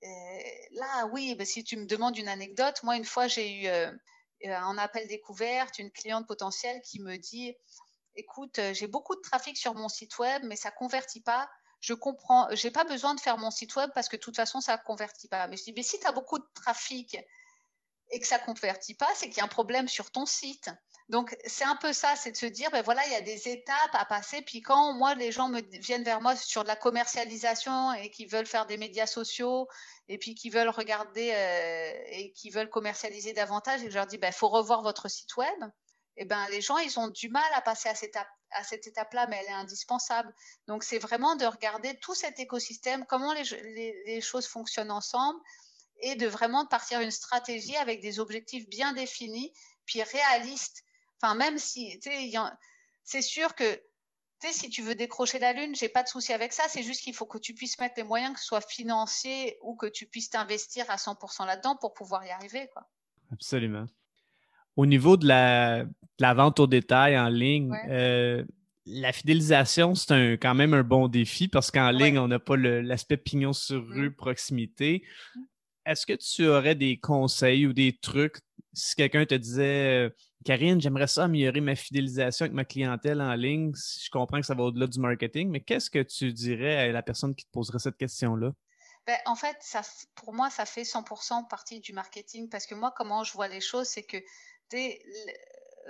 là, 0.02 1.08
oui, 1.08 1.36
ben, 1.36 1.46
si 1.46 1.64
tu 1.64 1.78
me 1.78 1.86
demandes 1.86 2.18
une 2.18 2.28
anecdote, 2.28 2.82
moi, 2.84 2.96
une 2.96 3.06
fois, 3.06 3.28
j'ai 3.28 3.62
eu 3.62 3.68
euh, 3.68 3.92
euh, 4.46 4.56
un 4.56 4.78
appel 4.78 5.08
découverte, 5.08 5.80
une 5.80 5.92
cliente 5.92 6.28
potentielle 6.28 6.82
qui 6.82 7.02
me 7.02 7.18
dit, 7.18 7.56
écoute, 8.16 8.60
euh, 8.60 8.74
j'ai 8.74 8.88
beaucoup 8.88 9.16
de 9.16 9.22
trafic 9.22 9.58
sur 9.58 9.74
mon 9.76 9.90
site 9.90 10.18
web, 10.20 10.44
mais 10.46 10.56
ça 10.56 10.72
convertit 10.72 11.22
pas. 11.22 11.50
Je 11.80 11.94
comprends, 11.94 12.48
j'ai 12.54 12.72
pas 12.72 12.84
besoin 12.84 13.16
de 13.16 13.20
faire 13.20 13.38
mon 13.38 13.52
site 13.52 13.76
web 13.76 13.90
parce 13.94 14.10
que 14.10 14.16
de 14.16 14.22
toute 14.22 14.36
façon, 14.36 14.62
ça 14.62 14.78
convertit 14.78 15.28
pas. 15.28 15.48
Mais 15.48 15.58
je 15.58 15.64
dis, 15.64 15.74
mais 15.76 15.84
si 15.84 16.00
tu 16.00 16.08
as 16.08 16.12
beaucoup 16.12 16.40
de 16.40 16.48
trafic 16.56 17.18
et 18.10 18.20
que 18.20 18.28
ça 18.28 18.40
convertit 18.40 18.96
pas, 18.96 19.10
c'est 19.16 19.30
qu'il 19.30 19.38
y 19.38 19.42
a 19.42 19.46
un 19.46 19.50
problème 19.50 19.88
sur 19.88 20.12
ton 20.12 20.26
site. 20.26 20.70
Donc, 21.10 21.38
c'est 21.46 21.64
un 21.64 21.78
peu 21.78 21.94
ça, 21.94 22.18
c'est 22.18 22.32
de 22.32 22.38
se 22.38 22.46
dire, 22.46 22.70
ben 22.72 22.82
voilà, 22.82 23.06
il 23.08 23.14
y 23.14 23.16
a 23.16 23.22
des 23.22 23.48
étapes 23.48 23.94
à 23.94 24.04
passer. 24.04 24.42
Puis 24.42 24.62
quand 24.62 24.94
moi, 24.94 25.16
les 25.16 25.32
gens 25.32 25.48
me 25.48 25.62
viennent 25.80 26.04
vers 26.04 26.20
moi 26.20 26.36
sur 26.36 26.64
de 26.64 26.68
la 26.68 26.76
commercialisation 26.76 27.94
et 27.94 28.12
qui 28.12 28.26
veulent 28.26 28.46
faire 28.46 28.66
des 28.66 28.78
médias 28.78 29.08
sociaux 29.08 29.70
et 30.10 30.18
puis 30.18 30.36
qui 30.36 30.50
veulent 30.50 30.70
regarder 30.70 31.32
euh, 31.34 32.04
et 32.08 32.34
qui 32.34 32.50
veulent 32.50 32.70
commercialiser 32.70 33.32
davantage, 33.32 33.84
et 33.84 33.90
je 33.90 33.96
leur 33.96 34.06
dis, 34.06 34.18
ben, 34.18 34.34
faut 34.34 34.50
revoir 34.50 34.82
votre 34.82 35.08
site 35.10 35.36
web. 35.38 35.64
Eh 36.18 36.26
ben, 36.26 36.46
les 36.50 36.62
gens, 36.62 36.78
ils 36.78 37.00
ont 37.00 37.08
du 37.08 37.30
mal 37.30 37.50
à 37.54 37.62
passer 37.62 37.88
à 37.88 37.96
cette, 37.96 38.10
étape, 38.10 38.28
à 38.52 38.64
cette 38.64 38.88
étape-là, 38.88 39.28
mais 39.28 39.38
elle 39.38 39.52
est 39.52 39.58
indispensable. 39.58 40.34
Donc, 40.68 40.84
c'est 40.84 41.00
vraiment 41.00 41.36
de 41.38 41.46
regarder 41.46 41.98
tout 42.00 42.16
cet 42.16 42.40
écosystème, 42.40 43.06
comment 43.06 43.34
les, 43.34 43.44
les, 43.44 44.04
les 44.06 44.22
choses 44.22 44.48
fonctionnent 44.48 44.92
ensemble 44.92 45.40
et 46.00 46.16
de 46.16 46.28
vraiment 46.28 46.66
partir 46.66 47.00
une 47.00 47.12
stratégie 47.12 47.78
avec 47.78 48.02
des 48.02 48.20
objectifs 48.20 48.68
bien 48.68 48.94
définis, 48.94 49.54
puis 49.86 50.04
réalistes 50.04 50.84
Enfin, 51.22 51.36
même 51.36 51.58
si, 51.58 52.00
tu 52.00 52.10
sais, 52.10 52.32
c'est 53.04 53.22
sûr 53.22 53.56
que, 53.56 53.76
tu 54.40 54.48
sais, 54.48 54.54
si 54.54 54.70
tu 54.70 54.82
veux 54.82 54.96
décrocher 54.96 55.40
la 55.40 55.54
lune, 55.54 55.76
j'ai 55.76 55.90
pas 55.90 56.04
de 56.04 56.08
souci 56.08 56.34
avec 56.34 56.54
ça. 56.54 56.64
C'est 56.68 56.84
juste 56.84 57.02
qu'il 57.02 57.14
faut 57.14 57.26
que 57.26 57.38
tu 57.38 57.54
puisses 57.54 57.80
mettre 57.80 57.96
les 57.98 58.04
moyens, 58.04 58.34
que 58.34 58.40
ce 58.40 58.46
soit 58.46 58.62
financier 58.62 59.58
ou 59.62 59.76
que 59.76 59.88
tu 59.88 60.06
puisses 60.06 60.30
t'investir 60.30 60.86
à 60.90 60.98
100% 60.98 61.46
là-dedans 61.46 61.76
pour 61.76 61.94
pouvoir 61.94 62.26
y 62.26 62.30
arriver, 62.30 62.70
quoi. 62.74 62.88
Absolument. 63.32 63.86
Au 64.76 64.86
niveau 64.86 65.18
de 65.18 65.28
la, 65.28 65.86
la 66.20 66.34
vente 66.34 66.60
au 66.60 66.68
détail 66.68 67.18
en 67.18 67.30
ligne, 67.30 67.76
euh, 67.90 68.46
la 68.86 69.12
fidélisation, 69.12 69.96
c'est 69.96 70.34
quand 70.34 70.54
même 70.54 70.74
un 70.74 70.84
bon 70.84 71.08
défi 71.08 71.48
parce 71.48 71.72
qu'en 71.72 71.92
ligne, 71.92 72.20
on 72.20 72.28
n'a 72.28 72.40
pas 72.40 72.56
l'aspect 72.56 73.18
pignon 73.18 73.54
sur 73.54 73.82
mmh. 73.82 73.94
rue, 73.94 74.12
proximité. 74.12 75.04
Mmh. 75.36 75.40
Est-ce 75.88 76.06
que 76.06 76.14
tu 76.14 76.48
aurais 76.48 76.76
des 76.76 76.98
conseils 76.98 77.66
ou 77.66 77.74
des 77.74 77.98
trucs 77.98 78.38
si 78.78 78.96
quelqu'un 78.96 79.26
te 79.26 79.36
disait 79.36 80.14
Karine, 80.46 80.80
j'aimerais 80.80 81.08
ça 81.08 81.24
améliorer 81.26 81.62
ma 81.62 81.76
fidélisation 81.76 82.44
avec 82.44 82.54
ma 82.54 82.64
clientèle 82.64 83.22
en 83.22 83.34
ligne. 83.34 83.74
Je 83.76 84.10
comprends 84.10 84.40
que 84.40 84.46
ça 84.46 84.54
va 84.54 84.64
au-delà 84.64 84.88
du 84.88 85.00
marketing, 85.00 85.50
mais 85.50 85.62
qu'est-ce 85.62 85.90
que 85.90 86.04
tu 86.04 86.32
dirais 86.32 86.78
à 86.78 86.92
la 86.92 87.02
personne 87.02 87.36
qui 87.36 87.46
te 87.46 87.52
poserait 87.52 87.80
cette 87.80 87.98
question-là? 87.98 88.52
Ben, 89.08 89.18
en 89.26 89.36
fait, 89.36 89.58
ça, 89.62 89.82
pour 90.16 90.34
moi, 90.34 90.50
ça 90.50 90.66
fait 90.66 90.84
100% 90.84 91.48
partie 91.48 91.80
du 91.80 91.94
marketing 91.94 92.50
parce 92.50 92.66
que 92.66 92.76
moi, 92.76 92.94
comment 92.96 93.24
je 93.24 93.34
vois 93.34 93.48
les 93.48 93.62
choses, 93.62 93.88
c'est 93.88 94.04
que 94.04 94.18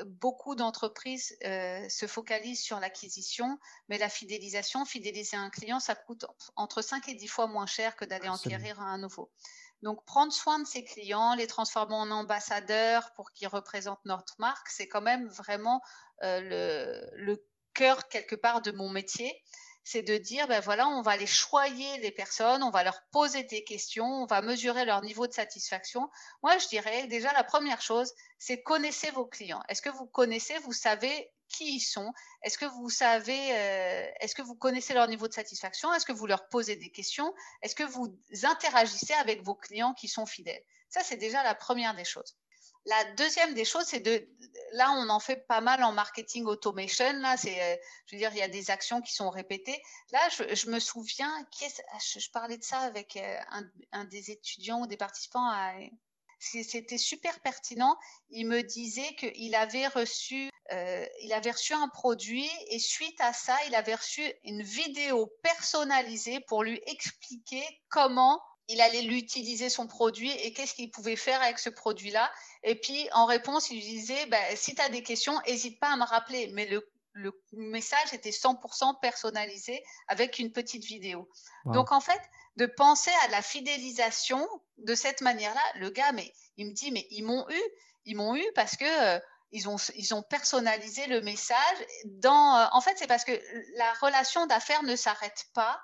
beaucoup 0.05 0.55
d'entreprises 0.55 1.35
euh, 1.43 1.87
se 1.89 2.05
focalisent 2.05 2.61
sur 2.61 2.79
l'acquisition, 2.79 3.57
mais 3.89 3.97
la 3.97 4.09
fidélisation, 4.09 4.85
fidéliser 4.85 5.35
un 5.35 5.49
client, 5.49 5.79
ça 5.79 5.95
coûte 5.95 6.25
entre 6.55 6.81
5 6.81 7.07
et 7.09 7.15
10 7.15 7.27
fois 7.27 7.47
moins 7.47 7.65
cher 7.65 7.95
que 7.95 8.05
d'aller 8.05 8.27
acquérir 8.27 8.79
un 8.79 8.97
nouveau. 8.97 9.31
Donc, 9.83 10.03
prendre 10.05 10.33
soin 10.33 10.59
de 10.59 10.65
ses 10.65 10.83
clients, 10.83 11.35
les 11.35 11.47
transformer 11.47 11.95
en 11.95 12.09
ambassadeurs 12.11 13.11
pour 13.15 13.31
qu'ils 13.31 13.47
représentent 13.47 14.03
notre 14.05 14.35
marque, 14.39 14.69
c'est 14.69 14.87
quand 14.87 15.01
même 15.01 15.27
vraiment 15.27 15.81
euh, 16.23 16.39
le, 16.41 17.09
le, 17.13 17.45
cœur 17.73 18.07
quelque 18.07 18.35
part 18.35 18.61
de 18.61 18.71
mon 18.71 18.89
métier. 18.89 19.39
C'est 19.83 20.01
de 20.01 20.17
dire, 20.17 20.47
ben 20.47 20.59
voilà, 20.61 20.87
on 20.87 21.01
va 21.01 21.11
aller 21.11 21.27
choyer 21.27 21.99
les 21.99 22.11
personnes, 22.11 22.63
on 22.63 22.71
va 22.71 22.83
leur 22.83 23.03
poser 23.11 23.43
des 23.43 23.63
questions, 23.63 24.23
on 24.23 24.25
va 24.25 24.41
mesurer 24.41 24.83
leur 24.83 25.03
niveau 25.03 25.27
de 25.27 25.31
satisfaction. 25.31 26.09
Moi, 26.41 26.57
je 26.57 26.67
dirais 26.67 27.05
déjà 27.07 27.31
la 27.33 27.43
première 27.43 27.79
chose, 27.81 28.11
c'est 28.39 28.63
connaissez 28.63 29.11
vos 29.11 29.25
clients. 29.25 29.61
Est-ce 29.69 29.83
que 29.83 29.91
vous 29.91 30.07
connaissez, 30.07 30.57
vous 30.59 30.73
savez 30.73 31.31
qui 31.57 31.75
ils 31.75 31.79
sont 31.79 32.13
Est-ce 32.43 32.57
que 32.57 32.65
vous 32.65 32.89
savez, 32.89 33.39
euh, 33.51 34.11
est-ce 34.19 34.35
que 34.35 34.41
vous 34.41 34.55
connaissez 34.55 34.93
leur 34.93 35.07
niveau 35.07 35.27
de 35.27 35.33
satisfaction? 35.33 35.93
Est-ce 35.93 36.05
que 36.05 36.13
vous 36.13 36.27
leur 36.27 36.47
posez 36.49 36.75
des 36.75 36.89
questions? 36.89 37.33
Est-ce 37.61 37.75
que 37.75 37.83
vous 37.83 38.15
interagissez 38.43 39.13
avec 39.13 39.43
vos 39.43 39.55
clients 39.55 39.93
qui 39.93 40.07
sont 40.07 40.25
fidèles? 40.25 40.63
Ça, 40.89 41.01
c'est 41.03 41.17
déjà 41.17 41.43
la 41.43 41.55
première 41.55 41.95
des 41.95 42.05
choses. 42.05 42.37
La 42.85 43.03
deuxième 43.15 43.53
des 43.53 43.65
choses, 43.65 43.85
c'est 43.85 43.99
de, 43.99 44.25
là, 44.71 44.91
on 44.91 45.09
en 45.09 45.19
fait 45.19 45.45
pas 45.47 45.59
mal 45.59 45.83
en 45.83 45.91
marketing 45.91 46.45
automation. 46.45 47.11
Là, 47.19 47.35
c'est, 47.35 47.61
euh, 47.61 47.75
je 48.05 48.15
veux 48.15 48.19
dire, 48.19 48.31
il 48.31 48.37
y 48.37 48.41
a 48.41 48.47
des 48.47 48.71
actions 48.71 49.01
qui 49.01 49.13
sont 49.13 49.29
répétées. 49.29 49.81
Là, 50.11 50.19
je, 50.29 50.69
me 50.69 50.79
souviens, 50.79 51.45
je, 51.59 52.31
parlais 52.31 52.57
de 52.57 52.63
ça 52.63 52.79
avec 52.79 53.17
euh, 53.17 53.37
un, 53.91 54.05
des 54.05 54.31
étudiants 54.31 54.83
ou 54.83 54.87
des 54.87 54.95
participants 54.95 55.49
à, 55.49 55.73
c'était 56.39 56.97
super 56.97 57.39
pertinent. 57.39 57.97
Il 58.29 58.47
me 58.47 58.61
disait 58.61 59.15
qu'il 59.15 59.55
avait 59.55 59.87
reçu, 59.87 60.49
euh, 60.71 61.05
il 61.21 61.33
avait 61.33 61.51
reçu 61.51 61.73
un 61.73 61.89
produit 61.89 62.49
et 62.69 62.79
suite 62.79 63.19
à 63.21 63.33
ça, 63.33 63.55
il 63.67 63.75
avait 63.75 63.95
reçu 63.95 64.21
une 64.43 64.61
vidéo 64.61 65.31
personnalisée 65.41 66.39
pour 66.41 66.63
lui 66.63 66.81
expliquer 66.85 67.63
comment 67.89 68.41
il 68.69 68.81
allait 68.81 69.01
l'utiliser 69.01 69.69
son 69.69 69.87
produit 69.87 70.31
et 70.31 70.51
qu'est-ce 70.51 70.73
qu'il 70.73 70.91
pouvait 70.91 71.15
faire 71.15 71.41
avec 71.41 71.57
ce 71.57 71.69
produit-là. 71.69 72.29
Et 72.63 72.75
puis 72.75 73.07
en 73.13 73.25
réponse, 73.25 73.69
il 73.69 73.75
lui 73.75 73.83
disait, 73.83 74.25
bah, 74.25 74.37
si 74.55 74.75
tu 74.75 74.81
as 74.81 74.89
des 74.89 75.03
questions, 75.03 75.39
n'hésite 75.47 75.79
pas 75.79 75.93
à 75.93 75.95
me 75.95 76.03
rappeler. 76.03 76.51
Mais 76.53 76.65
le, 76.65 76.85
le 77.13 77.31
message 77.53 78.13
était 78.13 78.31
100% 78.31 78.99
personnalisé 78.99 79.83
avec 80.07 80.37
une 80.37 80.51
petite 80.51 80.83
vidéo. 80.83 81.29
Donc 81.65 81.91
en 81.91 82.01
fait, 82.01 82.21
de 82.57 82.65
penser 82.65 83.11
à 83.25 83.29
la 83.29 83.41
fidélisation 83.41 84.47
de 84.77 84.95
cette 84.95 85.21
manière-là. 85.21 85.61
Le 85.75 85.89
gars, 85.89 86.11
mais 86.11 86.33
il 86.57 86.67
me 86.67 86.73
dit, 86.73 86.91
mais 86.91 87.07
ils 87.11 87.23
m'ont 87.23 87.49
eu, 87.49 87.61
ils 88.05 88.15
m'ont 88.15 88.35
eu 88.35 88.45
parce 88.55 88.75
que 88.75 89.15
euh, 89.15 89.19
ils 89.51 90.13
ont 90.13 90.23
personnalisé 90.23 91.07
le 91.07 91.21
message. 91.21 91.77
Euh, 92.05 92.29
en 92.71 92.81
fait, 92.81 92.97
c'est 92.97 93.07
parce 93.07 93.23
que 93.23 93.39
la 93.77 93.93
relation 93.93 94.45
d'affaires 94.47 94.83
ne 94.83 94.95
s'arrête 94.95 95.45
pas 95.53 95.79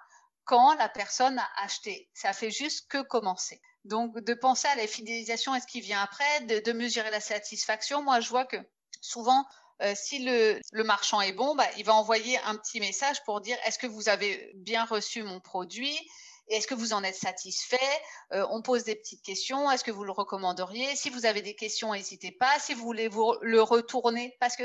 quand 0.46 0.76
la 0.76 0.90
personne 0.90 1.40
a 1.40 1.50
acheté. 1.64 2.10
Ça 2.14 2.34
fait 2.34 2.52
juste 2.52 2.90
que 2.90 3.02
commencer. 3.02 3.62
Donc, 3.86 4.20
de 4.20 4.34
penser 4.34 4.68
à 4.68 4.76
la 4.76 4.88
fidélisation 4.88 5.56
et 5.56 5.60
ce 5.60 5.68
qui 5.68 5.82
vient 5.82 6.02
après, 6.02 6.42
de, 6.42 6.60
de 6.60 6.72
mesurer 6.72 7.12
la 7.12 7.20
satisfaction. 7.20 8.02
Moi, 8.02 8.20
je 8.20 8.30
vois 8.30 8.46
que 8.46 8.58
souvent, 9.00 9.46
euh, 9.82 9.94
si 9.96 10.20
le, 10.20 10.60
marchand 10.84 11.22
est 11.22 11.34
bon, 11.34 11.56
bah, 11.56 11.68
il 11.78 11.86
va 11.86 11.94
envoyer 11.94 12.38
un 12.46 12.56
petit 12.56 12.80
message 12.80 13.24
pour 13.26 13.42
dire 13.42 13.58
est-ce 13.66 13.78
que 13.78 13.88
vous 13.88 14.10
avez 14.10 14.52
bien 14.56 14.86
reçu 14.86 15.24
mon 15.24 15.40
produit? 15.40 15.98
Est-ce 16.48 16.68
que 16.68 16.76
vous 16.76 16.94
en 16.94 17.04
êtes 17.04 17.16
satisfait? 17.16 17.78
Euh, 18.34 18.46
On 18.50 18.62
pose 18.62 18.84
des 18.84 18.96
petites 18.96 19.24
questions. 19.24 19.72
Est-ce 19.72 19.84
que 19.84 19.92
vous 19.92 20.04
le 20.04 20.12
recommanderiez? 20.12 20.96
Si 20.96 21.10
vous 21.10 21.26
avez 21.26 21.42
des 21.42 21.56
questions, 21.56 21.94
n'hésitez 21.94 22.32
pas. 22.32 22.60
Si 22.60 22.74
vous 22.74 22.84
voulez 22.84 23.08
vous 23.08 23.36
le 23.42 23.62
retourner, 23.62 24.36
parce 24.40 24.56
que 24.56 24.64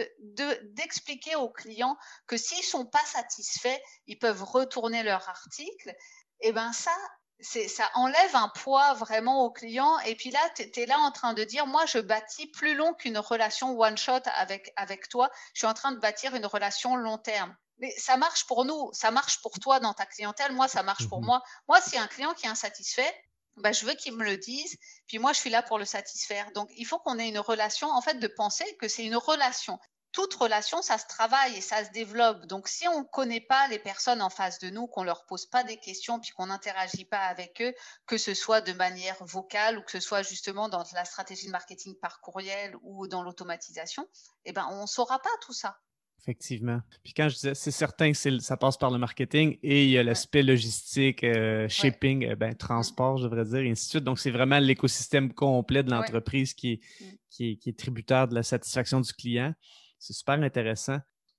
d'expliquer 0.74 1.36
aux 1.36 1.50
clients 1.50 1.96
que 2.26 2.36
s'ils 2.36 2.64
sont 2.64 2.86
pas 2.86 3.04
satisfaits, 3.04 3.80
ils 4.06 4.18
peuvent 4.18 4.42
retourner 4.42 5.02
leur 5.02 5.28
article. 5.28 5.94
Eh 6.40 6.52
ben 6.52 6.72
ça, 6.72 6.94
ça 7.41 7.91
enlève 7.95 8.34
un 8.34 8.49
poids 8.49 8.95
vraiment 8.95 9.45
au 9.45 9.51
client. 9.51 9.99
Et 10.01 10.14
puis 10.14 10.30
là, 10.30 10.41
tu 10.57 10.80
es 10.80 10.86
là 10.86 10.99
en 10.99 11.12
train 11.12 11.34
de 11.34 11.45
dire, 11.45 11.66
moi, 11.66 11.86
je 11.86 11.99
bâtis 11.99 12.47
plus 12.49 12.74
long 12.74 12.95
qu'une 12.95 13.18
relation 13.18 13.78
one-shot 13.78 14.22
avec, 14.34 14.72
avec 14.76 15.09
toi. 15.09 15.30
Je 15.55 15.61
suis 15.61 15.66
en 15.66 15.74
train 15.74 15.93
de 15.93 15.99
bâtir 15.99 16.34
une 16.34 16.47
relation 16.47 16.97
long 16.97 17.18
terme. 17.18 17.57
Mais 17.78 17.91
ça 17.97 18.16
marche 18.16 18.47
pour 18.47 18.64
nous, 18.64 18.91
ça 18.93 19.12
marche 19.12 19.41
pour 19.41 19.53
toi 19.61 19.78
dans 19.78 19.95
ta 19.95 20.05
clientèle. 20.05 20.53
Moi, 20.53 20.66
ça 20.66 20.82
marche 20.82 21.09
pour 21.09 21.20
mmh 21.22 21.26
moi. 21.26 21.43
Moi, 21.68 21.80
si 21.80 21.97
un 21.97 22.09
client 22.09 22.34
qui 22.34 22.47
est 22.47 22.51
insatisfait, 22.51 23.14
bah, 23.57 23.70
je 23.70 23.86
veux 23.86 23.95
qu'il 23.95 24.16
me 24.16 24.24
le 24.24 24.36
dise. 24.36 24.76
Puis 25.07 25.18
moi, 25.18 25.32
je 25.32 25.39
suis 25.39 25.51
là 25.51 25.62
pour 25.62 25.78
le 25.78 25.84
satisfaire. 25.84 26.51
Donc, 26.53 26.68
il 26.76 26.86
faut 26.86 26.99
qu'on 26.99 27.18
ait 27.18 27.28
une 27.28 27.39
relation, 27.39 27.89
en 27.89 28.01
fait, 28.01 28.14
de 28.14 28.26
penser 28.26 28.64
que 28.80 28.89
c'est 28.89 29.05
une 29.05 29.16
relation 29.16 29.78
toute 30.18 30.34
relation, 30.34 30.82
ça 30.82 30.98
se 30.98 31.06
travaille 31.06 31.56
et 31.56 31.60
ça 31.60 31.84
se 31.84 31.92
développe. 31.92 32.44
Donc, 32.46 32.66
si 32.66 32.88
on 32.88 33.02
ne 33.02 33.04
connaît 33.04 33.40
pas 33.40 33.68
les 33.68 33.78
personnes 33.78 34.20
en 34.20 34.30
face 34.30 34.58
de 34.58 34.68
nous, 34.68 34.88
qu'on 34.88 35.02
ne 35.02 35.06
leur 35.06 35.24
pose 35.26 35.46
pas 35.46 35.62
des 35.62 35.76
questions, 35.76 36.18
puis 36.18 36.32
qu'on 36.32 36.46
n'interagit 36.46 37.04
pas 37.04 37.20
avec 37.20 37.62
eux, 37.62 37.72
que 38.04 38.18
ce 38.18 38.34
soit 38.34 38.60
de 38.60 38.72
manière 38.72 39.16
vocale 39.20 39.78
ou 39.78 39.82
que 39.82 39.92
ce 39.92 40.00
soit 40.00 40.24
justement 40.24 40.68
dans 40.68 40.82
la 40.92 41.04
stratégie 41.04 41.46
de 41.46 41.52
marketing 41.52 41.94
par 42.02 42.20
courriel 42.20 42.74
ou 42.82 43.06
dans 43.06 43.22
l'automatisation, 43.22 44.08
eh 44.44 44.50
ben, 44.50 44.66
on 44.72 44.82
ne 44.82 44.86
saura 44.86 45.20
pas 45.20 45.30
tout 45.40 45.52
ça. 45.52 45.78
Effectivement. 46.20 46.80
Puis 47.04 47.12
quand 47.12 47.28
je 47.28 47.36
disais, 47.36 47.54
c'est 47.54 47.70
certain 47.70 48.10
que 48.10 48.40
ça 48.40 48.56
passe 48.56 48.76
par 48.76 48.90
le 48.90 48.98
marketing 48.98 49.56
et 49.62 49.84
il 49.84 49.90
y 49.90 49.98
a 49.98 50.02
l'aspect 50.02 50.42
logistique, 50.42 51.22
euh, 51.22 51.68
shipping, 51.68 52.24
euh, 52.26 52.34
ben, 52.34 52.56
transport, 52.56 53.18
je 53.18 53.28
devrais 53.28 53.44
dire, 53.44 53.60
et 53.60 53.70
ainsi 53.70 53.84
de 53.86 53.90
suite. 53.90 54.04
Donc, 54.04 54.18
c'est 54.18 54.32
vraiment 54.32 54.58
l'écosystème 54.58 55.32
complet 55.32 55.84
de 55.84 55.92
l'entreprise 55.92 56.54
qui, 56.54 56.80
mm. 57.00 57.04
qui, 57.30 57.58
qui, 57.58 57.68
est 57.68 57.78
tributaire 57.78 58.26
de 58.26 58.34
la 58.34 58.42
satisfaction 58.42 59.00
du 59.00 59.12
client. 59.12 59.54
C'est 59.99 60.12
super 60.12 60.40
intéressant. 60.42 60.99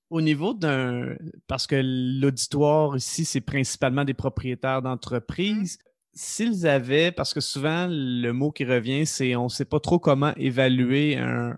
Au 0.09 0.21
niveau 0.21 0.53
d'un. 0.53 1.15
Parce 1.47 1.67
que 1.67 1.79
l'auditoire 1.83 2.97
ici, 2.97 3.25
c'est 3.25 3.41
principalement 3.41 4.03
des 4.03 4.13
propriétaires 4.13 4.81
d'entreprises. 4.81 5.77
S'ils 6.13 6.67
avaient, 6.67 7.11
parce 7.11 7.33
que 7.33 7.39
souvent, 7.39 7.87
le 7.89 8.31
mot 8.31 8.51
qui 8.51 8.65
revient, 8.65 9.05
c'est 9.05 9.35
on 9.35 9.45
ne 9.45 9.49
sait 9.49 9.65
pas 9.65 9.79
trop 9.79 9.99
comment 9.99 10.33
évaluer 10.35 11.17
un, 11.17 11.55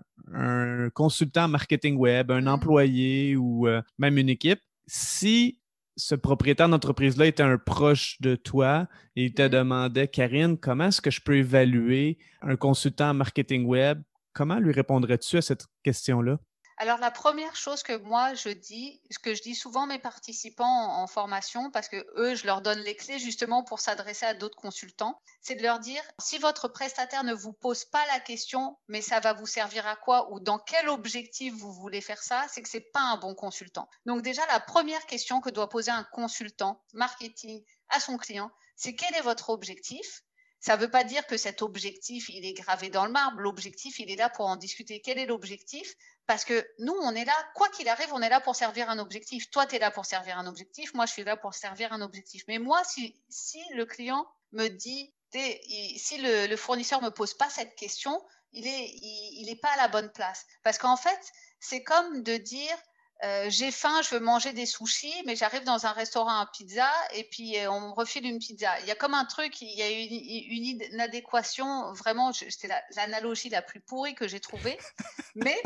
consultant 0.94 1.48
marketing 1.48 1.96
web, 1.96 2.30
un 2.30 2.46
employé 2.46 3.36
ou 3.36 3.66
euh, 3.66 3.82
même 3.98 4.18
une 4.18 4.28
équipe. 4.28 4.60
Si 4.86 5.58
ce 5.96 6.14
propriétaire 6.14 6.68
d'entreprise-là 6.68 7.26
était 7.26 7.42
un 7.42 7.58
proche 7.58 8.20
de 8.20 8.34
toi 8.34 8.88
et 9.16 9.26
il 9.26 9.34
te 9.34 9.46
demandait, 9.46 10.08
Karine, 10.08 10.56
comment 10.56 10.86
est-ce 10.86 11.00
que 11.00 11.10
je 11.10 11.20
peux 11.20 11.36
évaluer 11.36 12.18
un 12.40 12.56
consultant 12.56 13.12
marketing 13.14 13.64
web? 13.66 14.02
Comment 14.32 14.58
lui 14.58 14.72
répondrais-tu 14.72 15.36
à 15.36 15.42
cette 15.42 15.66
question-là? 15.82 16.38
Alors 16.78 16.98
la 16.98 17.10
première 17.10 17.54
chose 17.54 17.82
que 17.82 17.96
moi 17.96 18.34
je 18.34 18.48
dis, 18.48 19.00
ce 19.10 19.18
que 19.18 19.34
je 19.34 19.42
dis 19.42 19.54
souvent 19.54 19.84
à 19.84 19.86
mes 19.86 19.98
participants 19.98 20.64
en, 20.64 21.06
formation, 21.06 21.70
parce 21.70 21.88
que 21.88 22.06
eux, 22.16 22.34
je 22.34 22.46
leur 22.46 22.62
donne 22.62 22.80
les 22.80 22.96
clés 22.96 23.18
justement 23.18 23.62
pour 23.62 23.80
s'adresser 23.80 24.26
à 24.26 24.34
d'autres 24.34 24.56
consultants, 24.56 25.20
c'est 25.40 25.54
de 25.54 25.62
leur 25.62 25.78
dire 25.80 26.02
si 26.18 26.38
votre 26.38 26.68
prestataire 26.68 27.24
ne 27.24 27.34
vous 27.34 27.52
pose 27.52 27.84
pas 27.84 28.04
la 28.06 28.20
question, 28.20 28.78
mais 28.88 29.02
ça 29.02 29.20
va 29.20 29.32
vous 29.32 29.46
servir 29.46 29.86
à 29.86 29.96
quoi 29.96 30.32
ou 30.32 30.40
dans 30.40 30.58
quel 30.58 30.88
objectif 30.88 31.54
vous 31.54 31.72
voulez 31.72 32.00
faire 32.00 32.22
ça, 32.22 32.46
c'est 32.48 32.62
que 32.62 32.68
c'est 32.68 32.92
pas 32.92 33.00
un 33.00 33.16
bon 33.18 33.34
consultant. 33.34 33.88
Donc 34.06 34.22
déjà 34.22 34.44
la 34.46 34.60
première 34.60 35.06
question 35.06 35.40
que 35.40 35.50
doit 35.50 35.68
poser 35.68 35.90
un 35.90 36.04
consultant 36.04 36.82
marketing 36.94 37.62
à 37.90 38.00
son 38.00 38.16
client, 38.16 38.50
c'est 38.76 38.94
quel 38.94 39.14
est 39.14 39.22
votre 39.22 39.50
objectif? 39.50 40.22
Ça 40.62 40.76
ne 40.76 40.80
veut 40.80 40.90
pas 40.90 41.02
dire 41.02 41.26
que 41.26 41.36
cet 41.36 41.60
objectif, 41.60 42.28
il 42.28 42.44
est 42.46 42.52
gravé 42.52 42.88
dans 42.88 43.04
le 43.04 43.10
marbre. 43.10 43.40
L'objectif, 43.40 43.98
il 43.98 44.12
est 44.12 44.16
là 44.16 44.30
pour 44.30 44.46
en 44.46 44.54
discuter. 44.54 45.00
Quel 45.00 45.18
est 45.18 45.26
l'objectif? 45.26 45.96
Parce 46.32 46.46
que 46.46 46.66
nous, 46.78 46.94
on 46.94 47.14
est 47.14 47.26
là, 47.26 47.36
quoi 47.54 47.68
qu'il 47.68 47.90
arrive, 47.90 48.10
on 48.14 48.22
est 48.22 48.30
là 48.30 48.40
pour 48.40 48.56
servir 48.56 48.88
un 48.88 48.98
objectif. 48.98 49.50
Toi, 49.50 49.66
tu 49.66 49.76
es 49.76 49.78
là 49.78 49.90
pour 49.90 50.06
servir 50.06 50.38
un 50.38 50.46
objectif. 50.46 50.94
Moi, 50.94 51.04
je 51.04 51.12
suis 51.12 51.24
là 51.24 51.36
pour 51.36 51.52
servir 51.52 51.92
un 51.92 52.00
objectif. 52.00 52.44
Mais 52.48 52.58
moi, 52.58 52.80
si, 52.84 53.14
le 53.74 53.84
client 53.84 54.26
me 54.52 54.68
dit, 54.68 55.12
si 55.34 56.16
le, 56.16 56.46
le 56.46 56.56
fournisseur 56.56 57.02
me 57.02 57.10
pose 57.10 57.34
pas 57.34 57.50
cette 57.50 57.74
question, 57.74 58.18
il 58.54 58.66
est, 58.66 59.60
pas 59.60 59.68
à 59.72 59.76
la 59.76 59.88
bonne 59.88 60.10
place. 60.10 60.46
Parce 60.62 60.78
qu'en 60.78 60.96
fait, 60.96 61.20
c'est 61.60 61.82
comme 61.82 62.22
de 62.22 62.38
dire, 62.38 62.78
euh, 63.24 63.50
j'ai 63.50 63.70
faim, 63.70 64.00
je 64.00 64.14
veux 64.14 64.20
manger 64.20 64.54
des 64.54 64.64
sushis, 64.64 65.22
mais 65.26 65.36
j'arrive 65.36 65.64
dans 65.64 65.84
un 65.84 65.92
restaurant 65.92 66.40
à 66.40 66.46
pizza 66.46 66.90
et 67.12 67.24
puis 67.24 67.58
euh, 67.58 67.70
on 67.70 67.88
me 67.88 67.92
refile 67.92 68.24
une 68.24 68.38
pizza. 68.38 68.80
Il 68.80 68.86
y 68.86 68.90
a 68.90 68.94
comme 68.94 69.12
un 69.12 69.26
truc, 69.26 69.60
il 69.60 69.68
y 69.68 69.82
a 69.82 69.90
une, 69.90 70.64
inadéquation, 70.94 71.92
vraiment, 71.92 72.32
c'est 72.32 72.68
l'analogie 72.96 73.50
la, 73.50 73.60
plus 73.60 73.80
pourrie 73.80 74.14
que 74.14 74.26
j'ai 74.26 74.40
trouvée. 74.40 74.78
mais 75.34 75.60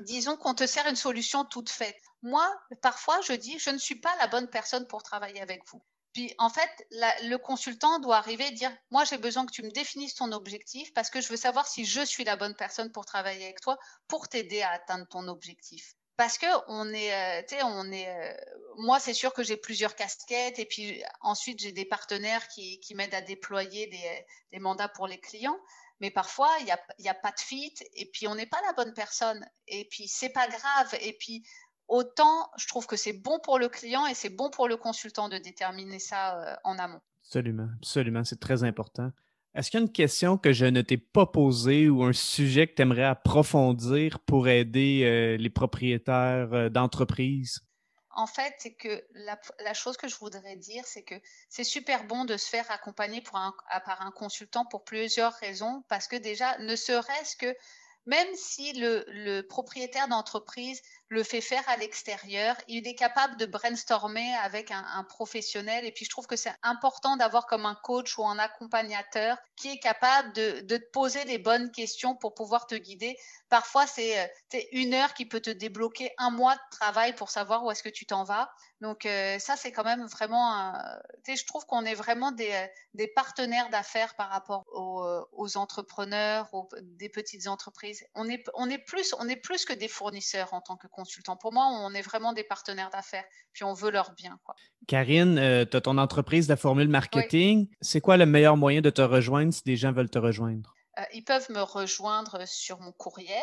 disons 0.00 0.36
qu'on 0.36 0.54
te 0.54 0.66
sert 0.66 0.86
une 0.86 0.96
solution 0.96 1.44
toute 1.44 1.70
faite. 1.70 2.00
Moi, 2.22 2.46
parfois, 2.82 3.20
je 3.22 3.32
dis, 3.32 3.58
je 3.58 3.70
ne 3.70 3.78
suis 3.78 3.96
pas 4.00 4.14
la 4.16 4.26
bonne 4.26 4.48
personne 4.48 4.86
pour 4.86 5.02
travailler 5.02 5.40
avec 5.40 5.62
vous. 5.68 5.82
Puis 6.12 6.34
en 6.38 6.50
fait, 6.50 6.70
le 6.90 7.36
consultant 7.36 8.00
doit 8.00 8.16
arriver 8.16 8.48
et 8.48 8.50
dire, 8.50 8.76
moi 8.90 9.04
j'ai 9.04 9.16
besoin 9.16 9.46
que 9.46 9.52
tu 9.52 9.62
me 9.62 9.70
définisses 9.70 10.16
ton 10.16 10.32
objectif 10.32 10.92
parce 10.92 11.08
que 11.08 11.20
je 11.20 11.28
veux 11.28 11.36
savoir 11.36 11.68
si 11.68 11.84
je 11.84 12.04
suis 12.04 12.24
la 12.24 12.34
bonne 12.34 12.56
personne 12.56 12.90
pour 12.90 13.06
travailler 13.06 13.44
avec 13.44 13.60
toi, 13.60 13.78
pour 14.08 14.28
t'aider 14.28 14.60
à 14.60 14.70
atteindre 14.70 15.06
ton 15.06 15.28
objectif 15.28 15.94
parce 16.20 16.36
que 16.36 16.46
on 16.68 16.92
est, 16.92 17.14
euh, 17.14 17.42
tu 17.48 17.56
sais, 17.56 17.62
on 17.62 17.90
est. 17.90 18.06
Euh, 18.06 18.34
moi, 18.76 19.00
c'est 19.00 19.14
sûr 19.14 19.32
que 19.32 19.42
j'ai 19.42 19.56
plusieurs 19.56 19.94
casquettes 19.94 20.58
et 20.58 20.66
puis 20.66 21.02
ensuite 21.22 21.58
j'ai 21.60 21.72
des 21.72 21.86
partenaires 21.86 22.46
qui, 22.48 22.78
m'aident 22.94 23.14
à 23.14 23.22
déployer 23.22 23.86
des, 23.86 24.58
mandats 24.58 24.90
pour 24.90 25.06
les 25.06 25.18
clients. 25.18 25.58
Mais 26.00 26.10
parfois, 26.10 26.50
il 26.60 26.64
n'y 26.64 27.08
a, 27.08 27.12
a 27.12 27.14
pas 27.14 27.30
de 27.30 27.40
fit 27.40 27.74
et 27.94 28.10
puis 28.12 28.26
on 28.26 28.34
n'est 28.34 28.46
pas 28.46 28.60
la 28.66 28.72
bonne 28.72 28.94
personne. 28.94 29.44
Et 29.68 29.86
puis 29.90 30.08
c'est 30.08 30.30
pas 30.30 30.48
grave. 30.48 30.94
Et 31.00 31.16
puis 31.18 31.42
autant, 31.88 32.50
je 32.56 32.66
trouve 32.66 32.86
que 32.86 32.96
c'est 32.96 33.12
bon 33.12 33.38
pour 33.42 33.58
le 33.58 33.68
client 33.68 34.06
et 34.06 34.14
c'est 34.14 34.30
bon 34.30 34.48
pour 34.50 34.68
le 34.68 34.76
consultant 34.76 35.28
de 35.28 35.36
déterminer 35.38 35.98
ça 35.98 36.40
euh, 36.40 36.56
en 36.64 36.78
amont. 36.78 37.00
Absolument, 37.24 37.68
absolument, 37.78 38.24
c'est 38.24 38.40
très 38.40 38.64
important. 38.64 39.10
Est-ce 39.54 39.70
qu'il 39.70 39.80
y 39.80 39.82
a 39.82 39.86
une 39.86 39.92
question 39.92 40.38
que 40.38 40.52
je 40.52 40.64
ne 40.64 40.80
t'ai 40.80 40.96
pas 40.96 41.26
posée 41.26 41.88
ou 41.88 42.04
un 42.04 42.12
sujet 42.12 42.68
que 42.68 42.74
tu 42.74 42.82
aimerais 42.82 43.04
approfondir 43.04 44.20
pour 44.20 44.48
aider 44.48 45.02
euh, 45.04 45.36
les 45.36 45.50
propriétaires 45.50 46.52
euh, 46.52 46.68
d'entreprises? 46.68 47.60
En 48.12 48.26
fait, 48.26 48.54
c'est 48.58 48.74
que 48.74 49.04
la, 49.12 49.74
chose 49.74 49.96
que 49.96 50.08
je 50.08 50.16
voudrais 50.16 50.56
dire, 50.56 50.84
c'est 50.86 51.02
que 51.02 51.14
c'est 51.48 51.64
super 51.64 52.04
bon 52.04 52.24
de 52.24 52.36
se 52.36 52.48
faire 52.48 52.70
accompagner 52.70 53.20
par 53.20 53.54
un 54.00 54.10
consultant 54.10 54.64
pour 54.64 54.84
plusieurs 54.84 55.32
raisons, 55.34 55.84
parce 55.88 56.08
que 56.08 56.16
déjà, 56.16 56.58
ne 56.58 56.74
serait-ce 56.74 57.36
que 57.36 57.54
même 58.06 58.34
si 58.34 58.72
le 58.74 59.42
propriétaire 59.42 60.08
d'entreprise 60.08 60.82
le 61.10 61.24
fait 61.24 61.40
faire 61.40 61.68
à 61.68 61.76
l'extérieur. 61.76 62.56
Il 62.68 62.86
est 62.86 62.94
capable 62.94 63.36
de 63.36 63.44
brainstormer 63.44 64.32
avec 64.36 64.70
un, 64.70 65.04
professionnel. 65.08 65.84
Et 65.84 65.90
puis, 65.90 66.04
je 66.04 66.10
trouve 66.10 66.28
que 66.28 66.36
c'est 66.36 66.54
important 66.62 67.16
d'avoir 67.16 67.46
comme 67.46 67.66
un 67.66 67.74
coach 67.74 68.16
ou 68.16 68.24
un 68.24 68.38
accompagnateur 68.38 69.36
qui 69.56 69.72
est 69.72 69.80
capable 69.80 70.32
de, 70.32 70.60
de, 70.60 70.76
te 70.76 70.90
poser 70.92 71.24
les 71.24 71.38
bonnes 71.38 71.72
questions 71.72 72.14
pour 72.14 72.34
pouvoir 72.34 72.68
te 72.68 72.76
guider. 72.76 73.16
Parfois, 73.48 73.88
c'est 73.88 74.20
euh, 74.20 74.60
une 74.70 74.94
heure 74.94 75.12
qui 75.12 75.26
peut 75.26 75.40
te 75.40 75.50
débloquer 75.50 76.12
un 76.16 76.30
mois 76.30 76.54
de 76.54 76.60
travail 76.70 77.12
pour 77.16 77.30
savoir 77.30 77.64
où 77.64 77.72
est-ce 77.72 77.82
que 77.82 77.88
tu 77.88 78.06
t'en 78.06 78.22
vas. 78.22 78.48
Donc, 78.80 79.04
euh, 79.04 79.40
ça, 79.40 79.56
c'est 79.56 79.72
quand 79.72 79.84
même 79.84 80.06
vraiment... 80.06 80.72
je 81.26 81.44
trouve 81.44 81.66
qu'on 81.66 81.84
est 81.84 81.94
vraiment 81.94 82.30
des, 82.30 82.52
euh, 82.52 82.66
des 82.94 83.08
partenaires 83.08 83.68
d'affaires 83.70 84.14
par 84.14 84.30
rapport 84.30 84.64
aux, 84.72 85.04
aux 85.32 85.56
entrepreneurs, 85.56 86.48
aux, 86.54 86.68
des 86.82 87.08
petites 87.08 87.48
entreprises. 87.48 88.06
On 88.14 88.28
est, 88.28 88.48
on, 88.54 88.70
est 88.70 88.78
plus, 88.78 89.12
on 89.18 89.28
est 89.28 89.36
plus 89.36 89.64
que 89.64 89.72
des 89.72 89.88
fournisseurs 89.88 90.54
en 90.54 90.60
tant 90.60 90.76
que 90.76 90.86
consultants. 91.00 91.36
Pour 91.36 91.52
moi, 91.52 91.66
on 91.66 91.92
est 91.94 92.02
vraiment 92.02 92.32
des 92.32 92.44
partenaires 92.44 92.90
d'affaires, 92.90 93.24
puis 93.52 93.64
on 93.64 93.72
veut 93.72 93.90
leur 93.90 94.12
bien. 94.12 94.38
Quoi. 94.44 94.54
Karine, 94.86 95.38
euh, 95.38 95.64
tu 95.64 95.76
as 95.76 95.80
ton 95.80 95.96
entreprise 95.98 96.46
de 96.46 96.56
formule 96.56 96.88
marketing. 96.88 97.68
C'est 97.80 98.00
quoi 98.00 98.16
le 98.16 98.26
meilleur 98.26 98.56
moyen 98.56 98.80
de 98.82 98.90
te 98.90 99.02
rejoindre 99.02 99.52
si 99.54 99.62
des 99.64 99.76
gens 99.76 99.92
veulent 99.92 100.10
te 100.10 100.18
rejoindre? 100.18 100.74
Euh, 100.98 101.02
ils 101.14 101.24
peuvent 101.24 101.50
me 101.50 101.62
rejoindre 101.62 102.46
sur 102.46 102.80
mon 102.80 102.92
courriel, 102.92 103.42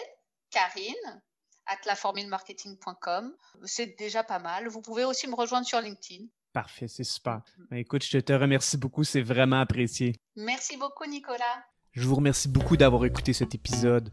Karine, 0.51 1.21
at 1.65 1.77
laformulemarketing.com. 1.85 3.35
C'est 3.63 3.97
déjà 3.97 4.23
pas 4.23 4.39
mal. 4.39 4.67
Vous 4.67 4.81
pouvez 4.81 5.03
aussi 5.05 5.27
me 5.27 5.35
rejoindre 5.35 5.65
sur 5.65 5.81
LinkedIn. 5.81 6.25
Parfait, 6.53 6.87
c'est 6.87 7.03
super. 7.03 7.37
Mm-hmm. 7.37 7.67
Ben, 7.69 7.77
écoute, 7.77 8.03
je 8.03 8.19
te 8.19 8.33
remercie 8.33 8.77
beaucoup, 8.77 9.03
c'est 9.03 9.21
vraiment 9.21 9.59
apprécié. 9.59 10.15
Merci 10.35 10.77
beaucoup, 10.77 11.05
Nicolas. 11.05 11.65
Je 11.97 12.07
vous 12.07 12.13
remercie 12.13 12.47
beaucoup 12.47 12.77
d'avoir 12.77 13.05
écouté 13.05 13.33
cet 13.33 13.55
épisode. 13.55 14.11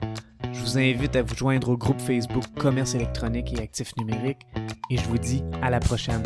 Je 0.55 0.59
vous 0.59 0.79
invite 0.79 1.17
à 1.17 1.23
vous 1.23 1.35
joindre 1.35 1.69
au 1.69 1.77
groupe 1.77 2.01
Facebook 2.01 2.45
Commerce 2.57 2.95
électronique 2.95 3.53
et 3.53 3.61
actifs 3.63 3.95
numériques 3.99 4.47
et 4.89 4.97
je 4.97 5.05
vous 5.05 5.19
dis 5.19 5.45
à 5.61 5.69
la 5.69 5.81
prochaine. 5.81 6.23